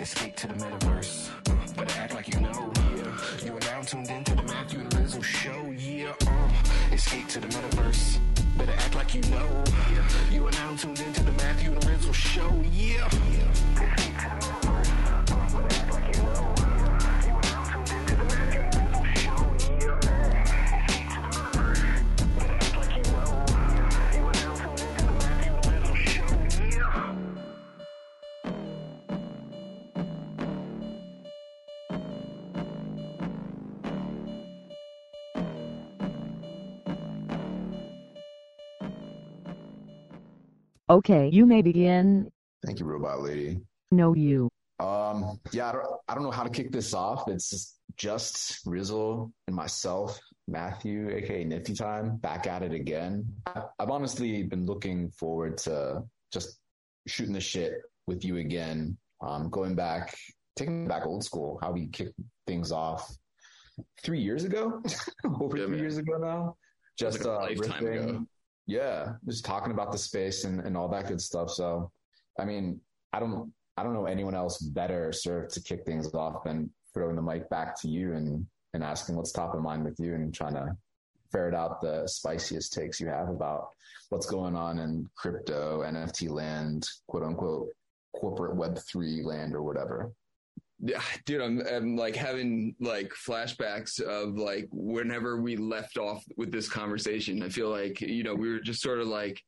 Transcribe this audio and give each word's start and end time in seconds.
Escape 0.00 0.36
to 0.36 0.46
the 0.46 0.54
metaverse. 0.54 1.28
Uh, 1.48 1.74
better 1.74 2.00
act 2.00 2.14
like 2.14 2.28
you 2.28 2.40
know. 2.40 2.72
Yeah. 2.96 3.44
You 3.44 3.56
are 3.56 3.60
now 3.60 3.82
tuned 3.82 4.08
into 4.08 4.34
the 4.34 4.42
Matthew 4.44 4.80
and 4.80 4.94
Rizzle 4.94 5.24
show. 5.24 5.74
Yeah. 5.76 6.14
Uh, 6.26 6.48
escape 6.92 7.26
to 7.28 7.40
the 7.40 7.48
metaverse. 7.48 8.18
Better 8.56 8.72
act 8.72 8.94
like 8.94 9.14
you 9.14 9.22
know. 9.22 9.64
Yeah. 9.92 10.08
You 10.30 10.46
are 10.46 10.52
now 10.52 10.76
tuned 10.76 11.00
into 11.00 11.22
the 11.24 11.32
Matthew 11.32 11.72
and 11.72 11.84
Rizzle 11.84 12.14
show. 12.14 12.62
Yeah. 12.72 13.06
Escape 13.06 14.57
Okay, 40.90 41.28
you 41.32 41.44
may 41.46 41.62
begin. 41.62 42.30
Thank 42.64 42.80
you, 42.80 42.86
Robot 42.86 43.20
Lady. 43.22 43.60
No, 43.90 44.14
you. 44.14 44.48
Um, 44.80 45.38
yeah, 45.52 45.68
I 45.68 45.72
don't, 45.72 45.86
I 46.08 46.14
don't 46.14 46.22
know 46.22 46.30
how 46.30 46.44
to 46.44 46.50
kick 46.50 46.70
this 46.72 46.94
off. 46.94 47.28
It's 47.28 47.50
just, 47.50 47.74
just 47.96 48.64
Rizzle 48.66 49.30
and 49.46 49.56
myself, 49.56 50.18
Matthew, 50.46 51.10
aka 51.10 51.44
Nifty 51.44 51.74
Time, 51.74 52.16
back 52.18 52.46
at 52.46 52.62
it 52.62 52.72
again. 52.72 53.26
I, 53.46 53.62
I've 53.78 53.90
honestly 53.90 54.42
been 54.44 54.66
looking 54.66 55.10
forward 55.10 55.58
to 55.58 56.02
just 56.32 56.58
shooting 57.06 57.32
the 57.34 57.40
shit 57.40 57.72
with 58.06 58.24
you 58.24 58.36
again. 58.38 58.96
Um, 59.20 59.50
going 59.50 59.74
back, 59.74 60.16
taking 60.56 60.86
back 60.86 61.04
old 61.06 61.24
school, 61.24 61.58
how 61.60 61.72
we 61.72 61.88
kicked 61.88 62.14
things 62.46 62.70
off 62.72 63.12
three 64.02 64.20
years 64.20 64.44
ago, 64.44 64.80
over 65.40 65.56
Yeah, 65.58 65.64
three 65.64 65.72
man. 65.72 65.80
years 65.80 65.98
ago 65.98 66.16
now. 66.18 66.56
Just 66.98 67.18
Like 67.18 67.26
a 67.26 67.32
uh, 67.32 67.40
lifetime 67.42 67.84
riffing. 67.84 68.08
ago. 68.10 68.26
Yeah, 68.68 69.14
just 69.26 69.46
talking 69.46 69.72
about 69.72 69.90
the 69.90 69.98
space 69.98 70.44
and, 70.44 70.60
and 70.60 70.76
all 70.76 70.88
that 70.88 71.08
good 71.08 71.22
stuff. 71.22 71.50
So, 71.50 71.90
I 72.38 72.44
mean, 72.44 72.78
I 73.14 73.18
don't, 73.18 73.50
I 73.78 73.82
don't 73.82 73.94
know 73.94 74.04
anyone 74.04 74.34
else 74.34 74.58
better 74.58 75.10
served 75.10 75.54
to 75.54 75.62
kick 75.62 75.86
things 75.86 76.12
off 76.14 76.44
than 76.44 76.70
throwing 76.92 77.16
the 77.16 77.22
mic 77.22 77.48
back 77.48 77.80
to 77.80 77.88
you 77.88 78.12
and, 78.12 78.46
and 78.74 78.84
asking 78.84 79.16
what's 79.16 79.32
top 79.32 79.54
of 79.54 79.62
mind 79.62 79.84
with 79.84 79.98
you 79.98 80.14
and 80.14 80.34
trying 80.34 80.52
to 80.52 80.76
ferret 81.32 81.54
out 81.54 81.80
the 81.80 82.06
spiciest 82.06 82.74
takes 82.74 83.00
you 83.00 83.08
have 83.08 83.30
about 83.30 83.70
what's 84.10 84.26
going 84.26 84.54
on 84.54 84.78
in 84.78 85.08
crypto, 85.16 85.80
NFT 85.80 86.28
land, 86.28 86.86
quote 87.06 87.22
unquote, 87.22 87.68
corporate 88.14 88.56
web 88.56 88.78
three 88.78 89.22
land 89.22 89.54
or 89.54 89.62
whatever. 89.62 90.12
Dude, 91.24 91.40
I'm, 91.40 91.60
I'm 91.66 91.96
like 91.96 92.16
having 92.16 92.74
like 92.80 93.10
flashbacks 93.10 94.00
of 94.00 94.36
like 94.36 94.68
whenever 94.70 95.40
we 95.40 95.56
left 95.56 95.98
off 95.98 96.24
with 96.36 96.52
this 96.52 96.68
conversation. 96.68 97.42
I 97.42 97.48
feel 97.48 97.70
like, 97.70 98.00
you 98.00 98.22
know, 98.22 98.34
we 98.34 98.50
were 98.50 98.60
just 98.60 98.82
sort 98.82 99.00
of 99.00 99.08
like, 99.08 99.42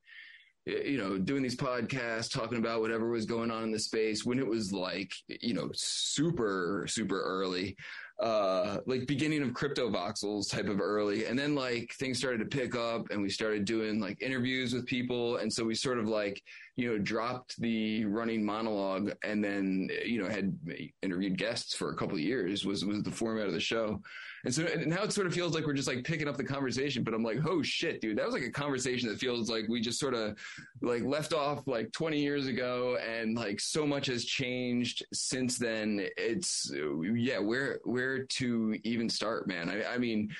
you 0.66 0.98
know, 0.98 1.18
doing 1.18 1.42
these 1.42 1.56
podcasts, 1.56 2.30
talking 2.30 2.58
about 2.58 2.80
whatever 2.80 3.08
was 3.08 3.24
going 3.24 3.50
on 3.50 3.62
in 3.64 3.70
the 3.72 3.78
space 3.78 4.24
when 4.24 4.38
it 4.38 4.46
was 4.46 4.72
like, 4.72 5.10
you 5.40 5.54
know, 5.54 5.70
super, 5.72 6.84
super 6.88 7.20
early, 7.22 7.76
uh, 8.20 8.78
like 8.84 9.06
beginning 9.06 9.42
of 9.42 9.54
crypto 9.54 9.88
voxels 9.88 10.50
type 10.50 10.68
of 10.68 10.80
early. 10.80 11.24
And 11.24 11.38
then 11.38 11.54
like 11.54 11.92
things 11.98 12.18
started 12.18 12.38
to 12.38 12.56
pick 12.56 12.76
up 12.76 13.10
and 13.10 13.22
we 13.22 13.30
started 13.30 13.64
doing 13.64 14.00
like 14.00 14.20
interviews 14.20 14.74
with 14.74 14.86
people. 14.86 15.38
And 15.38 15.50
so 15.50 15.64
we 15.64 15.74
sort 15.74 15.98
of 15.98 16.06
like, 16.06 16.42
you 16.80 16.90
know, 16.90 16.98
dropped 16.98 17.60
the 17.60 18.06
running 18.06 18.42
monologue 18.42 19.12
and 19.22 19.44
then, 19.44 19.90
you 20.04 20.22
know, 20.22 20.28
had 20.28 20.56
interviewed 21.02 21.36
guests 21.36 21.74
for 21.74 21.90
a 21.90 21.96
couple 21.96 22.14
of 22.14 22.22
years 22.22 22.64
was, 22.64 22.86
was 22.86 23.02
the 23.02 23.10
format 23.10 23.46
of 23.46 23.52
the 23.52 23.60
show. 23.60 24.00
And 24.44 24.54
so 24.54 24.64
and 24.64 24.86
now 24.86 25.02
it 25.02 25.12
sort 25.12 25.26
of 25.26 25.34
feels 25.34 25.54
like 25.54 25.66
we're 25.66 25.74
just 25.74 25.88
like 25.88 26.02
picking 26.02 26.26
up 26.26 26.38
the 26.38 26.44
conversation, 26.44 27.02
but 27.02 27.12
I'm 27.12 27.22
like, 27.22 27.40
oh 27.46 27.62
shit, 27.62 28.00
dude, 28.00 28.16
that 28.16 28.24
was 28.24 28.32
like 28.32 28.44
a 28.44 28.50
conversation 28.50 29.10
that 29.10 29.18
feels 29.18 29.50
like 29.50 29.66
we 29.68 29.82
just 29.82 30.00
sort 30.00 30.14
of 30.14 30.38
like 30.80 31.02
left 31.02 31.34
off 31.34 31.66
like 31.66 31.92
20 31.92 32.18
years 32.18 32.46
ago 32.46 32.96
and 32.96 33.36
like 33.36 33.60
so 33.60 33.86
much 33.86 34.06
has 34.06 34.24
changed 34.24 35.04
since 35.12 35.58
then. 35.58 36.08
It's 36.16 36.72
yeah, 37.14 37.38
where, 37.38 37.80
where 37.84 38.24
to 38.24 38.78
even 38.84 39.10
start, 39.10 39.46
man? 39.46 39.68
I, 39.68 39.94
I 39.94 39.98
mean, 39.98 40.30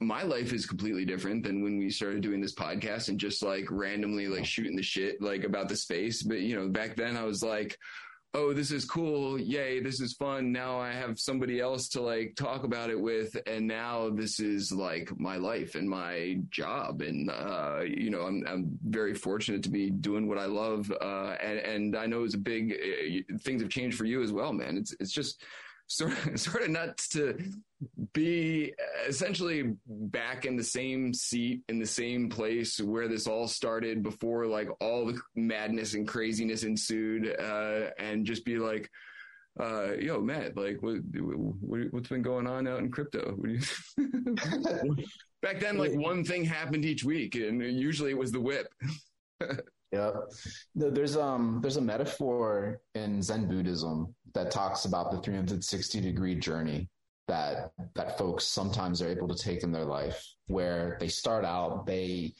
my 0.00 0.22
life 0.22 0.52
is 0.52 0.66
completely 0.66 1.04
different 1.04 1.44
than 1.44 1.62
when 1.62 1.78
we 1.78 1.90
started 1.90 2.20
doing 2.20 2.40
this 2.40 2.54
podcast 2.54 3.08
and 3.08 3.18
just 3.18 3.42
like 3.42 3.66
randomly 3.70 4.26
like 4.28 4.44
shooting 4.44 4.76
the 4.76 4.82
shit 4.82 5.20
like 5.22 5.44
about 5.44 5.68
the 5.68 5.76
space. 5.76 6.22
But 6.22 6.40
you 6.40 6.56
know, 6.56 6.68
back 6.68 6.96
then 6.96 7.16
I 7.16 7.24
was 7.24 7.42
like, 7.42 7.78
oh, 8.34 8.52
this 8.52 8.70
is 8.70 8.84
cool. 8.84 9.40
Yay, 9.40 9.80
this 9.80 10.00
is 10.00 10.12
fun. 10.12 10.52
Now 10.52 10.78
I 10.78 10.92
have 10.92 11.18
somebody 11.18 11.60
else 11.60 11.88
to 11.90 12.02
like 12.02 12.34
talk 12.36 12.64
about 12.64 12.90
it 12.90 13.00
with. 13.00 13.36
And 13.46 13.66
now 13.66 14.10
this 14.10 14.38
is 14.38 14.70
like 14.70 15.10
my 15.18 15.36
life 15.36 15.74
and 15.74 15.88
my 15.88 16.38
job. 16.50 17.00
And, 17.00 17.30
uh, 17.30 17.80
you 17.86 18.10
know, 18.10 18.22
I'm, 18.22 18.44
I'm 18.46 18.78
very 18.86 19.14
fortunate 19.14 19.62
to 19.62 19.70
be 19.70 19.90
doing 19.90 20.28
what 20.28 20.38
I 20.38 20.44
love. 20.44 20.92
Uh, 21.00 21.36
and, 21.40 21.58
and 21.58 21.96
I 21.96 22.06
know 22.06 22.24
it's 22.24 22.34
a 22.34 22.38
big, 22.38 22.72
uh, 22.72 23.38
things 23.40 23.62
have 23.62 23.70
changed 23.70 23.96
for 23.96 24.04
you 24.04 24.22
as 24.22 24.32
well, 24.32 24.52
man. 24.52 24.76
It's, 24.76 24.94
it's 25.00 25.12
just 25.12 25.42
sort 25.88 26.12
of, 26.12 26.40
sort 26.40 26.62
of 26.62 26.70
nuts 26.70 27.08
to 27.08 27.36
be 28.12 28.72
essentially 29.06 29.74
back 29.86 30.44
in 30.44 30.56
the 30.56 30.64
same 30.64 31.12
seat 31.12 31.62
in 31.68 31.78
the 31.78 31.86
same 31.86 32.28
place 32.28 32.80
where 32.80 33.08
this 33.08 33.26
all 33.26 33.48
started 33.48 34.02
before 34.02 34.46
like 34.46 34.68
all 34.80 35.06
the 35.06 35.18
madness 35.34 35.94
and 35.94 36.06
craziness 36.06 36.62
ensued 36.62 37.34
uh, 37.40 37.90
and 37.98 38.24
just 38.24 38.44
be 38.44 38.58
like 38.58 38.88
uh, 39.60 39.92
yo 39.98 40.20
matt 40.20 40.56
like 40.56 40.80
what, 40.82 40.98
what 41.60 41.80
what's 41.90 42.08
been 42.08 42.22
going 42.22 42.46
on 42.46 42.68
out 42.68 42.78
in 42.78 42.90
crypto? 42.90 43.34
What 43.36 43.48
do 43.48 43.54
you... 43.54 44.96
back 45.42 45.58
then 45.58 45.78
like 45.78 45.92
one 45.94 46.24
thing 46.24 46.44
happened 46.44 46.84
each 46.84 47.02
week 47.02 47.34
and 47.34 47.60
usually 47.60 48.10
it 48.10 48.18
was 48.18 48.30
the 48.30 48.40
whip 48.40 48.72
Yeah. 49.92 50.10
There's 50.74 51.16
um 51.16 51.60
there's 51.62 51.78
a 51.78 51.82
metaphor 51.82 52.80
in 52.94 53.22
Zen 53.22 53.48
Buddhism 53.48 54.14
that 54.34 54.50
talks 54.50 54.84
about 54.84 55.10
the 55.10 55.18
360 55.18 56.00
degree 56.00 56.34
journey 56.34 56.88
that 57.26 57.72
that 57.94 58.18
folks 58.18 58.44
sometimes 58.44 59.00
are 59.00 59.08
able 59.08 59.28
to 59.28 59.34
take 59.34 59.62
in 59.62 59.72
their 59.72 59.84
life 59.84 60.24
where 60.46 60.96
they 60.98 61.08
start 61.08 61.44
out 61.44 61.86
they 61.86 62.32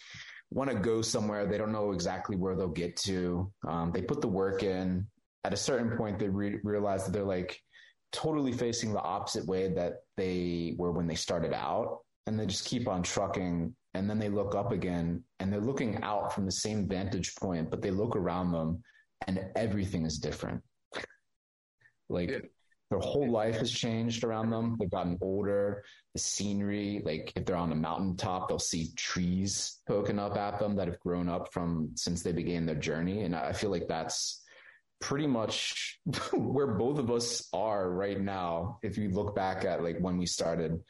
want 0.50 0.70
to 0.70 0.76
go 0.76 1.02
somewhere 1.02 1.46
they 1.46 1.58
don't 1.58 1.72
know 1.72 1.92
exactly 1.92 2.36
where 2.36 2.56
they'll 2.56 2.68
get 2.68 2.96
to 2.96 3.52
um, 3.68 3.92
they 3.92 4.00
put 4.00 4.22
the 4.22 4.28
work 4.28 4.62
in 4.62 5.06
at 5.44 5.52
a 5.52 5.56
certain 5.56 5.96
point 5.96 6.18
they 6.18 6.28
re- 6.28 6.58
realize 6.64 7.04
that 7.04 7.12
they're 7.12 7.22
like 7.22 7.60
totally 8.12 8.52
facing 8.52 8.92
the 8.92 9.00
opposite 9.00 9.44
way 9.46 9.68
that 9.68 9.96
they 10.16 10.74
were 10.78 10.90
when 10.90 11.06
they 11.06 11.14
started 11.14 11.52
out 11.52 11.98
and 12.26 12.40
they 12.40 12.46
just 12.46 12.64
keep 12.64 12.88
on 12.88 13.02
trucking 13.02 13.74
and 13.94 14.08
then 14.08 14.18
they 14.18 14.28
look 14.28 14.54
up 14.54 14.72
again 14.72 15.22
and 15.40 15.52
they're 15.52 15.60
looking 15.60 16.02
out 16.02 16.32
from 16.32 16.44
the 16.44 16.52
same 16.52 16.86
vantage 16.88 17.34
point 17.36 17.70
but 17.70 17.82
they 17.82 17.90
look 17.90 18.16
around 18.16 18.52
them 18.52 18.82
and 19.26 19.44
everything 19.56 20.04
is 20.06 20.18
different. 20.18 20.62
Like 22.08 22.30
Yeah. 22.30 22.38
their 22.90 23.00
whole 23.00 23.30
life 23.30 23.56
has 23.58 23.70
changed 23.70 24.24
around 24.24 24.50
them. 24.50 24.76
They've 24.78 24.90
gotten 24.90 25.18
older. 25.20 25.84
The 26.14 26.20
scenery 26.20 27.02
like 27.04 27.32
if 27.36 27.44
they're 27.44 27.56
on 27.56 27.72
a 27.72 27.76
mountaintop 27.76 28.48
they'll 28.48 28.58
see 28.58 28.92
trees 28.96 29.80
poking 29.86 30.18
up 30.18 30.36
at 30.36 30.58
them 30.58 30.74
that 30.76 30.88
have 30.88 31.00
grown 31.00 31.28
up 31.28 31.52
from 31.52 31.90
since 31.94 32.22
they 32.22 32.32
began 32.32 32.66
their 32.66 32.74
journey 32.74 33.22
and 33.22 33.36
i 33.36 33.52
feel 33.52 33.70
like 33.70 33.86
that's 33.86 34.42
pretty 35.00 35.26
much 35.28 36.00
where 36.32 36.66
both 36.74 36.98
of 36.98 37.08
us 37.10 37.48
are 37.52 37.90
right 37.90 38.20
now 38.20 38.78
if 38.82 38.98
you 38.98 39.10
look 39.10 39.36
back 39.36 39.64
at 39.64 39.84
like 39.84 39.98
when 40.00 40.18
we 40.18 40.26
started 40.26 40.80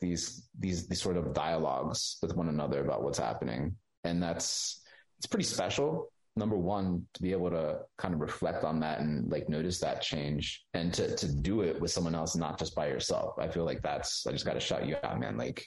these 0.00 0.48
these 0.58 0.86
these 0.88 1.00
sort 1.00 1.16
of 1.16 1.32
dialogues 1.32 2.18
with 2.22 2.36
one 2.36 2.48
another 2.48 2.80
about 2.80 3.02
what's 3.02 3.18
happening. 3.18 3.74
And 4.04 4.22
that's 4.22 4.82
it's 5.18 5.26
pretty 5.26 5.44
special 5.44 6.10
number 6.36 6.56
one 6.56 7.02
to 7.14 7.22
be 7.22 7.32
able 7.32 7.48
to 7.48 7.78
kind 7.96 8.12
of 8.12 8.20
reflect 8.20 8.62
on 8.62 8.78
that 8.78 9.00
and 9.00 9.30
like 9.30 9.48
notice 9.48 9.80
that 9.80 10.02
change 10.02 10.64
and 10.74 10.92
to 10.92 11.16
to 11.16 11.32
do 11.32 11.62
it 11.62 11.80
with 11.80 11.90
someone 11.90 12.14
else 12.14 12.36
not 12.36 12.58
just 12.58 12.74
by 12.74 12.86
yourself. 12.88 13.34
I 13.38 13.48
feel 13.48 13.64
like 13.64 13.82
that's 13.82 14.26
i 14.26 14.32
just 14.32 14.44
got 14.44 14.54
to 14.54 14.60
shout 14.60 14.86
you 14.86 14.96
out 15.02 15.18
man. 15.18 15.36
Like 15.36 15.66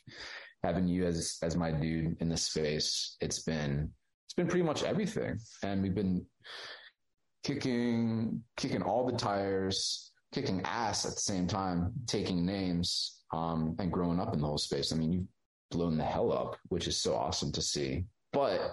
having 0.64 0.88
you 0.88 1.06
as 1.06 1.38
as 1.42 1.56
my 1.56 1.72
dude 1.72 2.18
in 2.20 2.30
this 2.30 2.44
space 2.44 3.16
it's 3.22 3.40
been 3.40 3.90
it's 4.28 4.34
been 4.36 4.48
pretty 4.48 4.66
much 4.66 4.84
everything. 4.84 5.40
And 5.64 5.82
we've 5.82 5.96
been 5.96 6.26
kicking 7.44 8.44
kicking 8.58 8.84
all 8.84 9.06
the 9.06 9.18
tires 9.18 10.12
kicking 10.34 10.62
ass 10.66 11.06
at 11.06 11.14
the 11.14 11.22
same 11.22 11.48
time 11.48 11.92
taking 12.06 12.46
names 12.46 13.19
um 13.32 13.76
and 13.80 13.92
growing 13.92 14.20
up 14.20 14.34
in 14.34 14.42
the 14.42 14.48
whole 14.48 14.58
space 14.58 14.92
i 14.92 14.96
mean 14.96 15.12
you've 15.12 15.28
blown 15.72 15.98
the 15.98 16.04
hell 16.04 16.32
up 16.32 16.58
which 16.70 16.88
is 16.88 16.98
so 16.98 17.16
awesome 17.16 17.52
to 17.52 17.62
see. 17.62 18.06
But 18.34 18.72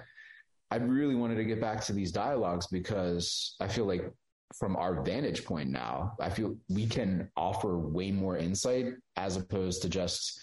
i 0.70 0.76
really 0.76 1.14
wanted 1.14 1.36
to 1.36 1.44
get 1.44 1.60
back 1.60 1.84
to 1.84 1.92
these 1.92 2.12
dialogues 2.12 2.66
because 2.66 3.56
i 3.60 3.68
feel 3.68 3.86
like 3.86 4.10
from 4.54 4.76
our 4.76 5.02
vantage 5.02 5.44
point 5.44 5.68
now 5.70 6.14
i 6.20 6.30
feel 6.30 6.56
we 6.68 6.86
can 6.86 7.28
offer 7.36 7.78
way 7.78 8.10
more 8.10 8.36
insight 8.36 8.94
as 9.16 9.36
opposed 9.36 9.82
to 9.82 9.88
just 9.88 10.40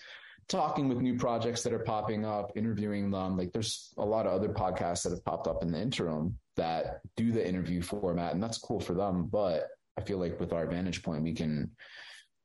talking 0.47 0.89
with 0.89 0.99
new 0.99 1.17
projects 1.17 1.63
that 1.63 1.73
are 1.73 1.79
popping 1.79 2.25
up 2.25 2.51
interviewing 2.55 3.11
them. 3.11 3.37
Like 3.37 3.51
there's 3.51 3.93
a 3.97 4.05
lot 4.05 4.25
of 4.25 4.33
other 4.33 4.49
podcasts 4.49 5.03
that 5.03 5.11
have 5.11 5.23
popped 5.25 5.47
up 5.47 5.63
in 5.63 5.71
the 5.71 5.79
interim 5.79 6.37
that 6.55 7.01
do 7.15 7.31
the 7.31 7.45
interview 7.45 7.81
format 7.81 8.33
and 8.33 8.43
that's 8.43 8.57
cool 8.57 8.79
for 8.79 8.93
them. 8.93 9.29
But 9.31 9.67
I 9.97 10.01
feel 10.01 10.17
like 10.17 10.39
with 10.39 10.53
our 10.53 10.67
vantage 10.67 11.03
point, 11.03 11.23
we 11.23 11.33
can 11.33 11.71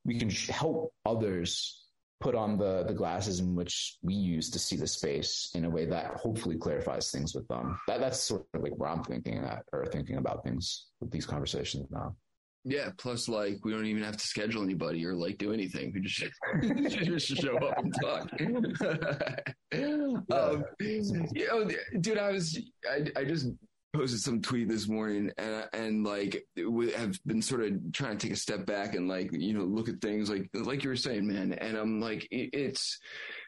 we 0.05 0.19
can 0.19 0.31
help 0.31 0.93
others 1.05 1.85
put 2.21 2.35
on 2.35 2.59
the 2.59 2.85
the 2.85 2.93
glasses 2.93 3.39
in 3.39 3.55
which 3.55 3.97
we 4.03 4.15
use 4.15 4.51
to 4.51 4.59
see 4.59 4.77
the 4.77 4.87
space 4.87 5.51
in 5.55 5.65
a 5.65 5.71
way 5.71 5.85
that 5.85 6.15
hopefully 6.15 6.57
clarifies 6.57 7.11
things 7.11 7.35
with 7.35 7.47
them. 7.49 7.79
That 7.87 8.01
that's 8.01 8.21
sort 8.21 8.47
of 8.55 8.63
like 8.63 8.77
where 8.77 8.91
I'm 8.91 9.05
thinking 9.05 9.39
at 9.39 9.65
or 9.73 9.87
thinking 9.87 10.17
about 10.17 10.43
things 10.43 10.87
with 11.01 11.11
these 11.11 11.27
conversations 11.27 11.87
now. 11.91 12.17
Yeah. 12.65 12.91
Plus, 12.99 13.29
like, 13.29 13.65
we 13.65 13.73
don't 13.73 13.87
even 13.87 14.03
have 14.03 14.17
to 14.17 14.27
schedule 14.27 14.63
anybody 14.63 15.07
or 15.07 15.15
like 15.15 15.39
do 15.39 15.53
anything. 15.53 15.93
We 15.95 16.01
just, 16.01 16.31
just 17.05 17.29
show 17.29 17.57
up 17.57 17.79
and 17.79 17.95
talk. 18.03 18.29
um, 20.33 20.65
you 20.81 21.47
know, 21.47 21.71
dude, 22.01 22.19
I 22.19 22.33
was, 22.33 22.59
I, 22.91 23.07
I 23.17 23.25
just 23.25 23.49
posted 23.95 24.21
some 24.21 24.41
tweet 24.43 24.69
this 24.69 24.87
morning 24.87 25.31
and 25.39 25.65
and 25.73 26.05
like 26.05 26.45
we 26.69 26.93
have 26.93 27.19
been 27.25 27.41
sort 27.41 27.63
of 27.63 27.73
trying 27.93 28.17
to 28.17 28.27
take 28.27 28.35
a 28.35 28.39
step 28.39 28.67
back 28.67 28.95
and 28.95 29.09
like 29.09 29.31
you 29.33 29.55
know 29.55 29.65
look 29.65 29.89
at 29.89 30.01
things 30.01 30.29
like 30.29 30.49
like 30.55 30.83
you 30.83 30.91
were 30.91 30.97
saying 30.97 31.27
man. 31.27 31.53
And 31.55 31.77
I'm 31.77 32.01
like 32.01 32.29
it's 32.31 32.99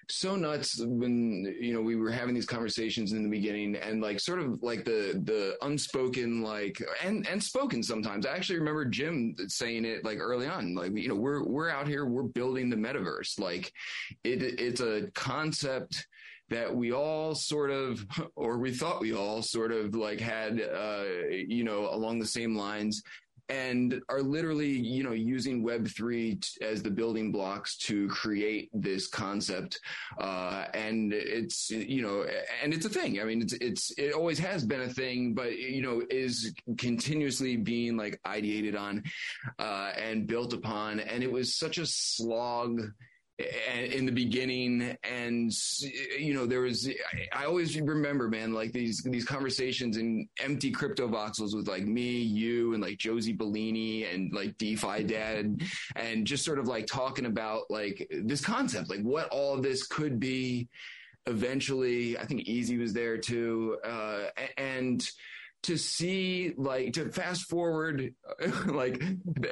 so 0.08 0.36
nuts 0.36 0.80
when 0.82 1.54
you 1.60 1.72
know 1.72 1.82
we 1.82 1.94
were 1.94 2.10
having 2.10 2.34
these 2.34 2.46
conversations 2.46 3.12
in 3.12 3.22
the 3.22 3.28
beginning 3.28 3.76
and 3.76 4.02
like 4.02 4.18
sort 4.18 4.40
of 4.40 4.62
like 4.62 4.84
the 4.84 5.20
the 5.24 5.56
unspoken 5.62 6.42
like 6.42 6.82
and 7.04 7.26
and 7.28 7.42
spoken 7.42 7.82
sometimes. 7.82 8.24
I 8.24 8.34
actually 8.34 8.58
remember 8.58 8.84
jim 8.86 9.34
saying 9.48 9.84
it 9.84 10.04
like 10.04 10.18
early 10.18 10.46
on 10.46 10.74
like 10.74 10.96
you 10.96 11.08
know 11.08 11.14
we're 11.14 11.44
we're 11.44 11.70
out 11.70 11.86
here 11.86 12.06
we're 12.06 12.22
building 12.22 12.70
the 12.70 12.76
metaverse. 12.76 13.38
Like 13.38 13.72
it 14.24 14.42
it's 14.42 14.80
a 14.80 15.10
concept 15.14 16.06
that 16.50 16.74
we 16.74 16.92
all 16.92 17.34
sort 17.34 17.70
of, 17.70 18.04
or 18.36 18.58
we 18.58 18.72
thought 18.72 19.00
we 19.00 19.14
all 19.14 19.42
sort 19.42 19.72
of 19.72 19.94
like 19.94 20.20
had, 20.20 20.60
uh, 20.60 21.04
you 21.30 21.64
know, 21.64 21.88
along 21.92 22.18
the 22.18 22.26
same 22.26 22.56
lines 22.56 23.02
and 23.50 24.00
are 24.08 24.22
literally, 24.22 24.70
you 24.70 25.02
know, 25.02 25.12
using 25.12 25.64
Web3 25.64 26.40
t- 26.40 26.64
as 26.64 26.82
the 26.82 26.90
building 26.90 27.32
blocks 27.32 27.76
to 27.78 28.06
create 28.06 28.70
this 28.72 29.08
concept. 29.08 29.80
Uh, 30.20 30.66
and 30.72 31.12
it's, 31.12 31.68
you 31.68 32.00
know, 32.00 32.24
and 32.62 32.72
it's 32.72 32.86
a 32.86 32.88
thing. 32.88 33.20
I 33.20 33.24
mean, 33.24 33.42
it's, 33.42 33.52
it's, 33.54 33.90
it 33.98 34.14
always 34.14 34.38
has 34.38 34.64
been 34.64 34.82
a 34.82 34.88
thing, 34.88 35.34
but, 35.34 35.58
you 35.58 35.82
know, 35.82 36.00
is 36.10 36.54
continuously 36.78 37.56
being 37.56 37.96
like 37.96 38.20
ideated 38.24 38.78
on, 38.78 39.02
uh, 39.58 39.92
and 39.98 40.28
built 40.28 40.52
upon. 40.52 41.00
And 41.00 41.24
it 41.24 41.32
was 41.32 41.58
such 41.58 41.78
a 41.78 41.86
slog 41.86 42.80
in 43.92 44.06
the 44.06 44.12
beginning 44.12 44.96
and 45.04 45.52
you 46.18 46.34
know 46.34 46.46
there 46.46 46.60
was 46.60 46.88
i 47.32 47.44
always 47.44 47.78
remember 47.80 48.28
man 48.28 48.52
like 48.52 48.72
these 48.72 49.02
these 49.04 49.24
conversations 49.24 49.96
in 49.96 50.28
empty 50.40 50.70
crypto 50.70 51.08
voxels 51.08 51.54
with 51.54 51.68
like 51.68 51.84
me 51.84 52.10
you 52.10 52.74
and 52.74 52.82
like 52.82 52.98
josie 52.98 53.32
bellini 53.32 54.04
and 54.04 54.32
like 54.32 54.56
defi 54.58 55.04
dad 55.04 55.60
and 55.96 56.26
just 56.26 56.44
sort 56.44 56.58
of 56.58 56.66
like 56.66 56.86
talking 56.86 57.26
about 57.26 57.62
like 57.70 58.06
this 58.24 58.40
concept 58.40 58.90
like 58.90 59.02
what 59.02 59.28
all 59.28 59.56
this 59.56 59.86
could 59.86 60.20
be 60.20 60.68
eventually. 61.26 62.18
I 62.18 62.24
think 62.24 62.42
easy 62.42 62.76
was 62.78 62.92
there 62.92 63.18
too 63.18 63.78
uh, 63.84 64.24
and 64.56 65.06
to 65.62 65.76
see 65.76 66.54
like 66.56 66.92
to 66.94 67.10
fast 67.10 67.42
forward 67.42 68.14
like 68.66 69.02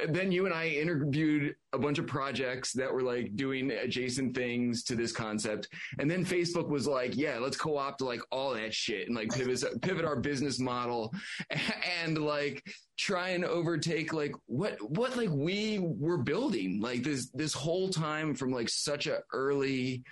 then 0.09 0.33
you 0.33 0.47
and 0.47 0.55
i 0.55 0.69
interviewed 0.69 1.55
a 1.75 1.79
bunch 1.79 1.99
of 1.99 2.07
projects 2.07 2.73
that 2.73 2.93
were 2.93 3.03
like 3.03 3.37
doing 3.37 3.71
adjacent 3.71 4.35
things 4.35 4.83
to 4.85 4.95
this 4.95 5.13
concept. 5.13 5.69
And 5.99 6.11
then 6.11 6.25
facebook 6.25 6.69
was 6.69 6.87
like 6.87 7.17
yeah 7.17 7.39
let's 7.39 7.57
co-opt 7.57 8.01
like 8.01 8.21
all 8.31 8.55
that 8.55 8.73
shit 8.73 9.07
and 9.07 9.17
like 9.17 9.31
pivot 9.31 9.63
pivot 9.83 10.05
our 10.05 10.17
business 10.17 10.59
model 10.59 11.13
and 12.03 12.19
like 12.19 12.65
try 12.99 13.29
and 13.31 13.45
overtake 13.45 14.13
like 14.13 14.35
what 14.47 14.77
what 14.91 15.17
like 15.17 15.31
we 15.31 15.79
were 15.81 16.19
building. 16.19 16.81
Like 16.81 17.03
this 17.03 17.31
this 17.33 17.55
whole 17.55 17.89
time 17.89 18.35
from 18.35 18.51
like 18.51 18.69
such 18.69 19.07
a 19.07 19.21
early 19.33 20.03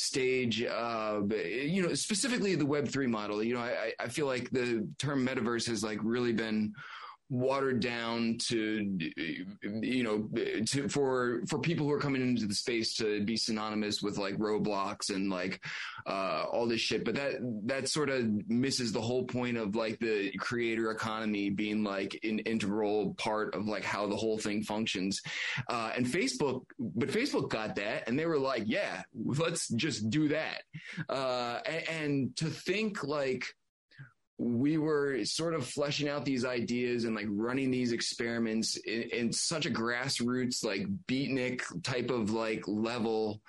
stage, 0.00 0.62
uh, 0.62 1.20
you 1.44 1.82
know, 1.82 1.94
specifically 1.94 2.54
the 2.54 2.64
Web3 2.64 3.08
model. 3.08 3.42
You 3.42 3.54
know, 3.54 3.60
I, 3.60 3.92
I 4.00 4.08
feel 4.08 4.26
like 4.26 4.50
the 4.50 4.88
term 4.98 5.26
metaverse 5.26 5.66
has 5.68 5.84
like 5.84 5.98
really 6.02 6.32
been 6.32 6.74
watered 7.30 7.78
down 7.78 8.36
to 8.38 8.98
you 9.62 10.02
know 10.02 10.28
to 10.66 10.88
for 10.88 11.42
for 11.48 11.60
people 11.60 11.86
who 11.86 11.92
are 11.92 12.00
coming 12.00 12.20
into 12.20 12.44
the 12.44 12.54
space 12.54 12.96
to 12.96 13.24
be 13.24 13.36
synonymous 13.36 14.02
with 14.02 14.18
like 14.18 14.36
roblox 14.36 15.14
and 15.14 15.30
like 15.30 15.64
uh 16.06 16.44
all 16.50 16.66
this 16.66 16.80
shit. 16.80 17.04
But 17.04 17.14
that 17.14 17.34
that 17.66 17.88
sort 17.88 18.10
of 18.10 18.28
misses 18.48 18.90
the 18.92 19.00
whole 19.00 19.24
point 19.24 19.56
of 19.56 19.76
like 19.76 20.00
the 20.00 20.32
creator 20.38 20.90
economy 20.90 21.50
being 21.50 21.84
like 21.84 22.18
an 22.24 22.40
integral 22.40 23.14
part 23.14 23.54
of 23.54 23.68
like 23.68 23.84
how 23.84 24.08
the 24.08 24.16
whole 24.16 24.38
thing 24.38 24.64
functions. 24.64 25.22
Uh 25.68 25.92
and 25.96 26.06
facebook 26.06 26.62
but 26.78 27.08
facebook 27.08 27.48
got 27.48 27.76
that 27.76 28.08
and 28.08 28.18
they 28.18 28.26
were 28.26 28.38
like 28.38 28.64
yeah 28.66 29.02
let's 29.14 29.68
just 29.68 30.10
do 30.10 30.28
that. 30.28 30.62
Uh 31.08 31.60
and, 31.64 31.88
and 31.88 32.36
to 32.36 32.46
think 32.46 33.04
like 33.04 33.44
we 34.40 34.78
were 34.78 35.22
sort 35.22 35.52
of 35.52 35.66
fleshing 35.66 36.08
out 36.08 36.24
these 36.24 36.46
ideas 36.46 37.04
and 37.04 37.14
like 37.14 37.26
running 37.28 37.70
these 37.70 37.92
experiments 37.92 38.78
in, 38.78 39.02
in, 39.12 39.32
such 39.32 39.66
a 39.66 39.70
grassroots 39.70 40.64
like 40.64 40.86
beatnik 41.06 41.62
type 41.82 42.08
of 42.08 42.30
like 42.30 42.66
level 42.66 43.42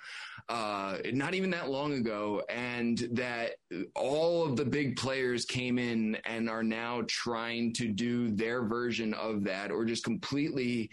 uh 0.50 0.98
not 1.14 1.32
even 1.32 1.48
that 1.48 1.70
long 1.70 1.94
ago 1.94 2.42
and 2.50 3.08
that 3.12 3.52
all 3.94 4.44
of 4.44 4.54
the 4.54 4.64
big 4.64 4.94
players 4.94 5.46
came 5.46 5.78
in 5.78 6.14
and 6.26 6.50
are 6.50 6.62
now 6.62 7.02
trying 7.08 7.72
to 7.72 7.88
do 7.88 8.30
their 8.30 8.62
version 8.62 9.14
of 9.14 9.44
that 9.44 9.70
or 9.70 9.86
just 9.86 10.04
completely 10.04 10.90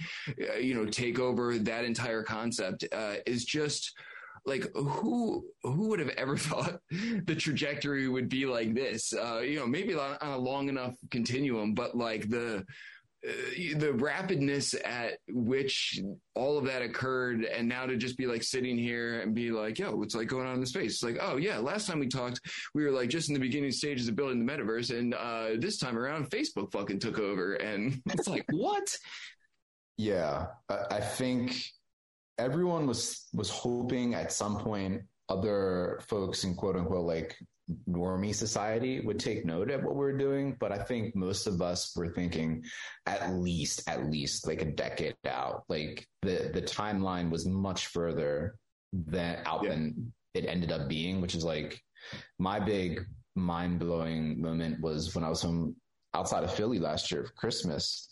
uh, 0.50 0.56
you 0.56 0.74
know 0.74 0.86
take 0.86 1.20
over 1.20 1.58
that 1.58 1.84
entire 1.84 2.24
concept 2.24 2.86
uh, 2.94 3.16
is 3.26 3.44
just 3.44 3.94
like 4.46 4.66
who 4.76 5.46
who 5.64 5.90
would 5.90 6.00
have 6.00 6.10
ever 6.10 6.38
thought 6.50 6.80
the 6.90 7.36
trajectory 7.36 8.08
would 8.08 8.30
be 8.30 8.46
like 8.46 8.74
this? 8.74 9.14
Uh, 9.14 9.40
you 9.40 9.60
know 9.60 9.68
maybe 9.68 9.94
on 9.94 10.18
a 10.22 10.38
long 10.38 10.70
enough 10.70 10.96
continuum 11.12 11.74
but 11.74 11.96
like 11.96 12.30
the 12.30 12.66
uh, 13.28 13.32
the 13.76 13.92
rapidness 13.98 14.74
at 14.86 15.18
which 15.28 16.00
all 16.36 16.58
of 16.58 16.66
that 16.66 16.82
occurred 16.82 17.44
and 17.44 17.68
now 17.68 17.86
to 17.86 17.98
just 17.98 18.18
be 18.18 18.26
like 18.26 18.42
sitting 18.42 18.78
here 18.78 19.20
and 19.20 19.36
be 19.36 19.52
like 19.52 19.78
yo 19.78 19.94
what's 19.94 20.16
like 20.16 20.30
going 20.30 20.48
on 20.48 20.54
in 20.54 20.62
the 20.62 20.66
space? 20.66 20.94
It's 20.94 21.04
like 21.04 21.18
oh 21.20 21.36
yeah 21.36 21.58
last 21.58 21.86
time 21.86 22.00
we 22.00 22.08
talked 22.08 22.40
we 22.74 22.84
were 22.86 22.92
like 22.92 23.10
just 23.10 23.28
in 23.28 23.34
the 23.34 23.40
beginning 23.40 23.72
stages 23.72 24.08
of 24.08 24.16
building 24.16 24.46
the 24.46 24.52
metaverse 24.52 24.98
and 24.98 25.14
uh, 25.14 25.50
this 25.58 25.78
time 25.78 25.98
around 25.98 26.30
facebook 26.30 26.72
fucking 26.72 27.00
took 27.00 27.20
over 27.20 27.56
and 27.56 28.02
it's 28.10 28.28
like 28.28 28.46
what? 28.52 28.96
Yeah 29.98 30.48
i 30.70 31.02
think 31.02 31.62
everyone 32.40 32.88
was 32.88 33.28
was 33.34 33.50
hoping 33.50 34.16
at 34.16 34.32
some 34.32 34.58
point 34.58 35.02
other 35.28 36.00
folks 36.08 36.44
in 36.44 36.56
quote 36.56 36.76
unquote 36.76 37.06
like 37.06 37.36
normie 37.88 38.34
society 38.34 39.00
would 39.02 39.20
take 39.20 39.46
note 39.46 39.70
of 39.70 39.84
what 39.84 39.96
we're 39.96 40.18
doing 40.18 40.56
but 40.60 40.72
i 40.72 40.78
think 40.78 41.16
most 41.16 41.46
of 41.46 41.62
us 41.62 41.96
were 41.96 42.08
thinking 42.08 42.64
at 43.06 43.32
least 43.34 43.88
at 43.88 44.10
least 44.10 44.48
like 44.48 44.62
a 44.64 44.72
decade 44.72 45.16
out 45.28 45.64
like 45.70 46.08
the 46.24 46.50
the 46.54 46.62
timeline 46.62 47.30
was 47.30 47.46
much 47.46 47.88
further 47.88 48.56
than 48.94 49.38
out 49.46 49.64
yeah. 49.64 49.70
than 49.70 50.12
it 50.34 50.46
ended 50.46 50.72
up 50.72 50.88
being 50.88 51.22
which 51.22 51.36
is 51.36 51.44
like 51.44 51.80
my 52.40 52.60
big 52.60 53.06
mind-blowing 53.36 54.42
moment 54.42 54.82
was 54.82 55.14
when 55.14 55.24
i 55.24 55.30
was 55.30 55.42
home 55.42 55.76
outside 56.16 56.44
of 56.44 56.52
philly 56.52 56.80
last 56.80 57.12
year 57.12 57.24
for 57.24 57.34
christmas 57.34 58.10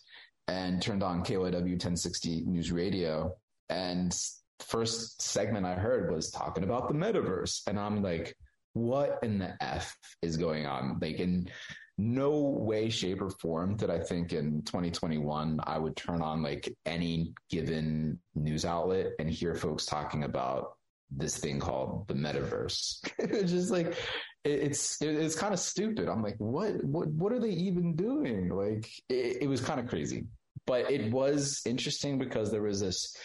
and 0.48 0.82
turned 0.82 1.04
on 1.04 1.24
KYW 1.24 1.52
1060 1.52 2.46
News 2.46 2.72
Radio 2.72 3.36
and 3.70 4.16
first 4.60 5.22
segment 5.22 5.66
I 5.66 5.76
heard 5.76 6.12
was 6.12 6.32
talking 6.32 6.64
about 6.64 6.88
the 6.88 6.94
metaverse. 6.94 7.62
And 7.68 7.80
I'm 7.80 8.02
like, 8.02 8.36
what 8.74 9.20
in 9.24 9.40
the 9.40 9.56
F 9.62 9.96
is 10.22 10.38
going 10.38 10.66
on? 10.66 10.98
Like 11.02 11.20
in 11.20 11.50
no 11.98 12.40
way, 12.40 12.90
shape, 12.90 13.22
or 13.22 13.30
form 13.30 13.76
did 13.76 13.90
I 13.90 14.00
think 14.00 14.34
in 14.34 14.62
2021 14.64 15.60
I 15.64 15.80
would 15.80 15.96
turn 15.96 16.22
on 16.22 16.44
like 16.44 16.72
any 16.86 17.34
given 17.50 18.20
news 18.36 18.66
outlet 18.66 19.14
and 19.20 19.30
hear 19.30 19.56
folks 19.56 19.86
talking 19.86 20.24
about 20.24 20.74
this 21.10 21.38
thing 21.38 21.60
called 21.60 22.08
the 22.08 22.14
metaverse. 22.14 23.00
it's 23.18 23.52
just 23.52 23.72
like 23.72 23.96
it's 24.44 25.02
it's 25.02 25.36
kind 25.36 25.54
of 25.54 25.60
stupid. 25.60 26.08
I'm 26.08 26.22
like, 26.22 26.36
what 26.38 26.84
what 26.84 27.08
what 27.10 27.34
are 27.34 27.40
they 27.40 27.50
even 27.50 27.96
doing? 27.96 28.50
Like 28.50 28.88
it, 29.10 29.42
it 29.42 29.48
was 29.48 29.62
kind 29.62 29.80
of 29.80 29.88
crazy 29.88 30.26
but 30.68 30.92
it 30.92 31.12
was 31.12 31.62
interesting 31.66 32.20
because 32.20 32.52
there 32.52 32.62
was 32.62 32.82
this 32.82 33.16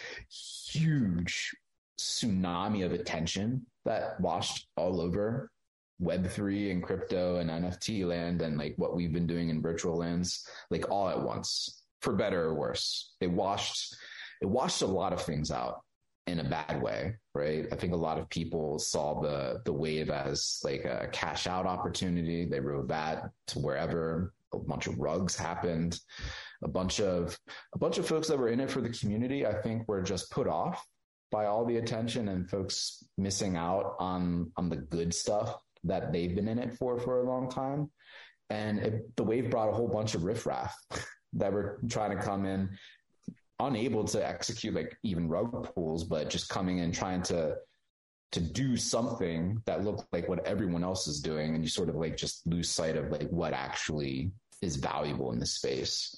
huge 0.67 1.51
tsunami 1.99 2.83
of 2.83 2.91
attention 2.91 3.63
that 3.85 4.19
washed 4.19 4.67
all 4.75 4.99
over 4.99 5.51
web3 6.01 6.71
and 6.71 6.83
crypto 6.83 7.35
and 7.35 7.51
nft 7.51 8.05
land 8.07 8.41
and 8.41 8.57
like 8.57 8.73
what 8.77 8.95
we've 8.95 9.13
been 9.13 9.27
doing 9.27 9.49
in 9.49 9.61
virtual 9.61 9.97
lands 9.97 10.47
like 10.71 10.89
all 10.89 11.07
at 11.07 11.21
once 11.21 11.83
for 12.03 12.13
better 12.13 12.43
or 12.43 12.53
worse. 12.53 13.13
It 13.21 13.31
washed 13.31 13.95
it 14.41 14.45
washed 14.45 14.81
a 14.81 14.87
lot 14.87 15.13
of 15.13 15.21
things 15.21 15.51
out 15.51 15.81
in 16.27 16.39
a 16.39 16.43
bad 16.43 16.81
way 16.81 17.15
right? 17.35 17.65
I 17.71 17.75
think 17.75 17.93
a 17.93 17.97
lot 17.97 18.19
of 18.19 18.29
people 18.29 18.77
saw 18.77 19.19
the 19.21 19.61
the 19.65 19.73
wave 19.73 20.09
as 20.09 20.59
like 20.63 20.85
a 20.85 21.09
cash 21.11 21.47
out 21.47 21.65
opportunity. 21.65 22.45
They 22.45 22.59
rode 22.59 22.89
that 22.89 23.29
to 23.47 23.59
wherever. 23.59 24.33
A 24.53 24.59
bunch 24.59 24.85
of 24.85 24.99
rugs 24.99 25.35
happened 25.35 25.99
a 26.63 26.67
bunch 26.67 26.99
of 26.99 27.37
a 27.73 27.77
bunch 27.77 27.97
of 27.97 28.07
folks 28.07 28.27
that 28.27 28.37
were 28.37 28.49
in 28.49 28.59
it 28.59 28.71
for 28.71 28.81
the 28.81 28.89
community. 28.89 29.45
I 29.45 29.53
think 29.53 29.87
were 29.87 30.01
just 30.01 30.31
put 30.31 30.47
off 30.47 30.85
by 31.31 31.45
all 31.45 31.65
the 31.65 31.77
attention 31.77 32.29
and 32.29 32.49
folks 32.49 33.03
missing 33.17 33.57
out 33.57 33.95
on 33.99 34.51
on 34.57 34.69
the 34.69 34.77
good 34.77 35.13
stuff 35.13 35.57
that 35.83 36.13
they've 36.13 36.35
been 36.35 36.47
in 36.47 36.59
it 36.59 36.73
for 36.75 36.99
for 36.99 37.21
a 37.21 37.29
long 37.29 37.49
time. 37.49 37.89
And 38.49 38.79
it, 38.79 39.15
the 39.15 39.23
wave 39.23 39.49
brought 39.49 39.69
a 39.69 39.73
whole 39.73 39.87
bunch 39.87 40.15
of 40.15 40.23
riffraff 40.23 40.75
that 41.33 41.51
were 41.51 41.79
trying 41.89 42.15
to 42.15 42.23
come 42.23 42.45
in, 42.45 42.77
unable 43.59 44.03
to 44.05 44.25
execute 44.25 44.73
like 44.73 44.95
even 45.03 45.27
rug 45.27 45.73
pulls, 45.73 46.03
but 46.03 46.29
just 46.29 46.49
coming 46.49 46.79
in 46.79 46.91
trying 46.91 47.23
to 47.23 47.55
to 48.31 48.39
do 48.39 48.75
something 48.75 49.61
that 49.65 49.83
looked 49.83 50.05
like 50.11 50.27
what 50.27 50.45
everyone 50.47 50.83
else 50.83 51.07
is 51.07 51.21
doing, 51.21 51.53
and 51.53 51.63
you 51.63 51.69
sort 51.69 51.89
of 51.89 51.95
like 51.95 52.17
just 52.17 52.45
lose 52.47 52.69
sight 52.69 52.97
of 52.97 53.11
like 53.11 53.29
what 53.29 53.53
actually 53.53 54.31
is 54.61 54.75
valuable 54.75 55.31
in 55.31 55.39
this 55.39 55.53
space. 55.53 56.15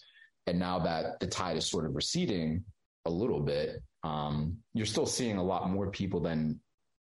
And 0.48 0.60
now 0.60 0.80
that 0.80 1.20
the 1.20 1.28
tide 1.28 1.58
is 1.58 1.66
sort 1.66 1.86
of 1.86 1.96
receding 1.96 2.64
a 3.06 3.10
little 3.10 3.40
bit, 3.40 3.82
um, 4.04 4.58
you're 4.74 4.86
still 4.86 5.06
seeing 5.06 5.38
a 5.38 5.44
lot 5.44 5.70
more 5.70 5.90
people 5.90 6.20
than 6.20 6.60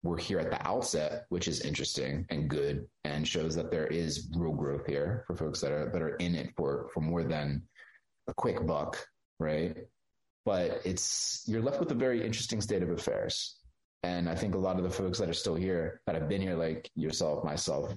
were 0.02 0.16
here 0.16 0.38
at 0.38 0.50
the 0.50 0.66
outset, 0.66 1.26
which 1.28 1.49
is 1.49 1.61
interesting 1.62 2.25
and 2.30 2.49
good, 2.49 2.87
and 3.04 3.26
shows 3.26 3.54
that 3.57 3.71
there 3.71 3.87
is 3.87 4.28
real 4.37 4.52
growth 4.52 4.87
here 4.87 5.25
for 5.26 5.37
folks 5.37 5.61
that 5.61 5.73
are 5.73 5.90
that 5.90 6.02
are 6.02 6.16
in 6.16 6.35
it 6.35 6.50
for 6.57 6.88
for 6.92 7.00
more 7.00 7.25
than 7.25 7.62
a 8.28 8.35
quick 8.35 8.64
buck, 8.66 9.04
right? 9.38 9.76
But 10.45 10.80
it's 10.85 11.45
you're 11.47 11.62
left 11.62 11.80
with 11.80 11.90
a 11.90 11.97
very 11.97 12.25
interesting 12.25 12.61
state 12.61 12.83
of 12.83 12.90
affairs. 12.90 13.57
And 14.04 14.28
I 14.28 14.35
think 14.37 14.54
a 14.54 14.59
lot 14.59 14.76
of 14.76 14.85
the 14.85 14.90
folks 14.90 15.18
that 15.18 15.28
are 15.28 15.35
still 15.35 15.57
here, 15.57 16.00
that 16.07 16.14
have 16.14 16.28
been 16.28 16.40
here, 16.40 16.54
like 16.54 16.88
yourself, 16.95 17.42
myself, 17.45 17.92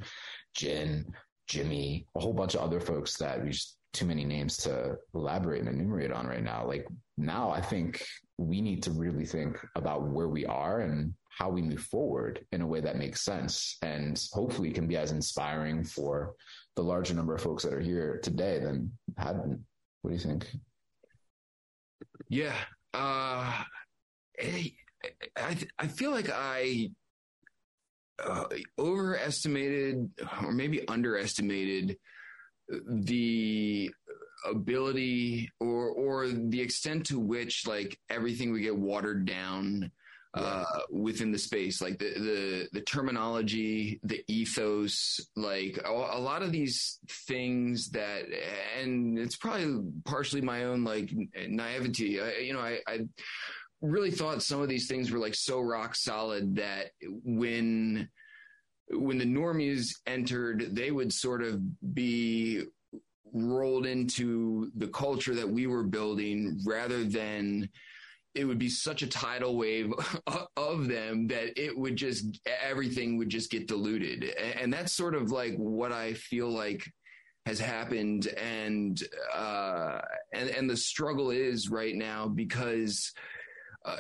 Jin, 0.56 1.14
Jimmy, 1.48 2.08
a 2.16 2.20
whole 2.20 2.34
bunch 2.34 2.56
of 2.56 2.62
other 2.62 2.80
folks 2.80 3.18
that 3.18 3.44
we 3.44 3.52
just 3.52 3.78
too 3.94 4.06
many 4.06 4.24
names 4.24 4.58
to 4.58 4.98
elaborate 5.14 5.60
and 5.60 5.70
enumerate 5.70 6.12
on 6.12 6.26
right 6.26 6.44
now. 6.44 6.66
Like 6.66 6.88
now, 7.18 7.50
I 7.50 7.62
think 7.62 8.06
we 8.38 8.62
need 8.62 8.84
to 8.84 8.92
really 8.92 9.26
think 9.26 9.58
about 9.76 10.04
where 10.04 10.30
we 10.30 10.46
are 10.46 10.80
and 10.82 11.14
how 11.30 11.50
we 11.50 11.62
move 11.62 11.82
forward 11.82 12.46
in 12.52 12.62
a 12.62 12.68
way 12.68 12.82
that 12.82 12.98
makes 12.98 13.22
sense 13.22 13.78
and 13.82 14.22
hopefully 14.32 14.72
can 14.72 14.88
be 14.88 14.98
as 14.98 15.12
inspiring 15.12 15.84
for 15.84 16.34
the 16.76 16.84
larger 16.84 17.14
number 17.14 17.36
of 17.36 17.42
folks 17.42 17.64
that 17.64 17.74
are 17.74 17.80
here 17.80 18.20
today 18.24 18.60
than 18.60 18.92
had 19.18 19.42
been. 19.42 19.64
What 20.02 20.12
do 20.12 20.16
you 20.16 20.22
think? 20.22 20.48
Yeah. 22.30 22.56
Uh, 22.94 23.64
I, 24.40 25.58
I 25.80 25.88
feel 25.88 26.12
like 26.12 26.30
I 26.30 26.92
uh, 28.24 28.46
overestimated 28.78 30.10
or 30.44 30.52
maybe 30.52 30.88
underestimated 30.88 31.98
the 32.88 33.92
ability 34.50 35.52
or 35.60 35.90
or 35.90 36.28
the 36.28 36.60
extent 36.60 37.06
to 37.06 37.20
which 37.20 37.68
like 37.68 37.98
everything 38.10 38.52
would 38.52 38.62
get 38.62 38.76
watered 38.76 39.26
down 39.26 39.92
uh, 40.34 40.64
within 40.90 41.32
the 41.32 41.38
space, 41.38 41.82
like 41.82 42.00
the, 42.00 42.14
the, 42.14 42.68
the 42.72 42.82
terminology, 42.82 44.00
the 44.04 44.24
ethos, 44.28 45.20
like 45.36 45.78
a, 45.84 45.90
a, 45.90 46.20
lot 46.20 46.42
of 46.42 46.54
these 46.54 47.00
things 47.28 47.90
that, 47.90 48.24
and 48.80 49.20
it's 49.20 49.36
probably 49.36 49.82
partially 50.06 50.42
my 50.42 50.64
own 50.64 50.86
like 50.86 51.12
naivety. 51.50 52.22
I, 52.22 52.38
you 52.38 52.54
know, 52.54 52.62
I, 52.62 52.80
I 52.88 53.00
really 53.82 54.12
thought 54.12 54.42
some 54.42 54.62
of 54.62 54.70
these 54.70 54.88
things 54.88 55.12
were 55.12 55.20
like 55.20 55.36
so 55.36 55.60
rock 55.60 55.96
solid 55.96 56.56
that 56.56 56.92
when, 57.26 58.10
when 58.94 59.18
the 59.18 59.26
normies 59.26 59.96
entered, 60.06 60.76
they 60.76 60.92
would 60.92 61.14
sort 61.14 61.42
of 61.42 61.62
be 61.94 62.64
rolled 63.34 63.86
into 63.86 64.72
the 64.76 64.88
culture 64.88 65.34
that 65.36 65.50
we 65.50 65.68
were 65.68 65.84
building 65.84 66.60
rather 66.66 67.04
than 67.04 67.70
it 68.34 68.46
would 68.46 68.60
be 68.60 68.70
such 68.70 69.02
a 69.02 69.08
tidal 69.08 69.58
wave 69.58 69.94
of 70.58 70.88
them 70.88 71.28
that 71.28 71.58
it 71.62 71.78
would 71.78 71.96
just 71.96 72.40
everything 72.64 73.18
would 73.18 73.30
just 73.30 73.52
get 73.52 73.68
diluted. 73.68 74.24
And 74.24 74.72
that's 74.72 74.94
sort 74.94 75.16
of 75.16 75.32
like 75.32 75.56
what 75.56 75.92
i 75.92 76.14
feel 76.14 76.50
like 76.50 76.90
has 77.46 77.60
happened. 77.60 78.28
And 78.28 79.02
uh 79.34 80.02
and 80.34 80.50
and 80.50 80.70
the 80.70 80.78
struggle 80.78 81.32
is 81.32 81.70
right 81.70 81.96
now 81.96 82.28
because 82.28 83.14
uh, 83.86 83.98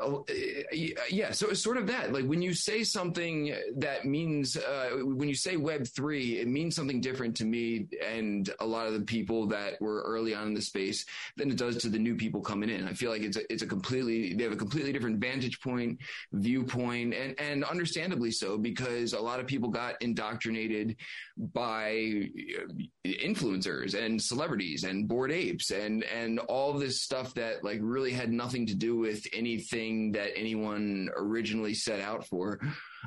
Oh, 0.00 0.24
eh, 0.28 0.62
eh, 0.72 0.88
yeah, 1.08 1.30
so 1.30 1.48
it's 1.48 1.62
sort 1.62 1.76
of 1.76 1.86
that. 1.86 2.12
Like 2.12 2.24
when 2.24 2.42
you 2.42 2.52
say 2.52 2.82
something 2.82 3.54
that 3.76 4.04
means, 4.04 4.56
uh, 4.56 4.90
when 5.02 5.28
you 5.28 5.34
say 5.34 5.56
Web 5.56 5.86
three, 5.86 6.38
it 6.40 6.48
means 6.48 6.74
something 6.74 7.00
different 7.00 7.36
to 7.36 7.44
me 7.44 7.86
and 8.04 8.50
a 8.60 8.66
lot 8.66 8.86
of 8.86 8.94
the 8.94 9.00
people 9.00 9.46
that 9.48 9.80
were 9.80 10.02
early 10.02 10.34
on 10.34 10.48
in 10.48 10.54
the 10.54 10.62
space 10.62 11.04
than 11.36 11.50
it 11.50 11.56
does 11.56 11.76
to 11.78 11.88
the 11.88 11.98
new 11.98 12.16
people 12.16 12.40
coming 12.40 12.70
in. 12.70 12.88
I 12.88 12.92
feel 12.92 13.10
like 13.10 13.22
it's 13.22 13.36
a, 13.36 13.52
it's 13.52 13.62
a 13.62 13.66
completely 13.66 14.34
they 14.34 14.42
have 14.42 14.52
a 14.52 14.56
completely 14.56 14.92
different 14.92 15.20
vantage 15.20 15.60
point, 15.60 16.00
viewpoint, 16.32 17.14
and 17.14 17.38
and 17.38 17.64
understandably 17.64 18.32
so 18.32 18.58
because 18.58 19.12
a 19.12 19.20
lot 19.20 19.38
of 19.38 19.46
people 19.46 19.68
got 19.68 20.00
indoctrinated 20.02 20.96
by 21.36 22.30
uh, 22.58 22.72
influencers 23.04 23.94
and 23.94 24.20
celebrities 24.20 24.82
and 24.84 25.06
bored 25.06 25.30
apes 25.30 25.70
and 25.70 26.02
and 26.04 26.40
all 26.40 26.72
this 26.72 27.00
stuff 27.00 27.32
that 27.34 27.62
like 27.62 27.78
really 27.80 28.12
had 28.12 28.32
nothing 28.32 28.66
to 28.66 28.74
do 28.74 28.96
with 28.96 29.24
anything 29.32 29.83
thing 29.84 30.12
that 30.12 30.30
anyone 30.36 31.10
originally 31.16 31.74
set 31.74 32.00
out 32.00 32.26
for. 32.26 32.60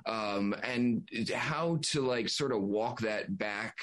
Um, 0.06 0.56
and 0.64 1.08
how 1.34 1.80
to 1.92 2.02
like 2.02 2.30
sort 2.30 2.52
of 2.52 2.62
walk 2.62 3.00
that 3.02 3.38
back 3.38 3.76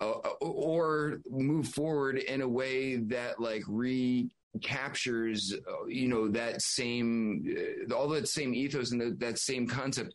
uh, 0.00 0.12
or 0.40 1.20
move 1.30 1.68
forward 1.68 2.18
in 2.18 2.40
a 2.40 2.48
way 2.48 2.96
that 2.96 3.40
like 3.40 3.62
recaptures 3.68 5.54
you 5.88 6.08
know 6.08 6.28
that 6.28 6.62
same 6.62 7.44
uh, 7.90 7.94
all 7.94 8.08
that 8.08 8.28
same 8.28 8.54
ethos 8.54 8.92
and 8.92 9.00
the, 9.00 9.16
that 9.18 9.38
same 9.38 9.66
concept 9.66 10.14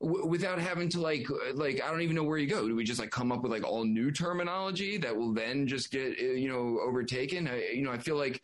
w- 0.00 0.26
without 0.26 0.58
having 0.58 0.88
to 0.88 1.00
like 1.00 1.26
like 1.54 1.82
i 1.82 1.90
don't 1.90 2.00
even 2.00 2.16
know 2.16 2.24
where 2.24 2.38
you 2.38 2.46
go 2.46 2.66
do 2.66 2.74
we 2.74 2.84
just 2.84 3.00
like 3.00 3.10
come 3.10 3.30
up 3.30 3.42
with 3.42 3.52
like 3.52 3.64
all 3.64 3.84
new 3.84 4.10
terminology 4.10 4.96
that 4.96 5.14
will 5.14 5.34
then 5.34 5.66
just 5.66 5.90
get 5.90 6.18
uh, 6.18 6.32
you 6.32 6.48
know 6.48 6.78
overtaken 6.80 7.46
I, 7.46 7.72
you 7.74 7.82
know 7.82 7.92
i 7.92 7.98
feel 7.98 8.16
like 8.16 8.42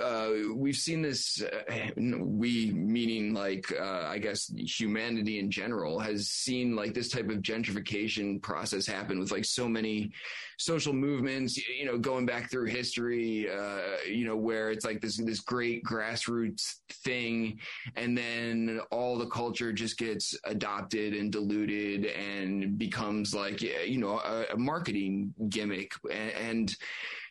uh, 0.00 0.30
we've 0.54 0.76
seen 0.76 1.02
this. 1.02 1.42
Uh, 1.42 1.90
we 1.96 2.72
meaning 2.72 3.34
like 3.34 3.72
uh, 3.72 4.04
I 4.06 4.18
guess 4.18 4.52
humanity 4.56 5.38
in 5.38 5.50
general 5.50 5.98
has 6.00 6.28
seen 6.28 6.76
like 6.76 6.94
this 6.94 7.08
type 7.08 7.28
of 7.28 7.38
gentrification 7.38 8.40
process 8.42 8.86
happen 8.86 9.18
with 9.18 9.30
like 9.30 9.44
so 9.44 9.68
many 9.68 10.12
social 10.58 10.92
movements. 10.92 11.56
You 11.56 11.86
know, 11.86 11.98
going 11.98 12.26
back 12.26 12.50
through 12.50 12.66
history. 12.66 13.48
Uh, 13.50 13.96
you 14.08 14.24
know, 14.24 14.36
where 14.36 14.70
it's 14.70 14.84
like 14.84 15.00
this 15.00 15.16
this 15.16 15.40
great 15.40 15.84
grassroots 15.84 16.76
thing, 17.04 17.58
and 17.96 18.16
then 18.16 18.80
all 18.90 19.16
the 19.16 19.26
culture 19.26 19.72
just 19.72 19.98
gets 19.98 20.34
adopted 20.44 21.14
and 21.14 21.32
diluted 21.32 22.06
and 22.06 22.78
becomes 22.78 23.34
like 23.34 23.60
you 23.62 23.98
know 23.98 24.18
a, 24.18 24.46
a 24.54 24.56
marketing 24.56 25.34
gimmick 25.48 25.92
and, 26.10 26.32
and 26.32 26.76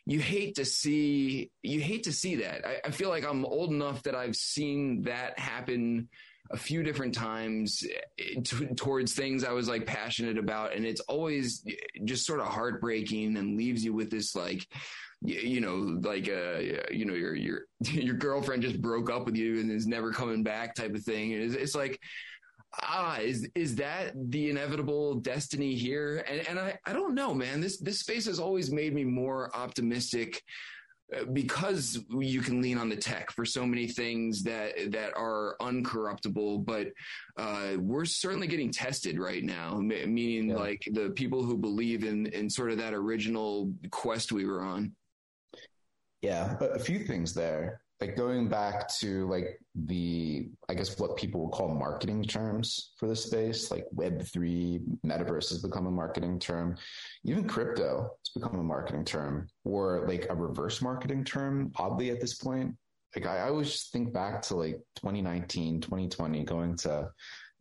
you 0.06 0.20
hate 0.20 0.56
to 0.56 0.66
see 0.66 1.52
you 1.64 1.82
hate 1.82 2.04
to 2.04 2.14
see 2.14 2.36
that. 2.38 2.66
I, 2.66 2.88
I 2.88 2.92
feel 2.92 3.10
like 3.10 3.26
I'm 3.26 3.46
old 3.46 3.72
enough 3.72 4.04
that 4.04 4.16
I've 4.16 4.36
seen 4.36 5.04
that 5.04 5.38
happen 5.40 6.10
a 6.52 6.58
few 6.58 6.84
different 6.84 7.16
times 7.16 7.84
eh, 8.20 8.40
t- 8.44 8.68
towards 8.76 9.14
things 9.14 9.44
I 9.44 9.52
was 9.52 9.68
like 9.68 9.86
passionate 9.86 10.38
about, 10.38 10.76
and 10.76 10.86
it's 10.86 11.02
always 11.02 11.66
just 12.04 12.26
sort 12.26 12.40
of 12.40 12.48
heartbreaking 12.48 13.36
and 13.38 13.58
leaves 13.58 13.84
you 13.84 13.94
with 13.94 14.12
this 14.12 14.36
like 14.36 14.68
you 15.22 15.62
know, 15.62 16.00
like 16.08 16.30
uh, 16.30 16.60
you 16.92 17.06
know, 17.06 17.14
your 17.14 17.36
your 17.36 17.62
your 17.92 18.16
girlfriend 18.16 18.64
just 18.64 18.82
broke 18.82 19.10
up 19.10 19.26
with 19.26 19.36
you 19.36 19.60
and 19.60 19.72
is 19.72 19.88
never 19.88 20.12
coming 20.12 20.44
back, 20.44 20.76
type 20.76 20.94
of 20.94 21.04
thing. 21.04 21.32
It's, 21.32 21.56
it's 21.56 21.76
like 21.76 22.00
ah, 22.84 23.18
is 23.20 23.48
is 23.56 23.76
that 23.76 24.14
the 24.16 24.50
inevitable 24.50 25.16
destiny 25.16 25.76
here? 25.76 26.24
And 26.28 26.48
and 26.48 26.60
I, 26.60 26.78
I 26.86 26.94
don't 26.94 27.16
know, 27.16 27.34
man. 27.34 27.62
This 27.62 27.78
this 27.78 28.00
space 28.00 28.26
has 28.26 28.40
always 28.40 28.72
made 28.72 28.94
me 28.94 29.04
more 29.04 29.56
optimistic 29.56 30.42
uh, 31.16 31.24
because 31.34 32.04
you 32.10 32.42
can 32.42 32.62
lean 32.62 32.80
on 32.80 32.90
the 32.90 32.96
tech 32.96 33.32
for 33.32 33.46
so 33.46 33.64
many 33.64 33.88
things 33.88 34.42
that 34.42 34.92
that 34.92 35.16
are 35.16 35.56
uncorruptible 35.62 36.66
but 36.66 36.88
uh, 37.38 37.74
we're 37.78 38.06
certainly 38.06 38.48
getting 38.48 38.72
tested 38.72 39.20
right 39.20 39.44
now 39.44 39.76
meaning 39.78 40.50
yeah. 40.50 40.56
like 40.56 40.82
the 40.94 41.12
people 41.12 41.44
who 41.44 41.56
believe 41.56 42.04
in 42.04 42.26
in 42.28 42.50
sort 42.50 42.72
of 42.72 42.80
that 42.80 42.92
original 42.92 43.72
quest 43.92 44.32
we 44.32 44.48
were 44.48 44.62
on 44.62 44.92
yeah 46.24 46.58
a 46.60 46.80
few 46.80 46.98
things 46.98 47.36
there 47.36 47.82
like 48.02 48.16
going 48.18 48.50
back 48.50 48.90
to 48.90 49.26
like 49.30 49.58
the 49.86 50.50
i 50.68 50.74
guess 50.74 51.00
what 51.00 51.16
people 51.16 51.42
would 51.46 51.52
call 51.54 51.74
marketing 51.74 52.24
terms 52.24 52.92
for 52.98 53.08
the 53.08 53.16
space 53.16 53.72
like 53.72 53.86
web3 53.96 54.82
metaverse 55.06 55.50
has 55.50 55.62
become 55.62 55.88
a 55.88 55.92
marketing 55.92 56.38
term. 56.40 56.76
Even 57.24 57.48
crypto 57.48 58.10
has 58.20 58.30
become 58.44 58.60
a 58.60 58.64
marketing 58.64 59.06
term 59.06 59.48
or 59.64 60.06
like 60.08 60.28
a 60.30 60.36
reverse 60.36 60.82
marketing 60.82 61.24
term 61.24 61.72
oddly 61.78 62.10
at 62.10 62.20
this 62.20 62.34
point. 62.36 62.76
Like 63.16 63.26
i, 63.28 63.38
I 63.40 63.48
always 63.48 63.84
think 63.94 64.12
back 64.14 64.42
to 64.44 64.56
like 64.56 64.76
2019 64.98 65.80
2020 65.82 66.44
going 66.44 66.76
to 66.78 67.10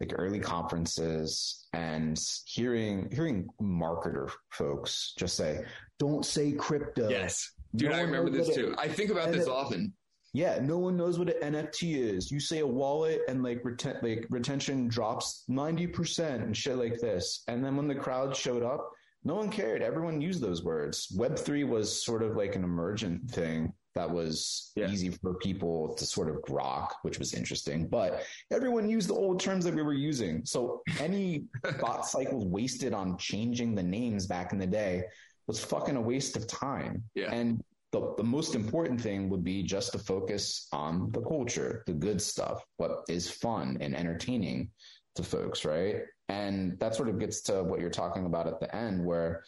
like 0.01 0.13
early 0.17 0.41
conferences 0.41 1.67
and 1.73 2.21
hearing 2.47 3.09
hearing 3.13 3.47
marketer 3.63 4.29
folks 4.51 5.15
just 5.17 5.37
say 5.37 5.65
don't 6.01 6.25
say 6.27 6.51
crypto. 6.53 7.09
Yes. 7.09 7.53
Dude, 7.77 7.91
No 7.91 7.97
I 7.97 8.01
remember 8.03 8.31
this 8.31 8.53
too. 8.55 8.73
it- 8.73 8.79
I 8.79 8.89
think 8.89 9.11
about 9.11 9.27
and 9.29 9.35
this 9.35 9.47
it- 9.47 9.51
often. 9.53 9.93
Yeah, 10.35 10.59
no 10.61 10.79
one 10.79 10.97
knows 10.97 11.19
what 11.19 11.31
an 11.43 11.55
NFT 11.55 11.97
is. 11.97 12.31
You 12.31 12.41
say 12.41 12.59
a 12.59 12.67
wallet 12.67 13.23
and 13.29 13.43
like 13.43 13.63
reten- 13.63 14.03
like 14.03 14.27
retention 14.31 14.89
drops 14.89 15.45
90% 15.49 16.43
and 16.43 16.57
shit 16.57 16.77
like 16.77 16.99
this. 17.01 17.45
And 17.49 17.65
then 17.65 17.77
when 17.77 17.87
the 17.87 17.95
crowd 17.95 18.35
showed 18.37 18.65
up, 18.65 18.91
no 19.23 19.37
one 19.37 19.49
cared. 19.49 19.81
Everyone 19.81 20.21
used 20.21 20.43
those 20.43 20.65
words. 20.65 21.17
Web3 21.17 21.67
was 21.69 22.05
sort 22.05 22.23
of 22.23 22.37
like 22.37 22.57
an 22.57 22.65
emergent 22.65 23.31
thing 23.31 23.73
that 23.95 24.11
was 24.11 24.73
Yeah. 24.75 24.91
easy 24.91 25.11
for 25.11 25.35
people 25.35 25.95
to 25.95 26.05
sort 26.05 26.29
of 26.29 26.43
grok, 26.43 26.89
which 27.03 27.21
was 27.21 27.33
interesting. 27.33 27.87
But 27.87 28.25
everyone 28.51 28.89
used 28.91 29.09
the 29.09 29.15
old 29.15 29.39
terms 29.39 29.65
that 29.67 29.75
we 29.75 29.83
were 29.83 29.95
using. 29.95 30.45
So 30.45 30.83
any 30.99 31.45
thought 31.79 32.07
cycles 32.07 32.45
wasted 32.45 32.93
on 32.93 33.17
changing 33.19 33.77
the 33.77 33.85
names 33.85 34.27
back 34.27 34.53
in 34.53 34.59
the 34.59 34.67
day 34.67 35.05
was 35.47 35.65
fucking 35.65 35.95
a 35.95 36.01
waste 36.01 36.37
of 36.37 36.49
time. 36.49 37.05
Yeah. 37.15 37.33
And 37.33 37.63
the, 37.95 38.13
the 38.17 38.25
most 38.25 38.57
important 38.57 39.01
thing 39.01 39.31
would 39.31 39.45
be 39.45 39.63
just 39.63 39.93
to 39.93 39.99
focus 40.01 40.67
on 40.73 41.13
the 41.13 41.21
culture, 41.21 41.85
the 41.87 41.93
good 41.93 42.21
stuff, 42.21 42.65
what 42.77 43.05
is 43.09 43.31
fun 43.31 43.79
and 43.81 43.95
entertaining 43.95 44.69
to 45.15 45.23
folks, 45.23 45.65
right? 45.65 45.99
And 46.29 46.77
that 46.81 46.97
sort 46.97 47.09
of 47.09 47.21
gets 47.21 47.41
to 47.43 47.63
what 47.63 47.79
you're 47.79 47.91
talking 47.91 48.27
about 48.27 48.49
at 48.49 48.59
the 48.59 48.75
end, 48.75 49.05
where 49.05 49.45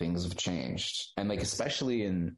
things 0.00 0.24
have 0.24 0.36
changed. 0.36 1.12
And 1.16 1.28
like, 1.28 1.42
especially 1.42 2.02
in 2.02 2.36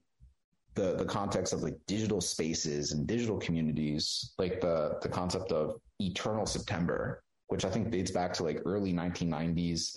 the, 0.74 0.96
the 0.96 1.06
context 1.06 1.54
of 1.54 1.62
like 1.62 1.78
digital 1.86 2.20
spaces 2.20 2.92
and 2.92 3.06
digital 3.06 3.38
communities, 3.38 4.34
like 4.36 4.60
the, 4.60 4.98
the 5.00 5.08
concept 5.08 5.50
of 5.50 5.80
eternal 5.98 6.44
September, 6.44 7.22
which 7.46 7.64
I 7.64 7.70
think 7.70 7.90
dates 7.90 8.10
back 8.10 8.34
to 8.34 8.42
like 8.42 8.60
early 8.66 8.92
1990s 8.92 9.96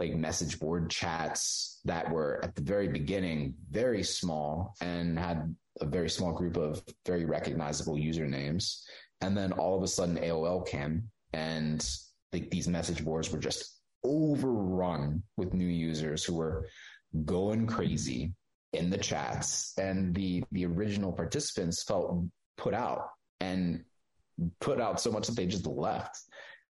like 0.00 0.14
message 0.14 0.58
board 0.58 0.90
chats 0.90 1.78
that 1.84 2.10
were 2.10 2.40
at 2.42 2.54
the 2.54 2.62
very 2.62 2.88
beginning 2.88 3.54
very 3.70 4.02
small 4.02 4.74
and 4.80 5.18
had 5.18 5.54
a 5.80 5.84
very 5.84 6.08
small 6.08 6.32
group 6.32 6.56
of 6.56 6.82
very 7.06 7.26
recognizable 7.26 7.94
usernames. 7.94 8.80
And 9.20 9.36
then 9.36 9.52
all 9.52 9.76
of 9.76 9.82
a 9.82 9.88
sudden 9.88 10.16
AOL 10.16 10.66
came 10.66 11.10
and 11.34 11.86
like 12.32 12.50
these 12.50 12.66
message 12.66 13.04
boards 13.04 13.30
were 13.30 13.38
just 13.38 13.78
overrun 14.02 15.22
with 15.36 15.52
new 15.52 15.66
users 15.66 16.24
who 16.24 16.34
were 16.34 16.66
going 17.26 17.66
crazy 17.66 18.32
in 18.72 18.88
the 18.88 18.96
chats 18.96 19.74
and 19.78 20.14
the 20.14 20.42
the 20.52 20.64
original 20.64 21.12
participants 21.12 21.82
felt 21.82 22.24
put 22.56 22.72
out 22.72 23.08
and 23.40 23.84
put 24.60 24.80
out 24.80 25.00
so 25.00 25.10
much 25.10 25.26
that 25.26 25.36
they 25.36 25.46
just 25.46 25.66
left 25.66 26.16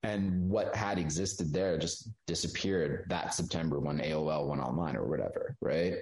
and 0.03 0.49
what 0.49 0.75
had 0.75 0.99
existed 0.99 1.53
there 1.53 1.79
just 1.79 2.11
disappeared 2.27 3.07
that 3.09 3.35
September 3.35 3.81
when 3.81 3.99
AOL 3.99 4.49
went 4.49 4.63
online 4.63 4.97
or 4.97 5.07
whatever, 5.07 5.57
right? 5.61 5.95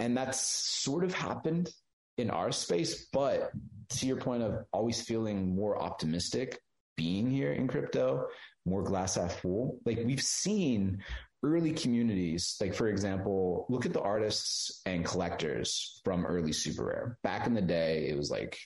And 0.00 0.16
that's 0.16 0.40
sort 0.40 1.04
of 1.04 1.14
happened 1.14 1.70
in 2.18 2.30
our 2.30 2.52
space, 2.52 3.08
but 3.12 3.52
to 3.90 4.06
your 4.06 4.16
point 4.16 4.42
of 4.42 4.64
always 4.72 5.00
feeling 5.00 5.54
more 5.54 5.80
optimistic 5.80 6.58
being 6.96 7.30
here 7.30 7.52
in 7.52 7.68
crypto, 7.68 8.26
more 8.66 8.82
glass 8.82 9.14
half 9.14 9.40
full, 9.40 9.78
like 9.86 10.00
we've 10.04 10.22
seen 10.22 11.02
early 11.42 11.72
communities, 11.72 12.56
like 12.60 12.74
for 12.74 12.88
example, 12.88 13.66
look 13.68 13.86
at 13.86 13.92
the 13.92 14.00
artists 14.00 14.82
and 14.86 15.04
collectors 15.04 16.00
from 16.04 16.26
early 16.26 16.52
super 16.52 16.84
rare. 16.84 17.18
Back 17.22 17.46
in 17.46 17.54
the 17.54 17.62
day, 17.62 18.08
it 18.08 18.16
was 18.16 18.30
like 18.30 18.58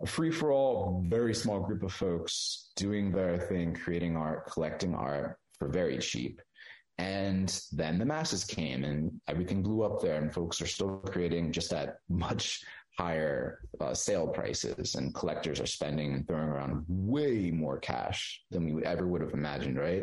a 0.00 0.06
free 0.06 0.30
for 0.30 0.52
all, 0.52 1.04
very 1.08 1.34
small 1.34 1.60
group 1.60 1.82
of 1.82 1.92
folks 1.92 2.70
doing 2.76 3.10
their 3.10 3.38
thing, 3.38 3.74
creating 3.74 4.16
art, 4.16 4.46
collecting 4.46 4.94
art 4.94 5.38
for 5.58 5.68
very 5.68 5.98
cheap. 5.98 6.40
And 6.98 7.60
then 7.72 7.98
the 7.98 8.04
masses 8.04 8.44
came 8.44 8.84
and 8.84 9.20
everything 9.28 9.62
blew 9.62 9.82
up 9.82 10.00
there, 10.00 10.20
and 10.20 10.32
folks 10.32 10.60
are 10.60 10.66
still 10.66 10.98
creating 11.06 11.52
just 11.52 11.72
at 11.72 11.98
much 12.08 12.64
higher 12.96 13.60
uh, 13.80 13.94
sale 13.94 14.26
prices, 14.26 14.96
and 14.96 15.14
collectors 15.14 15.60
are 15.60 15.66
spending 15.66 16.14
and 16.14 16.26
throwing 16.26 16.48
around 16.48 16.84
way 16.88 17.50
more 17.52 17.78
cash 17.78 18.42
than 18.50 18.74
we 18.74 18.84
ever 18.84 19.06
would 19.06 19.20
have 19.20 19.32
imagined, 19.32 19.78
right? 19.78 20.02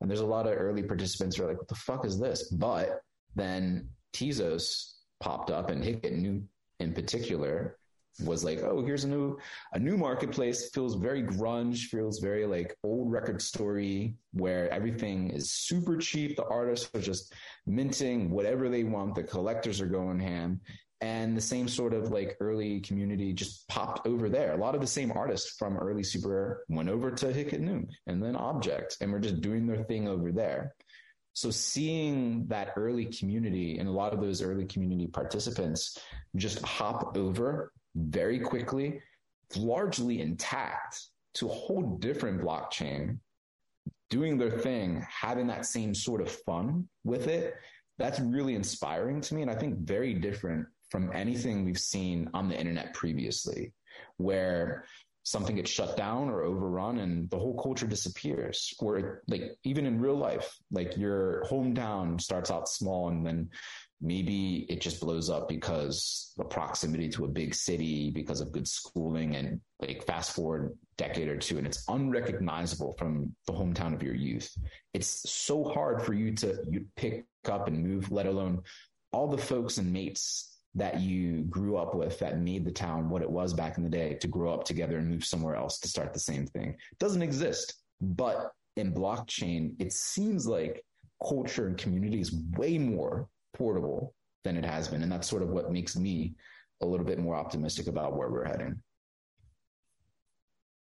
And 0.00 0.10
there's 0.10 0.20
a 0.20 0.26
lot 0.26 0.46
of 0.46 0.58
early 0.58 0.82
participants 0.82 1.36
who 1.36 1.44
are 1.44 1.48
like, 1.48 1.58
"What 1.58 1.68
the 1.68 1.74
fuck 1.74 2.04
is 2.04 2.18
this?" 2.18 2.50
But 2.50 3.00
then 3.34 3.88
Tezos 4.12 4.96
popped 5.20 5.50
up, 5.50 5.70
and 5.70 5.82
Hic 5.82 6.00
et 6.04 6.12
Nunc 6.12 6.44
in 6.80 6.92
particular 6.92 7.78
was 8.22 8.44
like, 8.44 8.60
oh, 8.62 8.84
here's 8.84 9.04
a 9.04 9.08
new 9.08 9.38
a 9.72 9.78
new 9.78 9.96
marketplace. 9.96 10.70
Feels 10.70 10.94
very 10.94 11.22
grunge, 11.22 11.86
feels 11.86 12.20
very 12.20 12.46
like 12.46 12.76
old 12.84 13.10
record 13.10 13.42
story 13.42 14.14
where 14.32 14.70
everything 14.72 15.30
is 15.30 15.50
super 15.50 15.96
cheap. 15.96 16.36
The 16.36 16.46
artists 16.46 16.90
are 16.94 17.00
just 17.00 17.32
minting 17.66 18.30
whatever 18.30 18.68
they 18.68 18.84
want. 18.84 19.14
The 19.14 19.24
collectors 19.24 19.80
are 19.80 19.86
going 19.86 20.20
ham. 20.20 20.60
And 21.00 21.36
the 21.36 21.40
same 21.40 21.68
sort 21.68 21.92
of 21.92 22.12
like 22.12 22.36
early 22.40 22.80
community 22.80 23.32
just 23.32 23.68
popped 23.68 24.06
over 24.06 24.28
there. 24.28 24.54
A 24.54 24.56
lot 24.56 24.74
of 24.74 24.80
the 24.80 24.86
same 24.86 25.12
artists 25.12 25.56
from 25.58 25.76
early 25.76 26.02
Super 26.02 26.64
went 26.68 26.88
over 26.88 27.10
to 27.10 27.32
Hic 27.32 27.52
et 27.52 27.60
Nunc 27.60 27.90
and 28.06 28.22
then 28.22 28.34
Objkt, 28.34 29.00
and 29.00 29.12
we're 29.12 29.18
just 29.18 29.42
doing 29.42 29.66
their 29.66 29.84
thing 29.84 30.08
over 30.08 30.32
there. 30.32 30.74
So 31.34 31.50
seeing 31.50 32.46
that 32.46 32.72
early 32.76 33.06
community 33.06 33.78
and 33.78 33.88
a 33.88 33.92
lot 33.92 34.14
of 34.14 34.20
those 34.20 34.40
early 34.40 34.64
community 34.64 35.08
participants 35.08 35.98
just 36.36 36.62
hop 36.62 37.16
over 37.16 37.72
very 37.94 38.38
quickly, 38.38 39.00
largely 39.56 40.20
intact 40.20 41.00
to 41.34 41.48
a 41.48 41.52
whole 41.52 41.96
different 41.98 42.40
blockchain, 42.40 43.18
doing 44.10 44.38
their 44.38 44.50
thing, 44.50 45.04
having 45.08 45.46
that 45.48 45.66
same 45.66 45.94
sort 45.94 46.20
of 46.20 46.30
fun 46.30 46.88
with 47.04 47.26
it. 47.26 47.54
That's 47.98 48.20
really 48.20 48.54
inspiring 48.54 49.20
to 49.22 49.34
me. 49.34 49.42
And 49.42 49.50
I 49.50 49.54
think 49.54 49.78
very 49.78 50.14
different 50.14 50.66
from 50.90 51.10
anything 51.12 51.64
we've 51.64 51.78
seen 51.78 52.28
on 52.34 52.48
the 52.48 52.58
internet 52.58 52.94
previously, 52.94 53.72
where 54.16 54.84
something 55.24 55.56
gets 55.56 55.70
shut 55.70 55.96
down 55.96 56.28
or 56.28 56.42
overrun 56.42 56.98
and 56.98 57.30
the 57.30 57.38
whole 57.38 57.60
culture 57.60 57.86
disappears. 57.86 58.74
Or 58.78 59.22
like 59.26 59.56
even 59.64 59.86
in 59.86 60.00
real 60.00 60.16
life, 60.16 60.56
like 60.70 60.96
your 60.96 61.44
hometown 61.50 62.20
starts 62.20 62.50
out 62.50 62.68
small 62.68 63.08
and 63.08 63.26
then 63.26 63.48
maybe 64.00 64.66
it 64.68 64.80
just 64.80 65.00
blows 65.00 65.30
up 65.30 65.48
because 65.48 66.32
the 66.36 66.44
proximity 66.44 67.08
to 67.08 67.24
a 67.24 67.28
big 67.28 67.54
city 67.54 68.10
because 68.10 68.40
of 68.40 68.52
good 68.52 68.68
schooling 68.68 69.36
and 69.36 69.60
like 69.80 70.04
fast 70.06 70.34
forward 70.34 70.76
decade 70.96 71.28
or 71.28 71.36
two 71.36 71.58
and 71.58 71.66
it's 71.66 71.84
unrecognizable 71.88 72.94
from 72.98 73.34
the 73.46 73.52
hometown 73.52 73.94
of 73.94 74.02
your 74.02 74.14
youth. 74.14 74.50
It's 74.92 75.30
so 75.30 75.64
hard 75.64 76.02
for 76.02 76.12
you 76.12 76.34
to 76.36 76.58
you 76.70 76.86
pick 76.96 77.24
up 77.48 77.68
and 77.68 77.82
move 77.82 78.12
let 78.12 78.26
alone 78.26 78.62
all 79.12 79.28
the 79.28 79.38
folks 79.38 79.78
and 79.78 79.92
mates 79.92 80.58
that 80.74 81.00
you 81.00 81.42
grew 81.42 81.76
up 81.76 81.94
with 81.94 82.18
that 82.18 82.40
made 82.40 82.64
the 82.64 82.72
town 82.72 83.08
what 83.08 83.22
it 83.22 83.30
was 83.30 83.54
back 83.54 83.78
in 83.78 83.84
the 83.84 83.90
day 83.90 84.14
to 84.14 84.26
grow 84.26 84.52
up 84.52 84.64
together 84.64 84.98
and 84.98 85.08
move 85.08 85.24
somewhere 85.24 85.54
else 85.54 85.78
to 85.78 85.88
start 85.88 86.12
the 86.12 86.18
same 86.18 86.46
thing. 86.46 86.70
It 86.70 86.98
doesn't 86.98 87.22
exist. 87.22 87.74
But 88.00 88.50
in 88.76 88.92
blockchain 88.92 89.74
it 89.78 89.92
seems 89.92 90.46
like 90.46 90.84
culture 91.26 91.68
and 91.68 91.78
community 91.78 92.20
is 92.20 92.34
way 92.56 92.76
more 92.76 93.28
portable 93.54 94.14
than 94.44 94.56
it 94.56 94.64
has 94.64 94.88
been. 94.88 95.02
And 95.02 95.10
that's 95.10 95.28
sort 95.28 95.42
of 95.42 95.48
what 95.48 95.72
makes 95.72 95.96
me 95.96 96.34
a 96.82 96.86
little 96.86 97.06
bit 97.06 97.18
more 97.18 97.34
optimistic 97.34 97.86
about 97.86 98.16
where 98.16 98.28
we're 98.28 98.44
heading. 98.44 98.82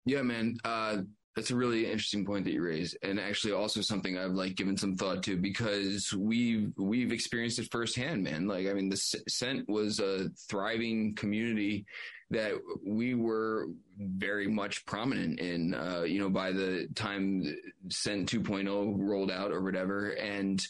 Yeah, 0.05 0.22
man. 0.22 0.57
Uh, 0.64 0.98
that's 1.35 1.51
a 1.51 1.57
really 1.57 1.87
interesting 1.87 2.27
point 2.27 2.45
that 2.45 2.53
you 2.53 2.62
raised, 2.62 2.97
and 3.03 3.18
actually 3.18 3.53
also 3.53 3.81
something 3.81 4.18
I've 4.18 4.33
like 4.33 4.55
given 4.55 4.77
some 4.77 4.97
thought 4.97 5.23
to 5.25 5.37
because 5.37 6.12
we've 6.12 6.73
we've 6.77 7.12
experienced 7.12 7.59
it 7.59 7.71
firsthand, 7.71 8.23
man. 8.23 8.47
Like, 8.47 8.66
I 8.66 8.75
mean, 8.75 8.90
the 8.90 8.97
Cent 8.97 9.68
was 9.68 9.99
a 9.99 10.29
thriving 10.49 11.14
community 11.14 11.87
that 12.31 12.53
we 12.85 13.14
were 13.14 13.68
very 13.99 14.49
much 14.49 14.85
prominent 14.85 15.38
in. 15.38 15.75
Uh, 15.75 16.03
you 16.03 16.18
know, 16.18 16.29
by 16.29 16.53
the 16.53 16.88
time 16.95 17.45
Cent 17.88 18.31
2.0 18.31 18.95
rolled 18.99 19.31
out 19.31 19.53
or 19.53 19.62
whatever, 19.62 20.11
and 20.11 20.62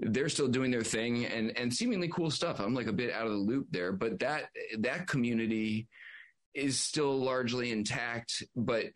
they're 0.00 0.28
still 0.28 0.48
doing 0.48 0.70
their 0.70 0.82
thing 0.82 1.24
and 1.26 1.56
and 1.56 1.72
seemingly 1.72 2.08
cool 2.08 2.30
stuff. 2.30 2.60
I'm 2.60 2.74
like 2.74 2.88
a 2.88 2.92
bit 2.92 3.12
out 3.12 3.26
of 3.26 3.32
the 3.32 3.38
loop 3.38 3.68
there, 3.70 3.92
but 3.92 4.18
that 4.18 4.50
that 4.80 5.06
community 5.06 5.88
is 6.54 6.80
still 6.80 7.16
largely 7.16 7.70
intact, 7.70 8.42
but 8.56 8.86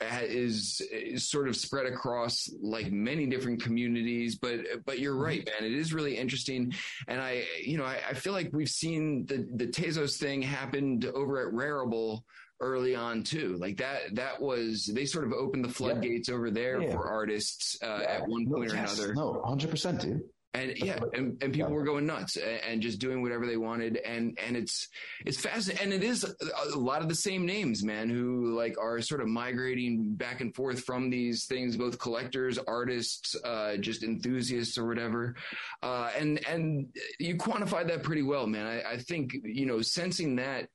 is, 0.00 0.80
is 0.92 1.28
sort 1.28 1.48
of 1.48 1.56
spread 1.56 1.86
across 1.86 2.48
like 2.60 2.90
many 2.92 3.26
different 3.26 3.62
communities. 3.62 4.36
But 4.36 4.60
but 4.84 4.98
you're 4.98 5.16
right, 5.16 5.44
man. 5.46 5.70
It 5.70 5.72
is 5.76 5.92
really 5.92 6.16
interesting, 6.16 6.72
and 7.08 7.20
I 7.20 7.44
you 7.64 7.78
know 7.78 7.84
I, 7.84 7.98
I 8.10 8.14
feel 8.14 8.32
like 8.32 8.50
we've 8.52 8.68
seen 8.68 9.26
the 9.26 9.46
the 9.56 9.66
Tezos 9.66 10.18
thing 10.18 10.42
happened 10.42 11.04
over 11.06 11.46
at 11.46 11.52
Rarible 11.54 12.20
early 12.60 12.94
on 12.94 13.24
too. 13.24 13.56
Like 13.60 13.78
that 13.78 14.14
that 14.14 14.40
was 14.40 14.88
they 14.94 15.04
sort 15.04 15.24
of 15.26 15.32
opened 15.32 15.64
the 15.64 15.68
floodgates 15.72 16.28
yeah. 16.28 16.34
over 16.36 16.50
there 16.50 16.80
Yeah. 16.80 16.92
for 16.92 17.08
artists 17.08 17.76
uh, 17.82 17.98
Yeah. 18.02 18.08
at 18.08 18.28
one 18.28 18.44
No, 18.44 18.56
point 18.56 18.70
or 18.72 18.74
yes. 18.76 18.96
another. 18.98 19.14
No, 19.14 19.42
hundred 19.44 19.70
percent, 19.70 20.00
dude. 20.00 20.20
And 20.54 20.76
yeah, 20.76 20.98
and, 21.14 21.42
and 21.42 21.52
people 21.52 21.70
were 21.70 21.82
going 21.82 22.04
nuts 22.04 22.36
and, 22.36 22.82
just 22.82 22.98
doing 22.98 23.22
whatever 23.22 23.46
they 23.46 23.56
wanted. 23.56 23.96
And, 23.96 24.38
and 24.44 24.56
it's, 24.56 24.88
it's 25.24 25.40
fascinating. 25.40 25.84
And 25.84 25.92
it 25.94 26.04
is 26.04 26.24
a, 26.24 26.34
a, 26.74 26.78
lot 26.78 27.00
of 27.00 27.08
the 27.08 27.14
same 27.14 27.46
names, 27.46 27.82
man, 27.82 28.10
who 28.10 28.54
like 28.54 28.76
are 28.78 29.00
sort 29.00 29.22
of 29.22 29.28
migrating 29.28 30.14
back 30.14 30.42
and 30.42 30.54
forth 30.54 30.84
from 30.84 31.08
these 31.08 31.46
things, 31.46 31.76
both 31.76 31.98
collectors, 31.98 32.58
artists, 32.58 33.34
uh, 33.44 33.76
just 33.76 34.02
enthusiasts 34.02 34.76
or 34.76 34.86
whatever. 34.86 35.36
Uh, 35.82 36.10
and, 36.18 36.46
and 36.46 36.88
you 37.18 37.36
quantified 37.36 37.88
that 37.88 38.02
pretty 38.02 38.22
well, 38.22 38.46
man. 38.46 38.66
I, 38.66 38.92
I 38.92 38.96
think, 38.98 39.34
you 39.44 39.64
know, 39.64 39.80
sensing 39.80 40.36
that 40.36 40.68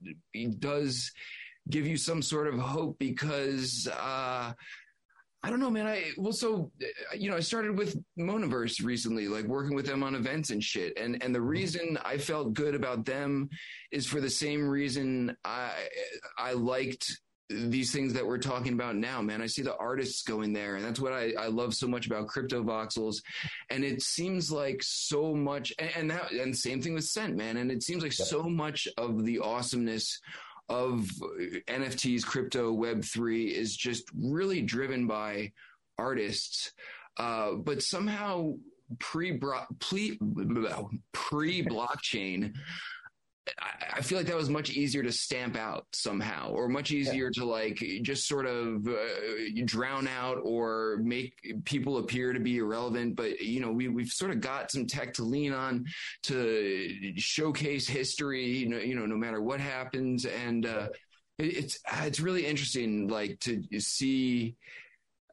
does 0.60 1.12
give 1.70 1.86
you 1.86 1.98
some 1.98 2.24
sort 2.24 2.48
of 2.48 2.58
hope 2.58 2.98
because, 2.98 3.88
uh, 4.00 4.54
I 5.44 5.50
don't 5.50 5.60
know, 5.60 5.70
man. 5.70 5.88
I 5.88 6.12
well, 6.18 6.34
so 6.34 6.72
you 7.16 7.30
know, 7.30 7.38
I 7.38 7.42
started 7.42 7.78
with 7.78 7.98
Monaverse 8.20 8.84
recently, 8.84 9.28
like 9.28 9.46
working 9.46 9.76
with 9.76 9.86
them 9.86 10.04
on 10.04 10.16
events 10.16 10.50
and 10.50 10.64
shit. 10.64 10.98
And 10.98 11.24
and 11.24 11.34
the 11.34 11.40
mm-hmm. 11.40 11.48
reason 11.48 11.98
I 12.04 12.18
felt 12.18 12.54
good 12.54 12.76
about 12.76 13.06
them 13.06 13.50
is 13.92 14.06
for 14.08 14.20
the 14.20 14.30
same 14.30 14.68
reason 14.68 15.36
I 15.46 15.72
I 16.38 16.54
liked 16.54 17.20
these 17.50 17.94
things 17.94 18.14
that 18.14 18.26
we're 18.26 18.38
talking 18.40 18.74
about 18.74 18.98
now, 18.98 19.22
man. 19.22 19.42
I 19.42 19.46
see 19.46 19.62
the 19.62 19.78
artists 19.78 20.24
going 20.24 20.52
there, 20.52 20.76
and 20.76 20.84
that's 20.84 21.00
what 21.00 21.14
I, 21.14 21.32
I 21.40 21.48
love 21.48 21.74
so 21.74 21.88
much 21.88 22.06
about 22.06 22.28
crypto 22.28 22.62
voxels. 22.62 23.22
And 23.70 23.86
it 23.86 24.02
seems 24.02 24.52
like 24.52 24.82
so 24.84 25.34
much, 25.34 25.72
and, 25.80 25.90
and 25.96 26.12
that, 26.12 26.32
and 26.32 26.56
same 26.56 26.82
thing 26.82 26.94
with 26.94 27.06
Cent, 27.06 27.38
man. 27.38 27.58
And 27.58 27.72
it 27.72 27.84
seems 27.84 28.04
like 28.04 28.12
so 28.12 28.44
much 28.44 28.88
of 28.98 29.24
the 29.24 29.40
awesomeness 29.40 30.20
of 30.70 31.10
NFTs, 31.68 32.26
crypto, 32.26 32.76
Web3 32.76 33.52
is 33.52 33.76
just 33.76 34.06
really 34.16 34.62
driven 34.62 35.08
by 35.08 35.52
artists. 35.98 36.72
Uh, 37.18 37.54
but 37.54 37.82
somehow 37.82 38.54
pre 39.00 39.32
pre 41.14 41.64
blockchain, 41.64 42.54
I 43.94 44.02
feel 44.02 44.18
like 44.18 44.28
that 44.28 44.36
was 44.36 44.50
much 44.50 44.70
easier 44.70 45.04
to 45.04 45.12
stamp 45.12 45.56
out 45.56 45.86
somehow, 45.94 46.52
or 46.52 46.68
much 46.68 46.92
easier 46.92 47.26
yeah. 47.26 47.42
to 47.42 47.46
like 47.46 47.76
just 48.02 48.28
sort 48.28 48.46
of 48.46 48.88
uh, 48.88 48.94
drown 49.66 50.08
out 50.08 50.40
or 50.44 51.00
make 51.02 51.34
people 51.66 51.98
appear 51.98 52.34
to 52.34 52.40
be 52.40 52.58
irrelevant. 52.58 53.16
But 53.16 53.42
you 53.42 53.60
know, 53.60 53.72
we 53.72 53.88
we've 53.88 54.10
sort 54.10 54.32
of 54.32 54.42
got 54.42 54.72
some 54.72 54.86
tech 54.86 55.14
to 55.16 55.24
lean 55.24 55.54
on 55.54 55.86
to 56.24 57.14
showcase 57.18 57.88
history. 57.88 58.46
You 58.46 58.70
know, 58.70 58.78
you 58.78 58.96
know, 58.96 59.06
no 59.06 59.18
matter 59.18 59.42
what 59.42 59.60
happens, 59.60 60.26
and 60.26 60.66
uh, 60.66 60.90
it, 61.38 61.58
it's 61.58 61.80
it's 62.04 62.20
really 62.20 62.46
interesting, 62.46 63.08
like 63.08 63.40
to 63.42 63.64
see. 63.80 64.56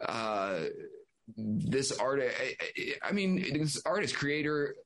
Uh, 0.01 0.65
this 1.37 1.91
art 1.93 2.23
I, 3.03 3.13
mean 3.13 3.59
this 3.59 3.81
artist 3.87 4.15
creator 4.15 4.77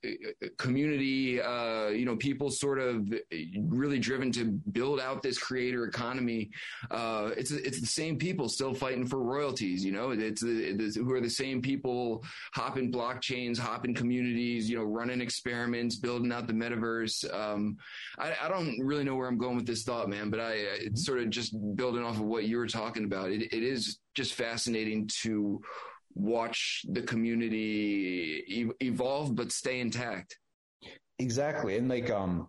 community 0.56 1.40
uh 1.40 1.88
you 1.88 2.04
know 2.04 2.16
people 2.16 2.50
sort 2.50 2.78
of 2.78 3.12
really 3.58 3.98
driven 3.98 4.30
to 4.32 4.44
build 4.70 5.00
out 5.00 5.22
this 5.22 5.36
creator 5.38 5.84
economy 5.84 6.50
uh 6.90 7.30
it's 7.36 7.50
it's 7.50 7.80
the 7.80 7.86
same 7.86 8.18
people 8.18 8.48
still 8.48 8.72
fighting 8.72 9.06
for 9.06 9.22
royalties 9.22 9.84
you 9.84 9.92
know? 9.92 10.10
It's, 10.10 10.42
it's 10.44 10.96
who 10.96 11.12
are 11.12 11.20
the 11.20 11.28
same 11.28 11.60
people 11.60 12.24
hopping 12.54 12.92
blockchains 12.92 13.58
hopping 13.58 13.94
communities 13.94 14.70
you 14.70 14.78
know 14.78 14.84
running 14.84 15.20
experiments 15.20 15.96
building 15.96 16.32
out 16.32 16.46
the 16.46 16.52
metaverse. 16.52 17.32
Um 17.34 17.76
I, 18.18 18.34
I 18.42 18.48
don't 18.48 18.78
really 18.80 19.04
know 19.04 19.16
where 19.16 19.28
i'm 19.28 19.38
going 19.38 19.56
with 19.56 19.66
this 19.66 19.82
thought 19.82 20.08
man 20.08 20.30
but 20.30 20.40
i 20.40 20.52
it's 20.52 21.04
sort 21.04 21.18
of 21.18 21.30
just 21.30 21.54
building 21.74 22.04
off 22.04 22.16
of 22.16 22.22
what 22.22 22.44
you 22.44 22.58
were 22.58 22.66
talking 22.66 23.04
about. 23.04 23.30
It, 23.30 23.52
it 23.52 23.62
is 23.62 23.98
just 24.14 24.34
fascinating 24.34 25.08
to 25.22 25.60
watch 26.18 26.84
the 26.90 27.02
community 27.02 28.44
e- 28.46 28.70
evolve 28.80 29.34
but 29.34 29.52
stay 29.52 29.80
intact. 29.80 30.36
Exactly. 31.18 31.76
And 31.76 31.88
like 31.88 32.10
um 32.10 32.48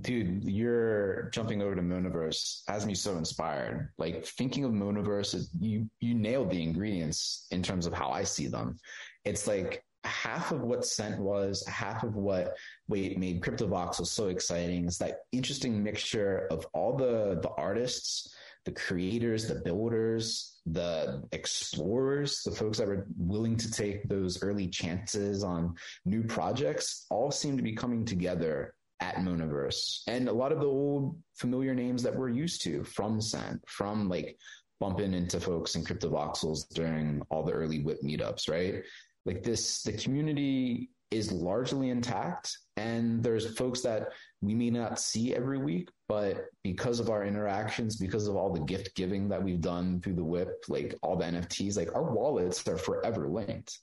dude, 0.00 0.44
you're 0.44 1.30
jumping 1.30 1.62
over 1.62 1.74
to 1.74 1.80
Monaverse 1.80 2.62
has 2.68 2.84
me 2.84 2.94
so 2.94 3.16
inspired. 3.16 3.90
Like 3.96 4.26
thinking 4.26 4.64
of 4.64 4.72
Monaverse, 4.72 5.48
you 5.58 5.88
you 6.00 6.14
nailed 6.14 6.50
the 6.50 6.62
ingredients 6.62 7.46
in 7.50 7.62
terms 7.62 7.86
of 7.86 7.92
how 7.92 8.10
I 8.10 8.24
see 8.24 8.46
them. 8.46 8.76
It's 9.24 9.46
like 9.46 9.84
half 10.04 10.52
of 10.52 10.60
what 10.62 10.84
Cent 10.84 11.18
was, 11.18 11.66
half 11.66 12.02
of 12.02 12.14
what 12.14 12.56
wait 12.88 13.18
made 13.18 13.40
CryptoVoxels 13.40 14.06
so 14.08 14.28
exciting 14.28 14.86
is 14.86 14.98
that 14.98 15.20
interesting 15.32 15.82
mixture 15.82 16.46
of 16.50 16.66
all 16.74 16.96
the 16.96 17.38
the 17.42 17.50
artists 17.56 18.34
the 18.66 18.72
creators, 18.72 19.46
the 19.46 19.54
builders, 19.54 20.60
the 20.66 21.22
explorers, 21.32 22.42
the 22.42 22.50
folks 22.50 22.78
that 22.78 22.88
were 22.88 23.06
willing 23.16 23.56
to 23.56 23.70
take 23.70 24.06
those 24.08 24.42
early 24.42 24.66
chances 24.66 25.44
on 25.44 25.74
new 26.04 26.22
projects 26.24 27.06
all 27.08 27.30
seem 27.30 27.56
to 27.56 27.62
be 27.62 27.74
coming 27.74 28.04
together 28.04 28.74
at 29.00 29.16
Monaverse. 29.16 30.00
And 30.08 30.28
a 30.28 30.32
lot 30.32 30.50
of 30.52 30.58
the 30.58 30.66
old 30.66 31.16
familiar 31.36 31.74
names 31.74 32.02
that 32.02 32.14
we're 32.14 32.28
used 32.28 32.62
to 32.62 32.82
from 32.82 33.20
Cent, 33.20 33.62
from 33.68 34.08
like 34.08 34.36
bumping 34.80 35.14
into 35.14 35.38
folks 35.38 35.76
in 35.76 35.84
CryptoVoxels 35.84 36.68
during 36.74 37.22
all 37.30 37.44
the 37.44 37.52
early 37.52 37.80
WIP 37.80 38.02
meetups, 38.02 38.50
right? 38.50 38.82
Like 39.24 39.44
this, 39.44 39.82
the 39.82 39.92
community 39.92 40.90
is 41.10 41.30
largely 41.30 41.90
intact. 41.90 42.58
And 42.76 43.22
there's 43.22 43.56
folks 43.56 43.80
that 43.82 44.08
we 44.42 44.54
may 44.54 44.70
not 44.70 45.00
see 45.00 45.34
every 45.34 45.58
week, 45.58 45.88
but 46.08 46.46
because 46.62 47.00
of 47.00 47.08
our 47.08 47.24
interactions, 47.24 47.96
because 47.96 48.28
of 48.28 48.36
all 48.36 48.52
the 48.52 48.60
gift 48.60 48.94
giving 48.94 49.28
that 49.28 49.42
we've 49.42 49.60
done 49.60 50.00
through 50.00 50.14
the 50.14 50.24
WIP, 50.24 50.64
like 50.68 50.94
all 51.02 51.16
the 51.16 51.24
NFTs, 51.24 51.76
like 51.76 51.94
our 51.94 52.12
wallets 52.12 52.66
are 52.68 52.76
forever 52.76 53.28
linked. 53.28 53.78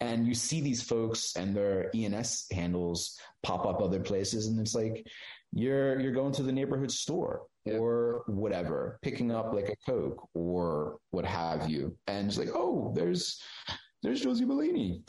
And 0.00 0.26
you 0.26 0.34
see 0.34 0.60
these 0.60 0.82
folks 0.82 1.36
and 1.36 1.54
their 1.54 1.90
ENS 1.94 2.46
handles 2.52 3.18
pop 3.42 3.66
up 3.66 3.82
other 3.82 4.00
places, 4.00 4.46
and 4.46 4.58
it's 4.60 4.74
like 4.74 5.06
you're 5.52 5.98
you're 6.00 6.12
going 6.12 6.32
to 6.34 6.42
the 6.42 6.52
neighborhood 6.52 6.92
store 6.92 7.42
or 7.66 8.22
whatever, 8.26 8.98
picking 9.02 9.32
up 9.32 9.52
like 9.52 9.68
a 9.68 9.90
Coke 9.90 10.28
or 10.34 10.98
what 11.10 11.24
have 11.24 11.68
you, 11.68 11.96
and 12.06 12.28
it's 12.28 12.38
like, 12.38 12.50
oh, 12.54 12.92
there's 12.94 13.42
there's 14.02 14.20
Josie 14.20 14.44
Bellini 14.44 15.02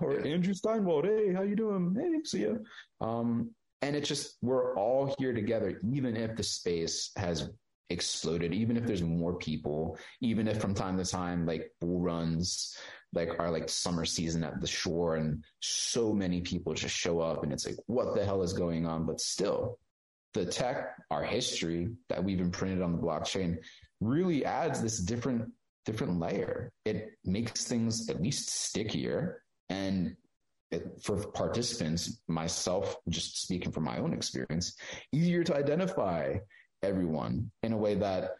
or 0.00 0.24
Andrew 0.24 0.54
Steinwold. 0.54 1.04
Hey, 1.04 1.32
how 1.32 1.42
you 1.42 1.56
doing? 1.56 1.96
Hey, 1.98 2.20
see 2.24 2.44
ya. 2.44 2.54
Um, 3.00 3.50
and 3.82 3.96
it's 3.96 4.08
just 4.08 4.36
we're 4.42 4.76
all 4.76 5.14
here 5.18 5.32
together, 5.32 5.80
even 5.92 6.16
if 6.16 6.36
the 6.36 6.42
space 6.42 7.10
has 7.16 7.50
exploded, 7.90 8.52
even 8.52 8.76
if 8.76 8.84
there's 8.84 9.02
more 9.02 9.34
people, 9.34 9.98
even 10.20 10.46
if 10.48 10.60
from 10.60 10.74
time 10.74 10.98
to 10.98 11.04
time 11.04 11.46
like 11.46 11.70
bull 11.80 12.00
runs 12.00 12.76
like 13.14 13.38
our 13.38 13.50
like 13.50 13.68
summer 13.70 14.04
season 14.04 14.44
at 14.44 14.60
the 14.60 14.66
shore 14.66 15.16
and 15.16 15.42
so 15.60 16.12
many 16.12 16.42
people 16.42 16.74
just 16.74 16.94
show 16.94 17.20
up 17.20 17.42
and 17.42 17.52
it's 17.52 17.64
like 17.64 17.78
what 17.86 18.14
the 18.14 18.22
hell 18.22 18.42
is 18.42 18.52
going 18.52 18.84
on 18.84 19.06
but 19.06 19.18
still 19.18 19.78
the 20.34 20.44
tech 20.44 20.94
our 21.10 21.24
history 21.24 21.88
that 22.10 22.22
we've 22.22 22.42
imprinted 22.42 22.82
on 22.82 22.92
the 22.92 22.98
blockchain 22.98 23.56
really 24.02 24.44
adds 24.44 24.82
this 24.82 24.98
different 24.98 25.50
different 25.88 26.18
layer. 26.18 26.70
It 26.84 27.12
makes 27.24 27.64
things 27.64 28.10
at 28.10 28.20
least 28.20 28.50
stickier. 28.50 29.42
And 29.70 30.16
for 31.02 31.16
participants, 31.28 32.20
myself, 32.28 32.96
just 33.08 33.42
speaking 33.42 33.72
from 33.72 33.84
my 33.84 33.98
own 33.98 34.12
experience, 34.12 34.76
easier 35.12 35.42
to 35.44 35.56
identify 35.56 36.36
everyone 36.82 37.50
in 37.62 37.72
a 37.72 37.76
way 37.76 37.94
that, 37.94 38.32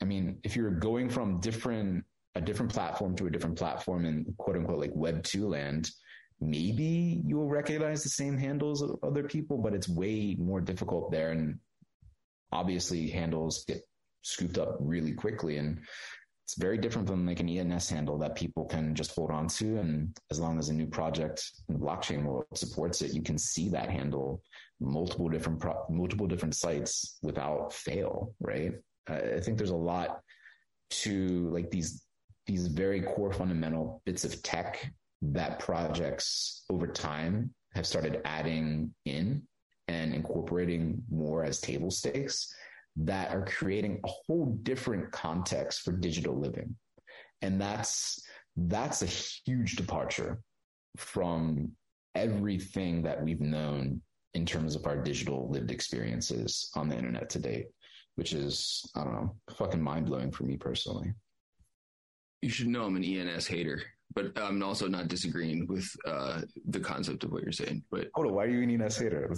I 0.00 0.04
mean, 0.04 0.38
if 0.42 0.56
you're 0.56 0.70
going 0.70 1.08
from 1.08 1.40
different, 1.40 2.04
a 2.34 2.40
different 2.40 2.72
platform 2.72 3.16
to 3.16 3.26
a 3.26 3.30
different 3.30 3.56
platform 3.56 4.04
in 4.04 4.34
quote 4.38 4.56
unquote 4.56 4.78
like 4.78 4.92
web 4.94 5.22
two 5.22 5.48
land, 5.48 5.90
maybe 6.40 7.22
you 7.24 7.36
will 7.36 7.48
recognize 7.48 8.02
the 8.02 8.10
same 8.10 8.36
handles 8.36 8.82
of 8.82 8.98
other 9.02 9.24
people, 9.24 9.58
but 9.58 9.74
it's 9.74 9.88
way 9.88 10.36
more 10.38 10.60
difficult 10.60 11.10
there. 11.10 11.32
And 11.32 11.58
obviously 12.52 13.08
handles 13.08 13.64
get 13.66 13.82
scooped 14.22 14.58
up 14.58 14.76
really 14.80 15.12
quickly. 15.12 15.56
And 15.56 15.80
it's 16.46 16.54
very 16.54 16.78
different 16.78 17.08
than 17.08 17.26
like 17.26 17.40
an 17.40 17.48
ENS 17.48 17.90
handle 17.90 18.16
that 18.18 18.36
people 18.36 18.66
can 18.66 18.94
just 18.94 19.12
hold 19.16 19.32
on 19.32 19.48
to. 19.48 19.78
And 19.78 20.16
as 20.30 20.38
long 20.38 20.60
as 20.60 20.68
a 20.68 20.72
new 20.72 20.86
project 20.86 21.50
in 21.68 21.74
the 21.74 21.84
blockchain 21.84 22.22
world 22.22 22.46
supports 22.54 23.02
it, 23.02 23.12
you 23.12 23.20
can 23.20 23.36
see 23.36 23.68
that 23.70 23.90
handle 23.90 24.40
multiple 24.78 25.28
different 25.28 25.58
pro- 25.58 25.84
multiple 25.90 26.28
different 26.28 26.54
sites 26.54 27.18
without 27.20 27.72
fail. 27.72 28.32
Right? 28.38 28.74
I 29.08 29.40
think 29.40 29.58
there's 29.58 29.70
a 29.70 29.76
lot 29.76 30.20
to 31.02 31.50
like 31.50 31.68
these 31.72 32.04
these 32.46 32.68
very 32.68 33.00
core 33.00 33.32
fundamental 33.32 34.00
bits 34.06 34.24
of 34.24 34.40
tech 34.44 34.88
that 35.22 35.58
projects 35.58 36.62
over 36.70 36.86
time 36.86 37.52
have 37.74 37.88
started 37.88 38.20
adding 38.24 38.94
in 39.04 39.42
and 39.88 40.14
incorporating 40.14 41.02
more 41.10 41.42
as 41.42 41.60
table 41.60 41.90
stakes 41.90 42.54
that 42.96 43.30
are 43.30 43.44
creating 43.44 44.00
a 44.04 44.08
whole 44.08 44.58
different 44.62 45.10
context 45.12 45.82
for 45.82 45.92
digital 45.92 46.38
living. 46.38 46.74
And 47.42 47.60
that's, 47.60 48.22
that's 48.56 49.02
a 49.02 49.06
huge 49.06 49.76
departure 49.76 50.40
from 50.96 51.72
everything 52.14 53.02
that 53.02 53.22
we've 53.22 53.40
known 53.40 54.00
in 54.34 54.46
terms 54.46 54.74
of 54.74 54.86
our 54.86 54.96
digital 54.96 55.50
lived 55.50 55.70
experiences 55.70 56.70
on 56.74 56.88
the 56.88 56.96
internet 56.96 57.28
to 57.30 57.38
date, 57.38 57.66
which 58.16 58.32
is, 58.32 58.90
I 58.94 59.04
don't 59.04 59.12
know, 59.12 59.36
fucking 59.56 59.82
mind 59.82 60.06
blowing 60.06 60.30
for 60.30 60.44
me 60.44 60.56
personally. 60.56 61.12
You 62.42 62.50
should 62.50 62.68
know 62.68 62.84
I'm 62.84 62.96
an 62.96 63.04
ENS 63.04 63.46
hater. 63.46 63.82
But 64.14 64.36
I'm 64.38 64.62
also 64.62 64.88
not 64.88 65.08
disagreeing 65.08 65.66
with 65.66 65.88
uh, 66.06 66.42
the 66.68 66.80
concept 66.80 67.24
of 67.24 67.32
what 67.32 67.42
you're 67.42 67.52
saying. 67.52 67.82
But 67.90 68.08
Hold 68.14 68.28
on, 68.28 68.34
why 68.34 68.44
are 68.44 68.48
you 68.48 68.62
ENS 68.80 68.96
hater? 68.98 69.34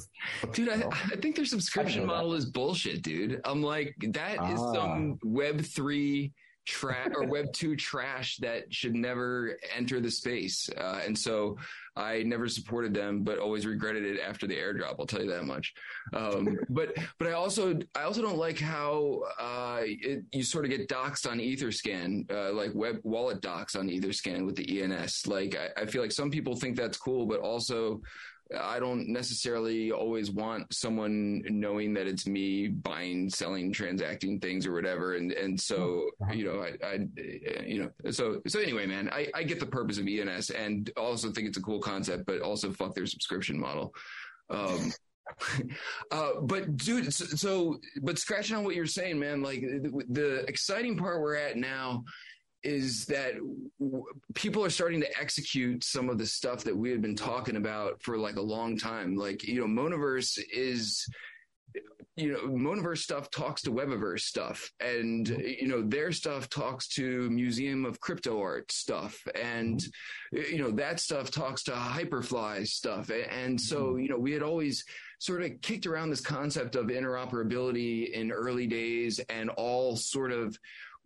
dude, 0.52 0.68
I, 0.68 0.84
I 0.90 1.16
think 1.16 1.36
their 1.36 1.44
subscription 1.44 2.06
model 2.06 2.34
is 2.34 2.44
bullshit, 2.46 3.02
dude. 3.02 3.40
I'm 3.44 3.62
like, 3.62 3.94
that 4.12 4.34
is 4.52 4.60
Ah. 4.60 4.72
some 4.74 5.18
Web 5.24 5.60
three 5.62 6.32
trash 6.68 7.08
or 7.14 7.26
Web 7.26 7.52
two 7.52 7.74
trash 7.74 8.36
that 8.36 8.72
should 8.72 8.94
never 8.94 9.58
enter 9.74 10.00
the 10.00 10.10
space. 10.10 10.68
Uh, 10.76 11.00
and 11.04 11.18
so 11.18 11.56
I 11.96 12.22
never 12.22 12.46
supported 12.48 12.94
them, 12.94 13.22
but 13.24 13.38
always 13.38 13.66
regretted 13.66 14.04
it 14.04 14.20
after 14.20 14.46
the 14.46 14.54
airdrop. 14.54 14.96
I'll 14.98 15.06
tell 15.06 15.22
you 15.22 15.30
that 15.30 15.44
much. 15.44 15.74
Um, 16.12 16.58
but 16.68 16.94
but 17.18 17.28
I 17.28 17.32
also 17.32 17.78
I 17.96 18.02
also 18.02 18.22
don't 18.22 18.38
like 18.38 18.58
how 18.58 19.22
uh, 19.40 19.80
it, 19.82 20.24
you 20.32 20.42
sort 20.42 20.64
of 20.64 20.70
get 20.70 20.88
doxxed 20.88 21.28
on 21.28 21.38
EtherScan, 21.38 22.30
uh, 22.30 22.52
like 22.52 22.70
web 22.74 22.98
wallet 23.02 23.40
docs 23.40 23.74
on 23.74 23.88
EtherScan 23.88 24.44
with 24.44 24.56
the 24.56 24.82
ENS. 24.82 25.26
Like 25.26 25.56
I, 25.56 25.82
I 25.82 25.86
feel 25.86 26.02
like 26.02 26.12
some 26.12 26.30
people 26.30 26.54
think 26.54 26.76
that's 26.76 26.98
cool, 26.98 27.26
but 27.26 27.40
also 27.40 28.00
I 28.56 28.78
don't 28.78 29.08
necessarily 29.08 29.92
always 29.92 30.30
want 30.30 30.72
someone 30.72 31.42
knowing 31.50 31.92
that 31.94 32.06
it's 32.06 32.26
me 32.26 32.68
buying, 32.68 33.28
selling, 33.28 33.72
transacting 33.72 34.40
things 34.40 34.66
or 34.66 34.72
whatever. 34.72 35.16
And 35.16 35.32
and 35.32 35.60
so 35.60 36.08
you 36.32 36.44
know, 36.44 36.62
I, 36.62 36.86
I 36.86 37.06
you 37.66 37.82
know, 37.82 38.10
so 38.10 38.40
so 38.46 38.60
anyway, 38.60 38.86
man, 38.86 39.10
I, 39.12 39.28
I 39.34 39.42
get 39.42 39.60
the 39.60 39.66
purpose 39.66 39.98
of 39.98 40.06
ENS 40.06 40.50
and 40.50 40.90
also 40.96 41.30
think 41.30 41.48
it's 41.48 41.58
a 41.58 41.62
cool 41.62 41.80
concept, 41.80 42.24
but 42.26 42.40
also 42.40 42.72
fuck 42.72 42.94
their 42.94 43.06
subscription 43.06 43.58
model. 43.58 43.94
Um, 44.48 44.92
uh, 46.10 46.40
but 46.42 46.76
dude, 46.76 47.12
so, 47.12 47.24
so 47.26 47.80
but 48.02 48.18
scratching 48.18 48.56
on 48.56 48.64
what 48.64 48.74
you're 48.74 48.86
saying, 48.86 49.18
man, 49.18 49.42
like 49.42 49.60
the, 49.60 50.04
the 50.08 50.36
exciting 50.48 50.96
part 50.96 51.20
we're 51.20 51.36
at 51.36 51.56
now 51.56 52.04
is 52.68 53.06
that 53.06 53.34
w- 53.80 54.04
people 54.34 54.64
are 54.64 54.70
starting 54.70 55.00
to 55.00 55.18
execute 55.18 55.82
some 55.82 56.10
of 56.10 56.18
the 56.18 56.26
stuff 56.26 56.64
that 56.64 56.76
we 56.76 56.90
had 56.90 57.00
been 57.00 57.16
talking 57.16 57.56
about 57.56 58.02
for 58.02 58.18
like 58.18 58.36
a 58.36 58.42
long 58.42 58.78
time. 58.78 59.16
Like, 59.16 59.42
you 59.42 59.66
know, 59.66 59.82
Monaverse 59.82 60.38
is, 60.52 61.08
you 62.16 62.32
know, 62.32 62.40
Monaverse 62.40 62.98
stuff 62.98 63.30
talks 63.30 63.62
to 63.62 63.70
Webaverse 63.70 64.20
stuff, 64.20 64.70
and 64.80 65.28
you 65.28 65.68
know, 65.68 65.82
their 65.82 66.10
stuff 66.10 66.48
talks 66.48 66.88
to 66.88 67.30
Museum 67.30 67.84
of 67.84 68.00
Crypto 68.00 68.40
Art 68.40 68.72
stuff, 68.72 69.24
and 69.40 69.80
you 70.32 70.58
know, 70.58 70.72
that 70.72 70.98
stuff 70.98 71.30
talks 71.30 71.62
to 71.64 71.70
Hyperfy 71.70 72.66
stuff, 72.66 73.10
and 73.30 73.60
so 73.60 73.78
mm-hmm. 73.78 74.00
you 74.00 74.08
know, 74.08 74.18
we 74.18 74.32
had 74.32 74.42
always 74.42 74.84
sort 75.20 75.42
of 75.42 75.60
kicked 75.62 75.86
around 75.86 76.10
this 76.10 76.20
concept 76.20 76.74
of 76.74 76.86
interoperability 76.86 78.10
in 78.10 78.32
early 78.32 78.66
days, 78.66 79.20
and 79.28 79.48
all 79.50 79.94
sort 79.96 80.32
of 80.32 80.58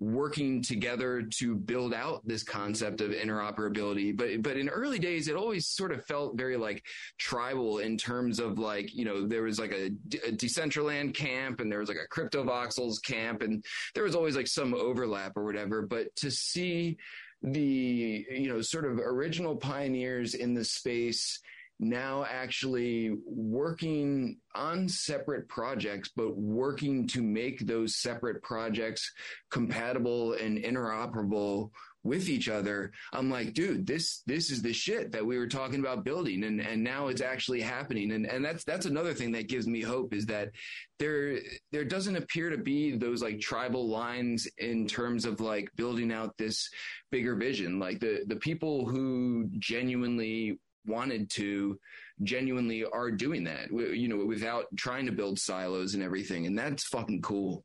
working 0.03 0.61
together 0.63 1.23
to 1.23 1.55
build 1.55 1.95
out 1.95 2.27
this 2.27 2.43
concept 2.43 3.01
of 3.01 3.13
interoperability. 3.13 4.17
But 4.17 4.43
but 4.43 4.57
in 4.57 4.69
early 4.69 4.99
days 4.99 5.29
it 5.29 5.37
always 5.37 5.69
sort 5.69 5.93
of 5.93 6.05
felt 6.05 6.37
very 6.37 6.57
like 6.57 6.83
tribal 7.19 7.79
in 7.79 7.97
terms 7.97 8.41
of 8.41 8.59
like 8.59 8.93
you 8.95 9.05
know 9.05 9.27
there 9.27 9.43
was 9.43 9.59
like 9.59 9.73
a, 9.73 9.87
a 10.27 10.33
decentraland 10.33 11.15
camp 11.15 11.61
and 11.61 11.71
there 11.71 11.79
was 11.79 11.89
like 11.89 11.99
a 12.03 12.09
crypto 12.09 12.45
voxels 12.45 13.03
camp 13.03 13.43
and 13.43 13.65
there 13.95 14.05
was 14.05 14.15
always 14.15 14.37
like 14.37 14.49
some 14.49 14.75
overlap 14.75 15.37
or 15.37 15.45
whatever. 15.45 15.83
But 15.83 16.15
to 16.17 16.31
see 16.31 16.99
the 17.43 18.27
you 18.31 18.49
know 18.49 18.61
sort 18.61 18.85
of 18.85 18.99
original 18.99 19.57
pioneers 19.57 20.35
in 20.35 20.55
the 20.55 20.65
space 20.65 21.41
now 21.83 22.25
actually 22.31 23.17
working 23.27 24.39
on 24.55 24.89
separate 24.89 25.49
projects, 25.49 26.11
but 26.15 26.37
working 26.37 27.07
to 27.09 27.23
make 27.23 27.67
those 27.67 27.97
separate 27.97 28.43
projects 28.43 29.13
compatible 29.51 30.35
and 30.35 30.59
interoperable 30.59 31.71
with 32.05 32.29
each 32.29 32.49
other. 32.49 32.93
I'm 33.13 33.31
like, 33.31 33.55
dude, 33.55 33.87
this 33.87 34.23
this 34.27 34.51
is 34.51 34.63
the 34.63 34.73
shit 34.73 35.13
that 35.13 35.25
we 35.25 35.39
were 35.39 35.47
talking 35.47 35.81
about 35.81 36.05
building 36.05 36.45
and 36.45 36.61
and 36.61 36.83
now 36.83 37.09
it's 37.09 37.21
actually 37.21 37.61
happening. 37.61 38.13
And 38.13 38.27
and 38.27 38.45
that's 38.45 38.65
that's 38.65 38.87
another 38.87 39.15
thing 39.15 39.33
that 39.33 39.49
gives 39.49 39.67
me 39.67 39.83
hope 39.83 40.13
is 40.13 40.27
that 40.27 40.51
there 40.99 41.39
there 41.71 41.85
doesn't 41.85 42.17
appear 42.17 42.51
to 42.51 42.59
be 42.59 42.97
those 42.97 43.23
like 43.23 43.41
tribal 43.41 43.89
lines 43.89 44.49
in 44.59 44.87
terms 44.87 45.25
of 45.25 45.41
like 45.41 45.69
building 45.77 46.13
out 46.13 46.37
this 46.39 46.69
bigger 47.11 47.37
vision. 47.37 47.79
Like 47.79 48.01
the 48.01 48.25
the 48.27 48.37
people 48.37 48.87
who 48.87 49.49
genuinely 49.59 50.59
wanted 50.87 51.31
to 51.31 51.79
genuinely 52.23 52.85
are 52.85 53.11
doing 53.11 53.45
that 53.45 53.71
you 53.71 54.09
know 54.09 54.25
without 54.25 54.67
trying 54.77 55.07
to 55.07 55.13
build 55.13 55.39
silos 55.39 55.95
and 55.95 56.03
everything 56.03 56.47
and 56.47 56.59
that's 56.59 56.85
fucking 56.85 57.23
cool 57.23 57.65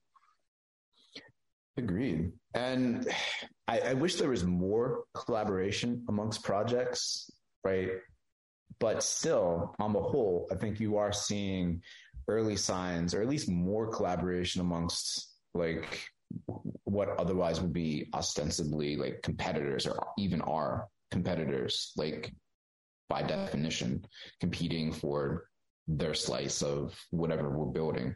Agreed. 1.78 2.32
And 2.56 3.08
I, 3.68 3.80
I 3.80 3.94
wish 3.94 4.16
there 4.16 4.30
was 4.30 4.44
more 4.44 5.04
collaboration 5.14 6.04
amongst 6.10 6.44
projects, 6.44 7.30
right? 7.64 7.90
But 8.80 9.04
still, 9.04 9.76
on 9.80 9.94
the 9.94 10.02
whole, 10.02 10.48
I 10.52 10.56
think 10.56 10.80
you 10.80 10.98
are 10.98 11.14
seeing 11.14 11.82
early 12.28 12.56
signs, 12.56 13.14
or 13.14 13.22
at 13.22 13.30
least 13.30 13.50
more 13.50 13.88
collaboration 13.88 14.60
amongst 14.60 15.36
like 15.54 16.10
what 16.84 17.10
otherwise 17.20 17.62
would 17.62 17.74
be 17.74 18.10
ostensibly 18.14 18.98
like 18.98 19.22
competitors 19.22 19.86
or 19.86 20.04
even 20.18 20.42
are 20.42 20.88
competitors, 21.12 21.94
like 21.96 22.34
by 23.10 23.24
definition, 23.24 24.06
competing 24.40 24.92
for 24.92 25.48
their 25.88 26.14
slice 26.14 26.62
of 26.62 26.98
whatever 27.12 27.50
we're 27.50 27.72
building. 27.72 28.16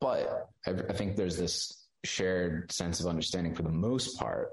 But 0.00 0.48
I, 0.66 0.70
I 0.70 0.92
think 0.92 1.16
there's 1.16 1.36
this 1.36 1.86
shared 2.04 2.72
sense 2.72 3.00
of 3.00 3.06
understanding 3.06 3.54
for 3.54 3.62
the 3.62 3.70
most 3.70 4.18
part 4.18 4.50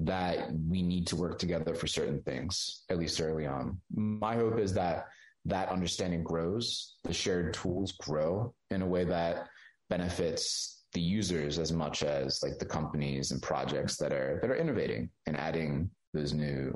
that 0.00 0.52
we 0.52 0.82
need 0.82 1.06
to 1.08 1.16
work 1.16 1.38
together 1.38 1.74
for 1.74 1.86
certain 1.86 2.22
things, 2.22 2.82
at 2.90 2.98
least 2.98 3.20
early 3.20 3.46
on. 3.46 3.80
My 3.94 4.36
hope 4.36 4.58
is 4.58 4.74
that 4.74 5.06
that 5.46 5.70
understanding 5.70 6.22
grows, 6.22 6.96
the 7.04 7.12
shared 7.12 7.54
tools 7.54 7.92
grow 7.92 8.52
in 8.70 8.82
a 8.82 8.86
way 8.86 9.04
that 9.04 9.48
benefits 9.88 10.84
the 10.92 11.00
users 11.00 11.58
as 11.58 11.72
much 11.72 12.02
as 12.02 12.40
like 12.42 12.58
the 12.58 12.64
companies 12.64 13.30
and 13.30 13.42
projects 13.42 13.96
that 13.96 14.12
are 14.12 14.38
that 14.40 14.50
are 14.50 14.56
innovating 14.56 15.10
and 15.26 15.36
adding 15.36 15.90
those 16.14 16.32
new 16.32 16.72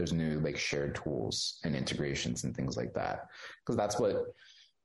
those 0.00 0.12
new 0.12 0.40
like 0.40 0.58
shared 0.58 0.94
tools 0.94 1.60
and 1.64 1.76
integrations 1.76 2.44
and 2.44 2.56
things 2.56 2.76
like 2.76 2.92
that. 2.94 3.26
Because 3.60 3.76
that's 3.76 4.00
what 4.00 4.24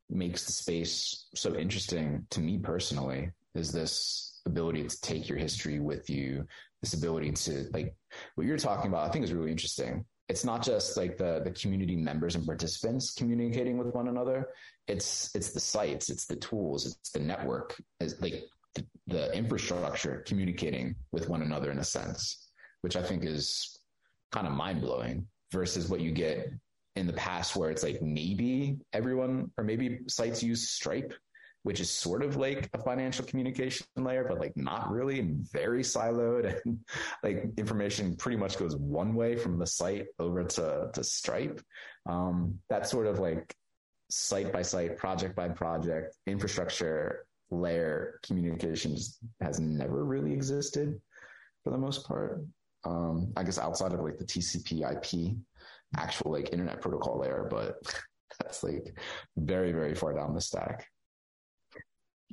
makes 0.10 0.45
the 0.45 0.51
space 0.51 1.28
so 1.34 1.56
interesting 1.56 2.25
to 2.30 2.39
me 2.39 2.58
personally 2.58 3.32
is 3.56 3.71
this 3.71 4.41
ability 4.45 4.84
to 4.84 5.01
take 5.01 5.28
your 5.28 5.38
history 5.38 5.80
with 5.80 6.08
you 6.08 6.45
this 6.82 6.93
ability 6.93 7.32
to 7.32 7.65
like 7.73 7.95
what 8.36 8.45
you're 8.45 8.58
talking 8.58 8.91
about 8.91 9.08
i 9.08 9.12
think 9.12 9.25
is 9.25 9.34
really 9.34 9.51
interesting. 9.51 10.06
It's 10.28 10.43
not 10.43 10.63
just 10.63 10.97
like 10.97 11.17
the 11.17 11.41
the 11.43 11.51
community 11.51 11.95
members 11.95 12.36
and 12.36 12.45
participants 12.45 13.13
communicating 13.13 13.78
with 13.78 13.93
one 13.93 14.08
another. 14.08 14.49
It's 14.88 15.30
it's 15.36 15.51
the 15.51 15.60
sites 15.60 16.10
it's 16.10 16.25
the 16.25 16.36
tools 16.36 16.86
it's 16.88 17.12
the 17.12 17.19
network 17.19 17.75
it's 17.99 18.19
like 18.21 18.43
the, 18.75 18.86
the 19.08 19.32
infrastructure 19.34 20.23
communicating 20.28 20.95
with 21.12 21.30
one 21.30 21.41
another 21.41 21.71
in 21.71 21.80
a 21.80 21.84
sense 21.84 22.49
which 22.82 22.95
i 22.95 23.01
think 23.01 23.23
is 23.23 23.80
kind 24.31 24.47
of 24.47 24.53
mind-blowing 24.53 25.27
versus 25.51 25.89
what 25.89 26.01
you 26.01 26.11
get 26.11 26.51
in 26.95 27.07
the 27.07 27.13
past 27.13 27.55
where 27.55 27.69
it's 27.69 27.83
like 27.83 28.01
maybe 28.01 28.77
everyone 28.93 29.51
or 29.57 29.63
maybe 29.63 29.99
sites 30.07 30.41
use 30.41 30.69
stripe 30.69 31.13
which 31.65 31.79
is 31.79 31.89
sort 31.89 32.21
of 32.21 32.35
like 32.35 32.69
a 32.75 32.77
financial 32.77 33.25
communication 33.25 33.88
layer, 33.95 34.23
but 34.29 34.38
like 34.39 34.55
not 34.55 34.91
really 34.91 35.19
and 35.19 35.51
very 35.51 35.81
siloed. 35.81 36.61
And 36.65 36.77
like 37.23 37.47
information 37.57 38.15
pretty 38.15 38.38
much 38.38 38.59
goes 38.59 38.75
one 38.75 39.15
way 39.15 39.35
from 39.35 39.57
the 39.57 39.65
site 39.65 40.05
over 40.19 40.43
to, 40.43 40.91
to 40.93 41.03
Stripe. 41.03 41.59
Um, 42.05 42.59
that 42.69 42.88
sort 42.88 43.07
of 43.07 43.17
like 43.17 43.51
site 44.11 44.53
by 44.53 44.61
site, 44.61 44.95
project 44.99 45.35
by 45.35 45.49
project, 45.49 46.15
infrastructure 46.27 47.25
layer 47.49 48.19
communications 48.21 49.17
has 49.41 49.59
never 49.59 50.05
really 50.05 50.33
existed 50.33 51.01
for 51.63 51.71
the 51.71 51.79
most 51.79 52.07
part. 52.07 52.45
Um, 52.86 53.34
I 53.36 53.43
guess 53.43 53.58
outside 53.58 53.93
of 53.93 54.00
like 54.02 54.17
the 54.17 54.26
TCP 54.26 54.84
IP 54.91 55.36
actual 55.98 56.32
like 56.32 56.52
internet 56.52 56.82
protocol 56.82 57.19
layer, 57.19 57.48
but 57.50 57.76
that's 58.41 58.63
like 58.63 58.98
very, 59.38 59.71
very 59.71 59.95
far 59.95 60.13
down 60.13 60.34
the 60.34 60.41
stack. 60.41 60.88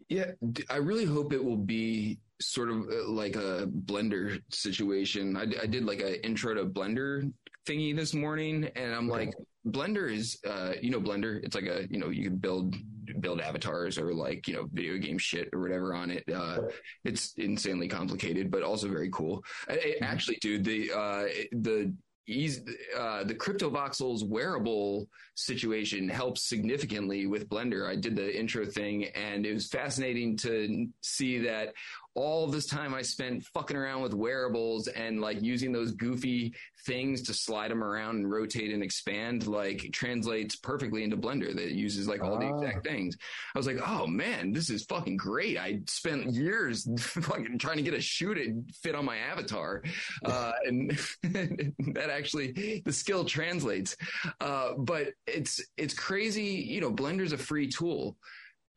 Yeah, 0.08 0.32
I 0.68 0.76
really 0.76 1.04
hope 1.04 1.32
it 1.32 1.42
will 1.42 1.56
be 1.56 2.18
sort 2.40 2.70
of 2.70 2.76
uh, 2.88 3.08
like 3.08 3.36
a 3.36 3.68
Blender 3.86 4.42
situation. 4.52 5.36
I 5.36 5.66
did 5.66 5.84
like 5.84 6.00
an 6.00 6.14
intro 6.16 6.54
to 6.54 6.66
Blender 6.66 7.32
thingy 7.66 7.94
this 7.96 8.12
morning, 8.12 8.68
and 8.76 8.92
I'm 8.94 9.10
Okay. 9.10 9.26
like, 9.26 9.34
Blender 9.66 10.12
is, 10.12 10.38
uh, 10.46 10.72
you 10.82 10.90
know, 10.90 11.00
Blender. 11.00 11.42
It's 11.44 11.54
like 11.54 11.66
a, 11.66 11.86
you 11.88 11.98
know, 11.98 12.10
you 12.10 12.24
can 12.24 12.36
build 12.36 12.74
build 13.20 13.40
avatars 13.40 13.98
or 13.98 14.12
like 14.14 14.46
you 14.48 14.54
know 14.54 14.68
video 14.72 14.98
game 14.98 15.18
shit 15.18 15.48
or 15.52 15.60
whatever 15.60 15.94
on 15.94 16.10
it. 16.10 16.24
Uh, 16.32 16.58
it's 17.04 17.34
insanely 17.36 17.88
complicated, 17.88 18.50
but 18.50 18.62
also 18.62 18.88
very 18.88 19.10
cool. 19.10 19.42
I, 19.68 19.72
I- 19.72 19.76
Mhm. 19.76 20.02
Actually, 20.02 20.38
dude, 20.40 20.64
the 20.64 20.90
uh, 20.92 21.24
the 21.52 21.94
ease 22.28 22.62
uh, 22.96 23.24
the 23.24 23.34
CryptoVoxels 23.34 24.22
wearable 24.26 25.08
situation 25.34 26.08
helps 26.08 26.44
significantly 26.48 27.26
with 27.26 27.48
Blender. 27.48 27.88
I 27.88 27.96
did 27.96 28.14
the 28.14 28.38
intro 28.38 28.64
thing, 28.64 29.06
and 29.06 29.44
it 29.44 29.52
was 29.52 29.66
fascinating 29.68 30.36
to 30.38 30.86
see 31.02 31.38
that 31.40 31.74
all 32.14 32.46
this 32.46 32.66
time 32.66 32.94
I 32.94 33.02
spent 33.02 33.42
fucking 33.54 33.76
around 33.76 34.02
with 34.02 34.12
wearables 34.14 34.86
and 34.88 35.20
like 35.20 35.40
using 35.42 35.72
those 35.72 35.92
goofy 35.92 36.54
things 36.84 37.22
to 37.22 37.32
slide 37.34 37.70
them 37.70 37.82
around 37.82 38.16
and 38.16 38.30
rotate 38.30 38.72
and 38.72 38.82
expand, 38.82 39.46
like 39.46 39.88
translates 39.92 40.56
perfectly 40.56 41.04
into 41.04 41.16
Blender 41.16 41.54
that 41.54 41.70
uses 41.72 42.06
like 42.08 42.22
all 42.22 42.38
the 42.38 42.46
Ah. 42.46 42.58
exact 42.58 42.86
things. 42.86 43.16
I 43.54 43.58
was 43.58 43.66
like, 43.66 43.78
oh 43.86 44.06
man, 44.06 44.52
this 44.52 44.68
is 44.68 44.84
fucking 44.84 45.16
great. 45.16 45.56
I 45.58 45.80
spent 45.86 46.34
years 46.34 46.86
fucking 47.00 47.58
trying 47.58 47.76
to 47.78 47.82
get 47.82 47.94
a 47.94 48.00
shoe 48.00 48.34
to 48.34 48.62
fit 48.82 48.94
on 48.94 49.04
my 49.04 49.16
avatar. 49.18 49.82
Uh, 50.24 50.52
and 50.66 50.90
that 51.22 52.08
actually, 52.10 52.82
the 52.84 52.92
skill 52.92 53.24
translates. 53.24 53.96
Uh, 54.40 54.72
but 54.78 55.08
it's, 55.26 55.60
it's 55.76 55.94
crazy. 55.94 56.44
You 56.44 56.80
know, 56.80 56.92
Blender's 56.92 57.32
a 57.32 57.38
free 57.38 57.68
tool 57.68 58.16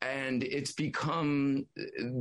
and 0.02 0.42
it's 0.44 0.72
become 0.72 1.66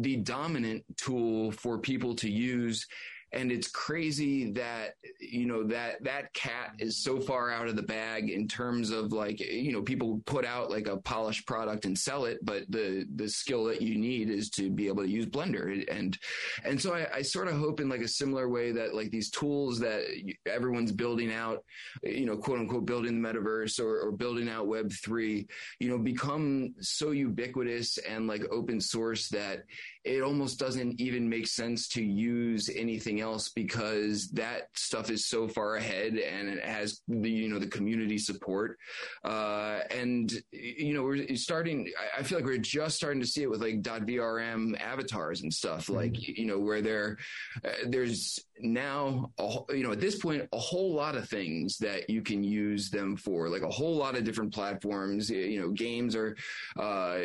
the 0.01 0.17
dominant 0.17 0.83
tool 0.97 1.51
for 1.51 1.77
people 1.77 2.15
to 2.15 2.29
use 2.29 2.85
and 3.31 3.51
it's 3.51 3.67
crazy 3.67 4.51
that 4.51 4.95
you 5.19 5.45
know 5.45 5.63
that 5.63 6.03
that 6.03 6.33
cat 6.33 6.73
is 6.79 7.03
so 7.03 7.19
far 7.19 7.51
out 7.51 7.67
of 7.67 7.75
the 7.75 7.81
bag 7.83 8.29
in 8.29 8.47
terms 8.47 8.91
of 8.91 9.11
like 9.11 9.39
you 9.39 9.71
know 9.71 9.81
people 9.81 10.21
put 10.25 10.45
out 10.45 10.69
like 10.69 10.87
a 10.87 10.97
polished 10.97 11.45
product 11.45 11.85
and 11.85 11.97
sell 11.97 12.25
it 12.25 12.37
but 12.43 12.63
the 12.69 13.05
the 13.15 13.27
skill 13.27 13.65
that 13.65 13.81
you 13.81 13.97
need 13.97 14.29
is 14.29 14.49
to 14.49 14.69
be 14.69 14.87
able 14.87 15.03
to 15.03 15.09
use 15.09 15.25
blender. 15.25 15.83
And 15.91 16.17
and 16.63 16.81
so 16.81 16.93
i, 16.93 17.07
I 17.15 17.21
sort 17.21 17.47
of 17.47 17.55
hope 17.55 17.79
in 17.79 17.89
like 17.89 18.01
a 18.01 18.07
similar 18.07 18.47
way 18.47 18.71
that 18.71 18.95
like 18.95 19.11
these 19.11 19.29
tools 19.29 19.79
that 19.79 20.03
everyone's 20.45 20.91
building 20.91 21.33
out 21.33 21.63
you 22.03 22.25
know 22.25 22.37
quote 22.37 22.59
unquote 22.59 22.85
building 22.85 23.21
the 23.21 23.27
metaverse 23.27 23.79
or, 23.79 23.99
or 23.99 24.11
building 24.11 24.47
out 24.49 24.67
web 24.67 24.91
3 24.91 25.45
you 25.79 25.89
know 25.89 25.97
become 25.97 26.73
so 26.79 27.11
ubiquitous 27.11 27.97
and 27.97 28.27
like 28.27 28.43
open 28.51 28.79
source 28.79 29.27
that 29.29 29.63
it 30.03 30.21
almost 30.21 30.59
doesn't 30.59 31.01
even 31.01 31.27
make 31.27 31.47
sense 31.47 31.87
to 31.89 32.03
use 32.03 32.69
anything 32.75 33.14
else 33.21 33.49
because 33.49 34.29
that 34.29 34.69
stuff 34.73 35.09
is 35.09 35.25
so 35.25 35.47
far 35.47 35.75
ahead 35.75 36.17
and 36.17 36.49
it 36.49 36.63
has 36.63 37.01
the 37.07 37.29
you 37.29 37.49
know 37.49 37.59
the 37.59 37.67
community 37.67 38.17
support. 38.17 38.77
Uh, 39.23 39.79
and 39.91 40.33
you 40.51 40.93
know 40.93 41.03
we're 41.03 41.35
starting 41.35 41.91
I 42.17 42.23
feel 42.23 42.37
like 42.37 42.45
we're 42.45 42.57
just 42.57 42.95
starting 42.95 43.21
to 43.21 43.27
see 43.27 43.43
it 43.43 43.49
with 43.49 43.61
like 43.61 43.81
.vrm 43.81 44.79
avatars 44.79 45.41
and 45.41 45.53
stuff 45.53 45.89
like 45.89 46.27
you 46.27 46.45
know 46.45 46.59
where 46.59 46.81
there 46.81 47.17
uh, 47.63 47.69
there's 47.87 48.39
now 48.59 49.31
you 49.69 49.83
know 49.83 49.91
at 49.91 49.99
this 49.99 50.17
point 50.17 50.47
a 50.53 50.57
whole 50.57 50.93
lot 50.93 51.15
of 51.15 51.27
things 51.27 51.77
that 51.77 52.09
you 52.09 52.21
can 52.21 52.43
use 52.43 52.89
them 52.89 53.15
for 53.17 53.49
like 53.49 53.63
a 53.63 53.69
whole 53.69 53.95
lot 53.95 54.15
of 54.15 54.23
different 54.23 54.53
platforms. 54.53 55.29
You 55.29 55.61
know 55.61 55.69
games 55.69 56.15
are 56.15 56.35
uh, 56.79 57.17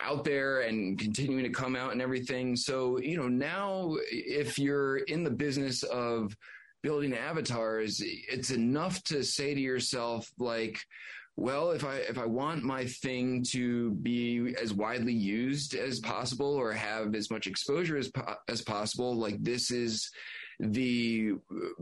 out 0.00 0.24
there 0.24 0.62
and 0.62 0.98
continuing 0.98 1.44
to 1.44 1.50
come 1.50 1.76
out 1.76 1.92
and 1.92 2.02
everything. 2.02 2.56
So 2.56 2.98
you 2.98 3.16
know 3.16 3.28
now 3.28 3.96
if 4.10 4.58
you're 4.58 4.98
in 4.98 5.22
the 5.22 5.30
business 5.30 5.82
of 5.84 6.36
building 6.82 7.12
avatars 7.12 8.00
it's 8.02 8.50
enough 8.50 9.02
to 9.04 9.22
say 9.22 9.52
to 9.52 9.60
yourself 9.60 10.32
like 10.38 10.80
well 11.40 11.70
if 11.70 11.84
i 11.84 11.96
if 11.96 12.18
i 12.18 12.26
want 12.26 12.62
my 12.62 12.84
thing 12.84 13.42
to 13.42 13.92
be 14.02 14.54
as 14.62 14.74
widely 14.74 15.12
used 15.12 15.74
as 15.74 15.98
possible 16.00 16.54
or 16.54 16.70
have 16.72 17.14
as 17.14 17.30
much 17.30 17.46
exposure 17.46 17.96
as 17.96 18.08
po- 18.08 18.36
as 18.48 18.60
possible 18.60 19.14
like 19.14 19.42
this 19.42 19.70
is 19.70 20.10
the 20.60 21.32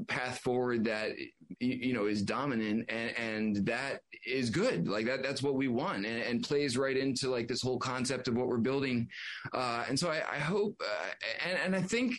path 0.07 0.39
forward 0.39 0.85
that 0.85 1.11
you 1.59 1.93
know 1.93 2.07
is 2.07 2.23
dominant 2.23 2.89
and, 2.89 3.19
and 3.19 3.67
that 3.67 4.03
is 4.25 4.51
good. 4.51 4.87
Like 4.87 5.07
that 5.07 5.23
that's 5.23 5.43
what 5.43 5.55
we 5.55 5.67
want 5.67 6.07
and, 6.07 6.23
and, 6.23 6.45
plays 6.45 6.79
right 6.79 6.97
into 6.97 7.29
like 7.29 7.49
this 7.49 7.61
whole 7.61 7.79
concept 7.79 8.29
of 8.29 8.37
what 8.37 8.47
we're 8.47 8.59
building. 8.59 9.09
Uh, 9.53 9.85
and 9.89 9.99
so 9.99 10.11
i, 10.11 10.23
I 10.31 10.39
hope 10.39 10.81
uh, 10.81 11.49
and, 11.49 11.59
and 11.65 11.77
i 11.77 11.83
think 11.83 12.15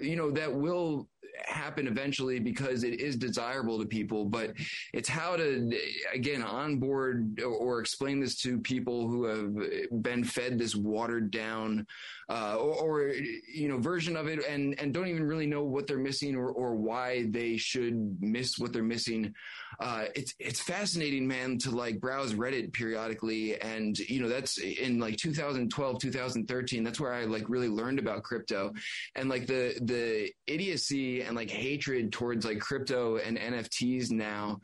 you 0.00 0.16
know 0.16 0.30
that 0.30 0.52
will 0.52 1.08
happen 1.44 1.86
eventually 1.86 2.38
because 2.38 2.82
it 2.82 3.00
is 3.00 3.16
desirable 3.16 3.78
to 3.78 3.86
people 3.86 4.24
but 4.24 4.52
it's 4.92 5.08
how 5.08 5.36
to 5.36 5.70
again 6.12 6.42
onboard 6.42 7.40
or 7.40 7.80
explain 7.80 8.20
this 8.20 8.36
to 8.36 8.58
people 8.58 9.08
who 9.08 9.24
have 9.24 10.02
been 10.02 10.24
fed 10.24 10.58
this 10.58 10.74
watered 10.74 11.30
down 11.30 11.86
uh, 12.28 12.56
or, 12.56 12.74
or, 12.74 13.12
you 13.12 13.68
know 13.68 13.78
version 13.78 14.16
of 14.16 14.26
it 14.26 14.44
and 14.46 14.78
and 14.80 14.92
don't 14.92 15.06
even 15.06 15.22
really 15.22 15.46
know 15.46 15.62
what 15.62 15.86
they're 15.86 15.98
missing 15.98 16.36
or, 16.36 16.50
or 16.50 16.74
why 16.74 17.26
they 17.30 17.56
should 17.56 18.16
miss 18.20 18.58
what 18.58 18.72
they're 18.72 18.82
missing 18.82 19.32
uh, 19.80 20.04
it's 20.14 20.34
it's 20.38 20.60
fascinating 20.60 21.26
man 21.26 21.58
to 21.58 21.70
like 21.70 22.00
browse 22.00 22.34
reddit 22.34 22.72
periodically. 22.72 23.60
And 23.60 23.98
you 23.98 24.20
know 24.20 24.28
that's 24.28 24.58
in 24.58 24.98
like 24.98 25.16
2012 25.16 25.98
2013 25.98 26.84
that's 26.84 27.00
where 27.00 27.12
i 27.12 27.24
like 27.24 27.48
really 27.48 27.68
learned 27.68 27.98
about 27.98 28.22
crypto. 28.22 28.72
And 29.14 29.28
like 29.28 29.46
the 29.46 29.78
the 29.82 30.30
idiocy 30.46 31.22
and 31.22 31.36
like 31.36 31.50
hatred 31.50 32.12
towards 32.12 32.44
like 32.44 32.60
crypto 32.60 33.16
and 33.16 33.38
nfts 33.38 34.10
now 34.10 34.60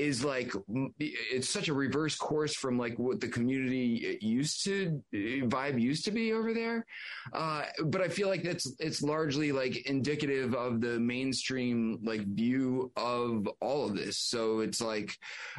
is 0.00 0.24
like 0.24 0.50
it's 0.98 1.48
such 1.48 1.68
a 1.68 1.74
reverse 1.74 2.16
course 2.16 2.54
from 2.54 2.78
like 2.78 2.98
what 2.98 3.20
the 3.20 3.28
community 3.28 4.18
used 4.22 4.64
to 4.64 5.02
vibe 5.12 5.78
used 5.78 6.06
to 6.06 6.10
be 6.10 6.32
over 6.32 6.54
there. 6.54 6.86
Uh, 7.34 7.64
but 7.84 8.00
i 8.00 8.08
feel 8.08 8.28
like 8.28 8.42
that's 8.42 8.74
it's 8.78 9.02
largely 9.02 9.52
like 9.52 9.86
indicative 9.86 10.54
of 10.54 10.80
the 10.80 10.98
mainstream 10.98 11.98
like 12.02 12.26
view 12.28 12.90
of 12.96 13.46
all 13.60 13.84
of 13.84 13.94
this. 13.94 14.16
So 14.16 14.60
it's 14.60 14.80
like 14.80 15.18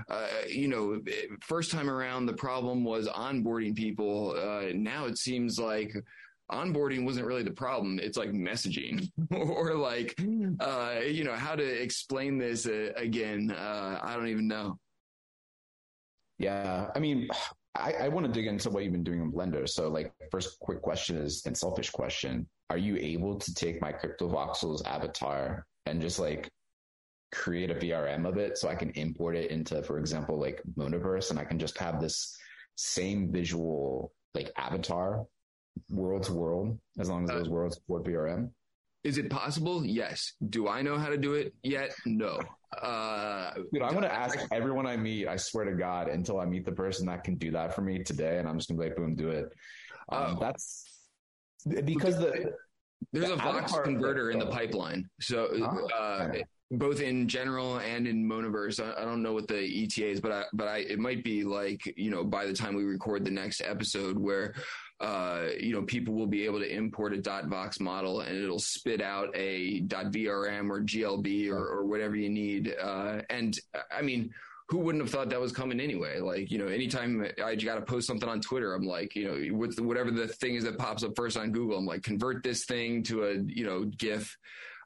uh, 0.09 0.27
you 0.47 0.67
know 0.67 0.99
first 1.41 1.69
time 1.69 1.89
around 1.89 2.25
the 2.25 2.33
problem 2.33 2.83
was 2.83 3.07
onboarding 3.07 3.75
people. 3.75 4.31
Uh, 4.31 4.71
now 4.73 5.05
it 5.05 5.19
seems 5.19 5.59
like 5.59 5.93
onboarding 6.51 7.05
wasn't 7.05 7.25
really 7.25 7.43
the 7.43 7.51
problem. 7.51 7.99
It's 7.99 8.17
like 8.17 8.31
messaging 8.31 9.09
or 9.31 9.75
like, 9.75 10.19
uh, 10.59 10.99
you 11.05 11.23
know, 11.23 11.33
how 11.33 11.55
to 11.55 11.63
explain 11.63 12.37
this 12.37 12.65
uh, 12.65 12.91
again. 12.95 13.51
Uh, 13.51 13.99
I 14.01 14.15
don't 14.15 14.27
even 14.27 14.47
know. 14.47 14.77
Yeah. 16.37 16.87
I 16.95 16.99
mean, 16.99 17.29
I, 17.75 17.93
I 17.93 18.07
want 18.09 18.25
to 18.25 18.31
dig 18.31 18.47
into 18.47 18.69
what 18.69 18.83
you've 18.83 18.91
been 18.91 19.03
doing 19.03 19.21
in 19.21 19.31
Blender. 19.31 19.67
So 19.67 19.87
like 19.89 20.13
first 20.31 20.59
quick 20.59 20.81
question 20.81 21.17
is 21.17 21.43
and 21.45 21.57
selfish 21.57 21.89
question. 21.89 22.47
Are 22.69 22.77
you 22.77 22.97
able 22.97 23.37
to 23.37 23.53
take 23.53 23.81
my 23.81 23.91
Cryptovoxels 23.91 24.85
avatar 24.85 25.65
and 25.85 26.01
just 26.01 26.19
like 26.19 26.49
create 27.31 27.71
a 27.71 27.75
VRM 27.75 28.27
of 28.27 28.37
it 28.37 28.57
so 28.57 28.67
I 28.67 28.75
can 28.75 28.89
import 28.91 29.35
it 29.35 29.51
into, 29.51 29.81
for 29.83 29.99
example, 29.99 30.39
like 30.39 30.61
Monaverse 30.77 31.31
and 31.31 31.39
I 31.39 31.45
can 31.45 31.59
just 31.59 31.77
have 31.77 32.01
this 32.01 32.35
same 32.75 33.31
visual 33.31 34.11
like 34.33 34.51
avatar 34.57 35.25
world 35.89 36.23
to 36.23 36.33
world 36.33 36.77
as 36.99 37.09
long 37.09 37.23
as 37.23 37.29
those 37.29 37.49
worlds 37.49 37.75
support 37.75 38.03
VRM? 38.05 38.49
Is 39.03 39.17
it 39.17 39.29
possible? 39.29 39.83
Yes. 39.85 40.33
Do 40.49 40.67
I 40.67 40.81
know 40.83 40.97
how 40.97 41.09
to 41.09 41.17
do 41.17 41.33
it 41.33 41.53
yet? 41.63 41.93
No. 42.05 42.39
Uh, 42.81 43.51
Dude, 43.73 43.81
I'm 43.81 43.91
going 43.91 44.03
to 44.03 44.13
ask 44.13 44.37
everyone 44.51 44.85
I 44.85 44.95
meet, 44.95 45.27
I 45.27 45.35
swear 45.37 45.65
to 45.65 45.73
God, 45.75 46.07
until 46.07 46.39
I 46.39 46.45
meet 46.45 46.65
the 46.65 46.71
person 46.71 47.07
that 47.07 47.23
can 47.23 47.35
do 47.35 47.51
that 47.51 47.73
for 47.75 47.81
me 47.81 48.03
today. 48.03 48.37
And 48.37 48.47
I'm 48.47 48.57
just 48.57 48.69
going 48.69 48.77
to 48.79 48.83
be 48.83 48.89
like, 48.89 48.97
boom, 48.97 49.15
do 49.15 49.29
it. 49.29 49.51
Um, 50.11 50.35
Oh. 50.37 50.39
that's 50.39 50.85
because 51.83 52.17
the, 52.19 52.53
there's 53.11 53.27
the 53.27 53.33
a 53.33 53.37
Vox 53.37 53.73
converter 53.83 54.29
in 54.31 54.37
the 54.39 54.45
pipeline. 54.47 55.09
So, 55.19 55.47
Oh, 55.51 55.87
uh, 55.97 56.27
okay. 56.29 56.43
both 56.69 57.01
in 57.01 57.27
general 57.27 57.77
and 57.79 58.07
in 58.07 58.27
Monaverse. 58.29 58.79
I, 58.79 59.01
I 59.01 59.05
don't 59.05 59.23
know 59.23 59.33
what 59.33 59.47
the 59.47 59.83
ETA 59.83 60.07
is, 60.07 60.21
but 60.21 60.31
I, 60.31 60.43
but 60.53 60.67
I, 60.67 60.77
it 60.79 60.99
might 60.99 61.23
be 61.23 61.43
like, 61.43 61.81
you 61.97 62.11
know, 62.11 62.23
by 62.23 62.45
the 62.45 62.53
time 62.53 62.75
we 62.75 62.83
record 62.83 63.25
the 63.25 63.31
next 63.31 63.61
episode 63.61 64.17
where, 64.17 64.53
uh, 65.01 65.47
you 65.59 65.73
know, 65.73 65.81
people 65.81 66.13
will 66.13 66.27
be 66.27 66.45
able 66.45 66.59
to 66.59 66.71
import 66.71 67.13
a 67.13 67.21
.vox 67.47 67.79
model 67.79 68.21
and 68.21 68.37
it'll 68.37 68.59
spit 68.59 69.01
out 69.01 69.29
a 69.35 69.81
.vrm 69.81 70.69
or 70.69 70.81
GLB 70.81 71.49
or, 71.49 71.57
or 71.57 71.85
whatever 71.85 72.15
you 72.15 72.29
need. 72.29 72.75
Uh, 72.79 73.21
and 73.31 73.57
I 73.91 74.03
mean, 74.03 74.31
who 74.69 74.77
wouldn't 74.77 75.03
have 75.03 75.11
thought 75.11 75.29
that 75.29 75.41
was 75.41 75.51
coming 75.51 75.79
anyway? 75.79 76.19
Like, 76.19 76.51
you 76.51 76.59
know, 76.59 76.67
anytime 76.67 77.25
I 77.43 77.55
got 77.55 77.75
to 77.75 77.81
post 77.81 78.05
something 78.05 78.29
on 78.29 78.41
Twitter, 78.41 78.75
I'm 78.75 78.85
like, 78.85 79.15
you 79.15 79.27
know, 79.27 79.67
the, 79.67 79.83
whatever 79.83 80.11
the 80.11 80.27
thing 80.27 80.53
is 80.53 80.63
that 80.65 80.77
pops 80.77 81.03
up 81.03 81.13
first 81.15 81.35
on 81.35 81.51
Google, 81.51 81.79
I'm 81.79 81.85
like, 81.85 82.03
convert 82.03 82.43
this 82.43 82.65
thing 82.65 83.01
to 83.03 83.23
a, 83.23 83.33
you 83.47 83.65
know, 83.65 83.85
GIF. 83.85 84.37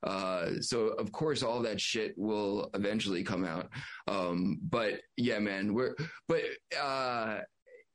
Uh, 0.01 0.61
so 0.61 0.87
of 0.87 1.11
course 1.11 1.43
all 1.43 1.61
that 1.63 1.81
shit 1.81 2.17
will 2.17 2.69
eventually 2.73 3.23
come 3.23 3.43
out. 3.43 3.69
Um, 4.07 4.59
but 4.63 5.01
yeah, 5.17 5.39
man, 5.39 5.73
we're, 5.73 5.95
but, 6.27 6.41
uh, 6.81 7.39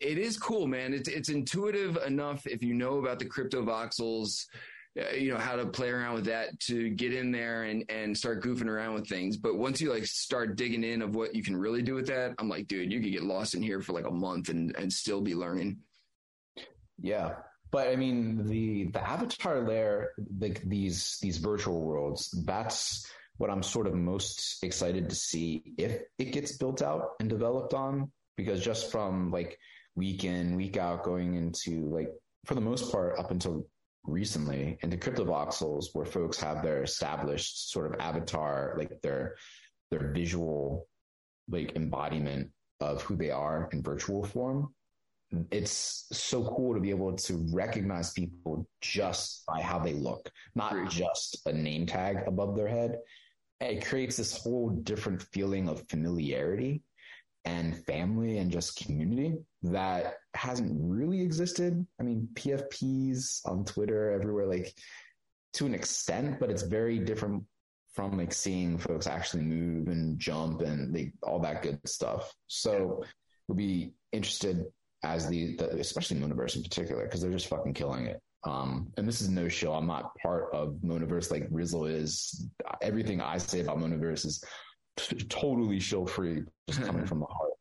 it 0.01 0.19
is 0.19 0.39
cool, 0.39 0.67
man. 0.67 0.95
It's, 0.95 1.09
it's 1.09 1.29
intuitive 1.29 1.99
enough 2.07 2.47
if 2.47 2.63
you 2.63 2.75
know 2.75 2.99
about 2.99 3.19
the 3.19 3.27
Cryptovoxels, 3.27 4.47
uh, 5.01 5.15
you 5.15 5.31
know 5.31 5.39
how 5.39 5.55
to 5.57 5.67
play 5.67 5.89
around 5.89 6.15
with 6.15 6.25
that 6.25 6.59
to 6.59 6.91
get 6.91 7.15
in 7.15 7.31
there 7.31 7.65
and 7.65 7.85
and 7.89 8.17
start 8.17 8.43
goofing 8.43 8.67
around 8.67 8.95
with 8.95 9.07
things 9.07 9.37
but 9.37 9.57
once 9.57 9.81
you 9.81 9.89
like 9.89 10.05
start 10.05 10.57
digging 10.57 10.83
in 10.83 11.01
of 11.01 11.15
what 11.15 11.33
you 11.33 11.45
can 11.45 11.57
really 11.57 11.81
do 11.81 11.95
with 11.95 12.09
that 12.09 12.35
i'm 12.41 12.49
like 12.49 12.67
dude 12.67 12.93
you 12.93 13.01
could 13.01 13.13
get 13.13 13.23
lost 13.23 13.55
in 13.55 13.63
here 13.63 13.81
for 13.81 13.93
like 13.93 14.05
a 14.05 14.11
month 14.11 14.49
and 14.49 14.75
and 14.75 14.93
still 14.93 15.21
be 15.21 15.33
learning 15.33 15.79
yeah. 17.01 17.35
But 17.71 17.89
I 17.89 17.97
mean, 17.97 18.47
the, 18.49 18.85
the 18.93 19.09
avatar 19.09 19.61
layer, 19.67 20.11
like 20.39 20.61
these, 20.63 21.19
these 21.23 21.39
virtual 21.39 21.81
worlds, 21.83 22.31
that's 22.45 23.07
what 23.39 23.51
I'm 23.51 23.63
sort 23.63 23.87
of 23.87 23.95
most 23.95 24.63
excited 24.63 25.09
to 25.09 25.15
see 25.15 25.75
if 25.79 26.01
it 26.19 26.33
gets 26.33 26.57
built 26.57 26.83
out 26.83 27.13
and 27.21 27.29
developed 27.29 27.73
on, 27.73 28.11
because 28.37 28.63
just 28.63 28.91
from 28.91 29.31
like 29.31 29.59
week 30.01 30.25
in, 30.25 30.57
week 30.57 30.79
out, 30.79 31.05
going 31.05 31.35
into 31.35 31.73
like, 31.91 32.09
for 32.47 32.55
the 32.55 32.61
most 32.61 32.91
part, 32.91 33.19
up 33.19 33.31
until 33.31 33.67
recently 34.05 34.79
into 34.81 34.97
cryptovoxels 34.97 35.89
where 35.93 36.07
folks 36.07 36.41
have 36.41 36.63
their 36.63 36.83
established 36.83 37.71
sort 37.71 37.87
of 37.93 38.01
avatar, 38.01 38.75
like 38.79 38.93
their 39.03 39.37
their 39.91 40.11
visual 40.13 40.87
like 41.51 41.77
embodiment 41.77 42.49
of 42.81 43.03
who 43.03 43.15
they 43.15 43.31
are 43.31 43.69
in 43.73 43.83
virtual 43.83 44.25
form. 44.25 44.73
It's 45.51 46.07
so 46.13 46.45
cool 46.45 46.75
to 46.75 46.81
be 46.81 46.91
able 46.91 47.15
to 47.29 47.47
recognize 47.53 48.13
people 48.13 48.67
just 48.81 49.45
by 49.47 49.61
how 49.61 49.79
they 49.79 49.93
look, 49.93 50.31
not 50.55 50.89
just 50.89 51.47
a 51.47 51.53
name 51.53 51.85
tag 51.87 52.25
above 52.27 52.57
their 52.57 52.69
head. 52.69 52.97
It 53.61 53.85
creates 53.85 54.17
this 54.17 54.43
whole 54.43 54.71
different 54.71 55.23
feeling 55.35 55.69
of 55.69 55.87
familiarity 55.89 56.83
and 57.45 57.85
family 57.87 58.39
and 58.39 58.51
just 58.51 58.77
community 58.77 59.39
that 59.63 60.15
hasn't 60.35 60.77
really 60.81 61.21
existed. 61.21 61.87
I 61.99 62.03
mean, 62.03 62.29
PFPs 62.35 63.41
on 63.47 63.65
Twitter, 63.65 64.11
everywhere, 64.11 64.47
like 64.47 64.75
to 65.55 65.67
an 65.67 65.75
extent, 65.75 66.39
but 66.39 66.51
it's 66.51 66.63
very 66.63 66.99
different 66.99 67.45
from 67.93 68.17
like 68.17 68.33
seeing 68.33 68.79
folks 68.79 69.07
actually 69.07 69.43
move 69.43 69.89
and 69.89 70.19
jump 70.19 70.61
and 70.61 70.95
like 70.95 71.13
all 71.23 71.41
that 71.41 71.63
good 71.63 71.81
stuff. 71.87 72.33
So 72.47 73.03
we'll 73.49 73.57
be 73.57 73.93
interested 74.13 74.65
as 75.03 75.29
the, 75.29 75.57
the 75.57 75.71
especially 75.81 76.19
Monaverse 76.19 76.57
in 76.57 76.63
particular, 76.63 77.05
because 77.05 77.23
they're 77.23 77.33
just 77.33 77.49
fucking 77.49 77.75
killing 77.75 78.07
it. 78.07 78.21
Um, 78.45 78.93
and 78.97 79.07
this 79.07 79.21
is 79.21 79.29
no 79.29 79.49
show. 79.49 79.73
I'm 79.73 79.87
not 79.87 80.15
part 80.17 80.53
of 80.53 80.77
Monaverse 80.85 81.31
like 81.31 81.49
Rizzle 81.51 81.87
is. 81.87 82.49
Everything 82.81 83.21
I 83.21 83.39
say 83.39 83.61
about 83.61 83.79
Monaverse 83.79 84.25
is 84.25 84.43
totally 85.29 85.81
show 85.81 86.07
free, 86.07 86.43
just 86.69 86.83
coming 86.83 87.07
from 87.07 87.21
the 87.21 87.27
heart. 87.27 87.53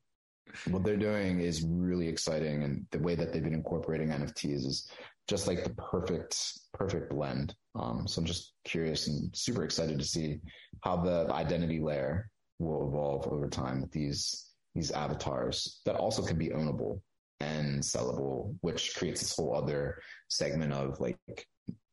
What 0.70 0.84
they're 0.84 0.98
doing 0.98 1.40
is 1.40 1.64
really 1.64 2.08
exciting, 2.08 2.64
and 2.64 2.86
the 2.92 3.00
way 3.00 3.16
that 3.16 3.32
they've 3.32 3.44
been 3.44 3.54
incorporating 3.54 4.10
NFTs 4.10 4.66
is 4.66 4.92
just 5.28 5.48
like 5.48 5.64
the 5.64 5.70
perfect, 5.72 6.60
perfect 6.74 7.12
blend. 7.12 7.56
Um, 7.76 8.08
so 8.08 8.20
I'm 8.20 8.26
just 8.26 8.54
curious 8.64 9.08
and 9.08 9.36
super 9.36 9.64
excited 9.64 10.00
to 10.00 10.06
see 10.06 10.40
how 10.82 10.98
the 10.98 11.32
identity 11.32 11.80
layer 11.80 12.30
will 12.58 12.88
evolve 12.88 13.28
over 13.28 13.48
time 13.48 13.82
with 13.82 13.92
these 13.92 14.46
these 14.76 14.92
avatars 14.92 15.82
that 15.86 15.96
also 15.96 16.22
can 16.24 16.38
be 16.38 16.50
ownable 16.50 17.02
and 17.40 17.82
sellable, 17.82 18.56
which 18.62 18.96
creates 18.96 19.22
this 19.22 19.36
whole 19.36 19.56
other 19.56 20.00
segment 20.28 20.74
of 20.74 21.00
like 21.00 21.18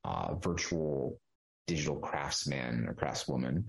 uh, 0.05 0.35
virtual 0.37 1.19
digital 1.67 1.97
craftsman 1.97 2.87
or 2.89 2.95
craftswoman 2.95 3.65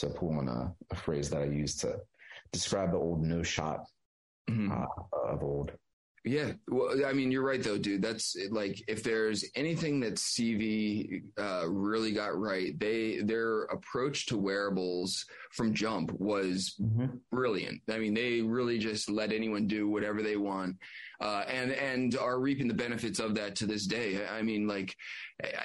to 0.00 0.08
pull 0.08 0.38
on 0.38 0.48
a, 0.48 0.74
a 0.90 0.96
phrase 0.96 1.30
that 1.30 1.42
I 1.42 1.46
used 1.46 1.80
to 1.80 1.96
describe 2.52 2.90
the 2.92 2.98
old 2.98 3.22
no 3.22 3.42
shot 3.42 3.84
Mhm. 4.48 4.70
uh, 4.70 5.28
of 5.28 5.42
old. 5.42 5.72
Yeah, 6.22 6.52
well, 6.68 7.06
I 7.06 7.14
mean, 7.14 7.30
you're 7.30 7.42
right 7.44 7.62
though, 7.62 7.78
dude. 7.78 8.02
That's 8.02 8.36
like 8.50 8.82
if 8.88 9.02
there's 9.02 9.42
anything 9.54 10.00
that 10.00 10.16
CV 10.18 11.22
uh, 11.38 11.66
really 11.66 12.12
got 12.12 12.38
right, 12.38 12.78
they 12.78 13.20
their 13.22 13.62
approach 13.64 14.26
to 14.26 14.36
wearables 14.36 15.24
from 15.52 15.72
jump 15.72 16.12
was 16.12 16.78
brilliant. 17.30 17.80
I 17.88 17.98
mean, 17.98 18.12
they 18.12 18.42
really 18.42 18.78
just 18.78 19.08
let 19.08 19.32
anyone 19.32 19.66
do 19.66 19.88
whatever 19.88 20.22
they 20.22 20.36
want, 20.36 20.76
uh, 21.20 21.44
and 21.48 21.70
and 21.72 22.16
are 22.16 22.40
reaping 22.40 22.66
the 22.68 22.74
benefits 22.74 23.18
of 23.18 23.34
that 23.34 23.56
to 23.56 23.66
this 23.66 23.86
day. 23.86 24.26
I 24.26 24.42
mean, 24.42 24.66
like 24.66 24.96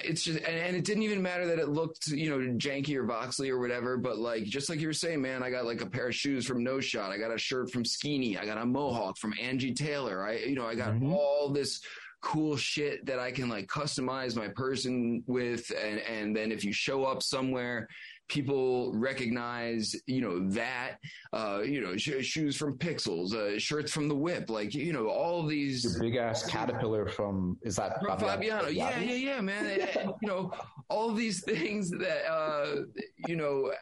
it's 0.04 0.22
just, 0.22 0.38
and, 0.40 0.76
it 0.76 0.84
didn't 0.84 1.02
even 1.02 1.22
matter 1.22 1.46
that 1.46 1.58
it 1.58 1.68
looked, 1.68 2.08
you 2.08 2.30
know, 2.30 2.38
janky 2.56 2.94
or 2.96 3.04
voxely 3.06 3.50
or 3.50 3.58
whatever. 3.58 3.96
But 3.96 4.18
like, 4.18 4.44
just 4.44 4.68
like 4.70 4.80
you 4.80 4.86
were 4.86 4.92
saying, 4.92 5.20
man, 5.20 5.42
I 5.42 5.50
got 5.50 5.66
like 5.66 5.80
a 5.82 5.86
pair 5.86 6.08
of 6.08 6.14
shoes 6.14 6.46
from 6.46 6.64
No 6.64 6.80
Shot. 6.80 7.10
I 7.10 7.18
got 7.18 7.34
a 7.34 7.38
shirt 7.38 7.70
from 7.70 7.84
Skeeny. 7.84 8.38
I 8.38 8.46
got 8.46 8.58
a 8.58 8.64
mohawk 8.66 9.18
from 9.18 9.34
Angie 9.40 9.74
Taylor. 9.74 10.26
I, 10.26 10.38
you 10.38 10.54
know, 10.54 10.66
I 10.66 10.74
got 10.74 10.94
Mhm. 10.94 11.12
all 11.12 11.50
this 11.50 11.80
cool 12.22 12.56
shit 12.56 13.04
that 13.06 13.18
I 13.18 13.30
can 13.30 13.48
like 13.48 13.66
customize 13.66 14.34
my 14.36 14.48
person 14.48 15.22
with. 15.26 15.70
And, 15.70 16.00
and 16.00 16.34
then 16.36 16.50
if 16.52 16.64
you 16.64 16.72
show 16.72 17.04
up 17.04 17.22
somewhere, 17.22 17.86
people 18.28 18.92
recognize, 18.94 19.94
you 20.06 20.20
know, 20.20 20.48
that, 20.50 20.96
uh, 21.32 21.60
you 21.64 21.80
know, 21.80 21.96
sh- 21.96 22.24
shoes 22.24 22.56
from 22.56 22.76
Pixels, 22.78 23.34
uh, 23.34 23.58
shirts 23.58 23.92
from 23.92 24.08
the 24.08 24.14
whip, 24.14 24.50
like, 24.50 24.74
you 24.74 24.92
know, 24.92 25.08
all 25.08 25.46
these. 25.46 25.98
Big 25.98 26.16
ass 26.16 26.46
caterpillar 26.46 27.08
from 27.08 27.58
is 27.62 27.76
that 27.76 28.00
From 28.02 28.18
Fabiano. 28.18 28.68
Yeah, 28.68 28.98
yeah, 28.98 29.14
yeah, 29.14 29.40
man. 29.40 29.88
And, 29.96 30.12
you 30.20 30.28
know, 30.28 30.52
all 30.88 31.12
these 31.12 31.42
things 31.44 31.90
that, 31.90 32.30
uh, 32.30 32.82
you 33.28 33.36
know, 33.36 33.72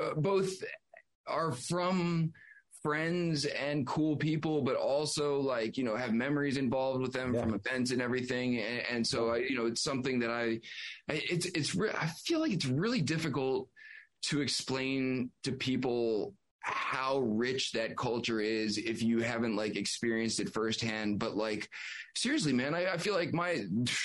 uh, 0.00 0.14
both 0.14 0.50
are 1.26 1.52
from 1.52 2.32
friends 2.82 3.44
and 3.44 3.86
cool 3.86 4.16
people, 4.16 4.62
but 4.62 4.76
also 4.76 5.40
like, 5.40 5.76
you 5.76 5.84
know, 5.84 5.96
have 5.96 6.12
memories 6.12 6.56
involved 6.56 7.00
with 7.00 7.12
them 7.12 7.34
Yeah. 7.34 7.42
from 7.42 7.54
events 7.54 7.90
and 7.92 8.02
everything. 8.02 8.58
And, 8.58 8.82
and 8.90 9.06
so 9.06 9.30
I, 9.30 9.36
you 9.38 9.56
know, 9.56 9.66
it's 9.66 9.82
something 9.82 10.18
that 10.20 10.30
I, 10.30 10.60
I 11.08 11.22
it's, 11.30 11.46
it's, 11.46 11.74
re- 11.74 11.90
I 11.96 12.06
feel 12.24 12.40
like 12.40 12.52
it's 12.52 12.66
really 12.66 13.00
difficult 13.00 13.68
to 14.22 14.40
explain 14.40 15.30
to 15.44 15.52
people 15.52 16.34
how 16.62 17.18
rich 17.18 17.72
that 17.72 17.96
culture 17.96 18.40
is 18.40 18.78
if 18.78 19.02
you 19.02 19.20
haven't 19.20 19.56
like 19.56 19.76
experienced 19.76 20.38
it 20.38 20.52
firsthand. 20.52 21.18
But 21.18 21.36
like, 21.36 21.68
seriously, 22.14 22.52
man, 22.52 22.74
I, 22.74 22.92
I 22.92 22.96
feel 22.96 23.14
like 23.14 23.34
my, 23.34 23.64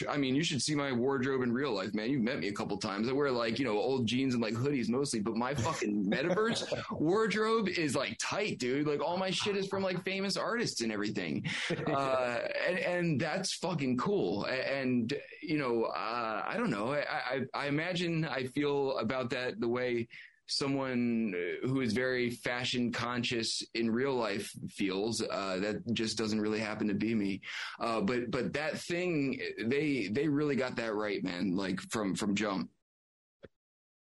I 0.10 0.18
mean, 0.18 0.34
you 0.34 0.44
should 0.44 0.62
see 0.62 0.74
my 0.74 0.92
wardrobe 0.92 1.44
in 1.44 1.52
real 1.52 1.72
life, 1.72 1.94
man. 1.94 2.10
You've 2.10 2.24
met 2.24 2.40
me 2.40 2.48
a 2.48 2.54
couple 2.54 2.78
times. 2.78 3.08
I 3.08 3.12
wear 3.12 3.32
like, 3.32 3.60
you 3.60 3.66
know, 3.66 3.78
old 3.78 4.08
jeans 4.08 4.34
and 4.34 4.42
like 4.42 4.56
hoodies 4.56 4.90
mostly, 4.90 5.20
but 5.20 5.36
my 5.36 5.54
fucking 5.54 6.06
metaverse 6.12 6.68
wardrobe 6.92 7.70
is 7.70 7.96
like 7.96 8.18
tight, 8.20 8.58
dude. 8.58 8.88
Like 8.88 9.02
all 9.02 9.18
my 9.18 9.30
shit 9.30 9.56
is 9.56 9.68
from 9.68 9.84
like 9.84 10.04
famous 10.04 10.36
artists 10.36 10.82
and 10.82 10.92
everything. 10.92 11.46
Uh, 11.88 12.40
and, 12.68 12.80
and 12.80 13.22
that's 13.22 13.54
fucking 13.54 13.98
cool. 13.98 14.46
And, 14.46 15.14
you 15.42 15.58
know, 15.58 15.86
uh, 15.86 16.44
I 16.46 16.56
don't 16.58 16.70
know. 16.70 16.94
I, 16.94 17.06
I, 17.10 17.42
I 17.54 17.68
imagine 17.68 18.26
I 18.26 18.48
feel 18.48 18.98
about 18.98 19.30
that 19.30 19.60
the 19.60 19.68
way 19.68 20.08
someone 20.48 21.34
who 21.64 21.82
is 21.82 21.94
very 21.94 22.30
fashion 22.30 22.92
conscious 22.92 23.62
in 23.76 23.92
real 23.92 24.16
life 24.16 24.52
feels. 24.70 25.22
Uh, 25.22 25.58
that 25.60 25.94
just 25.94 26.18
doesn't 26.18 26.42
really 26.42 26.60
happen 26.60 26.88
to 26.88 26.94
be 26.94 27.14
me. 27.14 27.42
Uh, 27.80 28.02
but 28.02 28.32
but 28.32 28.54
that 28.54 28.80
thing, 28.80 29.40
they 29.66 30.10
they 30.12 30.28
really 30.28 30.56
got 30.56 30.76
that 30.78 30.96
right, 30.96 31.24
man. 31.24 31.56
Like 31.56 31.80
from 31.92 32.16
from 32.16 32.36
jump. 32.36 32.70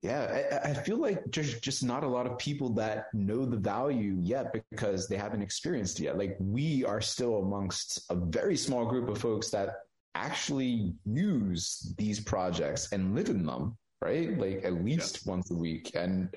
Yeah, 0.02 0.58
I, 0.64 0.70
I 0.70 0.74
feel 0.74 0.96
like 0.96 1.22
there's 1.32 1.60
just 1.60 1.84
not 1.84 2.02
a 2.02 2.08
lot 2.08 2.26
of 2.26 2.36
people 2.36 2.70
that 2.70 3.06
know 3.14 3.46
the 3.46 3.56
value 3.56 4.18
yet 4.20 4.52
because 4.70 5.06
they 5.06 5.16
haven't 5.16 5.42
experienced 5.42 6.00
it 6.00 6.04
yet. 6.04 6.18
Like 6.18 6.36
we 6.40 6.84
are 6.84 7.00
still 7.00 7.38
amongst 7.38 8.10
a 8.10 8.16
very 8.16 8.56
small 8.56 8.84
group 8.84 9.08
of 9.08 9.18
folks 9.18 9.50
that 9.50 9.76
actually 10.16 10.92
use 11.04 11.94
these 11.98 12.18
projects 12.18 12.90
and 12.92 13.14
live 13.14 13.28
in 13.28 13.46
them, 13.46 13.76
right? 14.02 14.36
Like 14.38 14.64
at 14.64 14.84
least 14.84 15.26
once 15.26 15.50
a 15.50 15.54
week, 15.54 15.92
and 15.94 16.28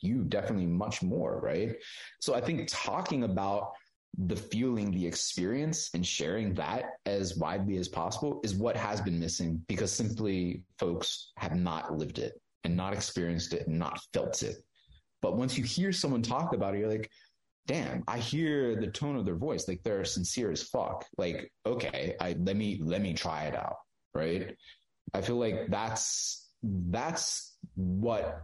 you 0.00 0.24
definitely 0.24 0.66
much 0.66 1.02
more, 1.02 1.40
right? 1.40 1.76
So 2.20 2.34
I 2.34 2.40
think 2.40 2.68
talking 2.68 3.24
about 3.24 3.72
the 4.18 4.36
feeling, 4.36 4.90
the 4.90 5.06
experience, 5.06 5.90
and 5.94 6.06
sharing 6.06 6.52
that 6.54 6.84
as 7.06 7.36
widely 7.36 7.78
as 7.78 7.88
possible 7.88 8.40
is 8.44 8.54
what 8.54 8.76
has 8.76 9.00
been 9.00 9.18
missing 9.18 9.64
because 9.68 9.90
simply 9.90 10.62
folks 10.78 11.32
have 11.38 11.56
not 11.56 11.96
lived 11.96 12.18
it 12.18 12.34
and 12.64 12.76
not 12.76 12.92
experienced 12.92 13.54
it 13.54 13.66
and 13.66 13.78
not 13.78 14.00
felt 14.12 14.42
it. 14.42 14.56
But 15.22 15.36
once 15.36 15.56
you 15.56 15.64
hear 15.64 15.92
someone 15.92 16.22
talk 16.22 16.52
about 16.52 16.74
it, 16.74 16.80
you're 16.80 16.90
like, 16.90 17.10
damn, 17.66 18.02
I 18.08 18.18
hear 18.18 18.76
the 18.76 18.88
tone 18.88 19.16
of 19.16 19.24
their 19.24 19.36
voice. 19.36 19.68
Like 19.68 19.82
they're 19.82 20.04
sincere 20.04 20.50
as 20.50 20.64
fuck. 20.64 21.06
Like, 21.16 21.50
okay, 21.64 22.16
I 22.20 22.36
let 22.40 22.56
me 22.56 22.80
let 22.82 23.00
me 23.00 23.14
try 23.14 23.44
it 23.44 23.54
out. 23.54 23.76
Right. 24.14 24.54
I 25.14 25.20
feel 25.20 25.36
like 25.36 25.68
that's 25.68 26.41
that's 26.62 27.56
what 27.74 28.42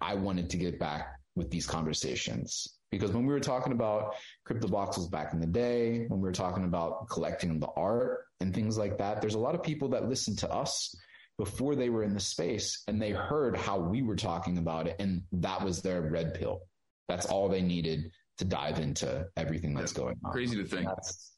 I 0.00 0.14
wanted 0.14 0.50
to 0.50 0.56
get 0.56 0.78
back 0.78 1.18
with 1.36 1.50
these 1.50 1.66
conversations. 1.66 2.78
Because 2.90 3.12
when 3.12 3.24
we 3.26 3.32
were 3.32 3.40
talking 3.40 3.72
about 3.72 4.16
Cryptovoxels 4.46 5.10
back 5.10 5.32
in 5.32 5.40
the 5.40 5.46
day, 5.46 6.04
when 6.08 6.20
we 6.20 6.28
were 6.28 6.32
talking 6.32 6.64
about 6.64 7.08
collecting 7.08 7.58
the 7.58 7.68
art 7.76 8.26
and 8.40 8.54
things 8.54 8.76
like 8.76 8.98
that, 8.98 9.20
there's 9.20 9.34
a 9.34 9.38
lot 9.38 9.54
of 9.54 9.62
people 9.62 9.88
that 9.90 10.08
listened 10.08 10.38
to 10.40 10.50
us 10.50 10.94
before 11.38 11.74
they 11.74 11.88
were 11.88 12.04
in 12.04 12.14
the 12.14 12.20
space 12.20 12.82
and 12.86 13.00
they 13.00 13.10
heard 13.10 13.56
how 13.56 13.78
we 13.78 14.02
were 14.02 14.16
talking 14.16 14.58
about 14.58 14.86
it 14.86 14.96
and 14.98 15.22
that 15.32 15.64
was 15.64 15.80
their 15.80 16.02
red 16.02 16.34
pill 16.34 16.60
that's 17.08 17.26
all 17.26 17.48
they 17.48 17.62
needed 17.62 18.10
to 18.38 18.44
dive 18.44 18.78
into 18.78 19.26
everything 19.36 19.74
that's 19.74 19.92
going 19.92 20.14
on 20.24 20.32
Crazy 20.32 20.56
to 20.56 20.64
think. 20.64 20.86
that's 20.86 21.32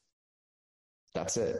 that's 1.13 1.37
it 1.37 1.57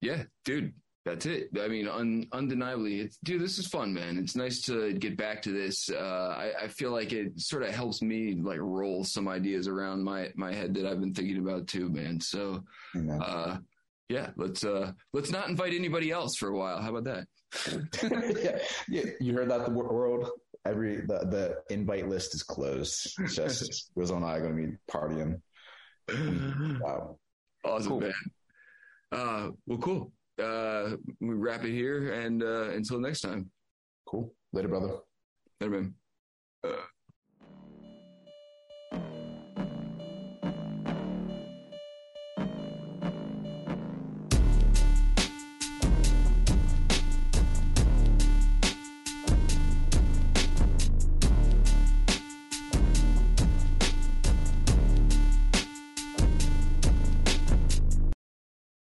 Yeah, 0.00 0.24
dude. 0.44 0.74
That's 1.04 1.26
it. 1.26 1.48
I 1.60 1.66
mean, 1.66 1.88
un, 1.88 2.26
undeniably, 2.30 3.00
it's, 3.00 3.16
dude, 3.24 3.42
this 3.42 3.58
is 3.58 3.66
fun, 3.66 3.92
man. 3.92 4.18
It's 4.18 4.36
nice 4.36 4.60
to 4.62 4.92
get 4.92 5.16
back 5.16 5.42
to 5.42 5.50
this. 5.50 5.90
Uh, 5.90 6.34
I, 6.38 6.52
I 6.62 6.68
feel 6.68 6.92
like 6.92 7.12
it 7.12 7.40
sort 7.40 7.64
of 7.64 7.70
helps 7.74 8.02
me 8.02 8.36
like 8.40 8.60
roll 8.60 9.02
some 9.02 9.26
ideas 9.26 9.66
around 9.66 10.04
my, 10.04 10.30
my 10.36 10.54
head 10.54 10.74
that 10.74 10.86
I've 10.86 11.00
been 11.00 11.12
thinking 11.12 11.38
about 11.38 11.66
too, 11.66 11.88
man. 11.88 12.20
So, 12.20 12.62
uh, 13.20 13.56
yeah, 14.08 14.30
let's, 14.36 14.64
uh, 14.64 14.92
let's 15.12 15.30
not 15.32 15.48
invite 15.48 15.72
anybody 15.74 16.12
else 16.12 16.36
for 16.36 16.50
a 16.50 16.56
while. 16.56 16.80
How 16.80 16.94
about 16.94 17.04
that? 17.04 17.26
yeah, 18.40 18.58
yeah, 18.88 19.10
you 19.20 19.34
heard 19.34 19.50
that 19.50 19.64
the 19.64 19.72
world 19.72 20.28
every 20.64 20.98
the, 21.00 21.18
the 21.68 21.74
invite 21.74 22.08
list 22.08 22.36
is 22.36 22.44
closed 22.44 23.12
it's 23.18 23.34
just 23.34 23.90
Rizzle 23.96 24.14
and 24.18 24.24
I 24.24 24.36
are 24.36 24.40
going 24.42 24.56
to 24.56 24.62
be 24.70 24.76
partying 24.88 25.40
wow 26.80 27.18
Awesome, 27.64 27.88
Cool. 27.88 28.00
man. 28.00 28.12
Uh, 29.12 29.48
well, 29.66 29.78
cool. 29.78 30.12
Uh, 30.40 30.96
we 31.20 31.34
wrap 31.34 31.64
it 31.64 31.72
here, 31.72 32.12
and 32.12 32.42
uh, 32.42 32.70
until 32.70 32.98
next 32.98 33.20
time. 33.20 33.50
Cool. 34.06 34.34
Later, 34.52 34.68
brother. 34.68 34.98
Later, 35.60 35.72
man. 35.72 35.94
Uh, 36.64 36.72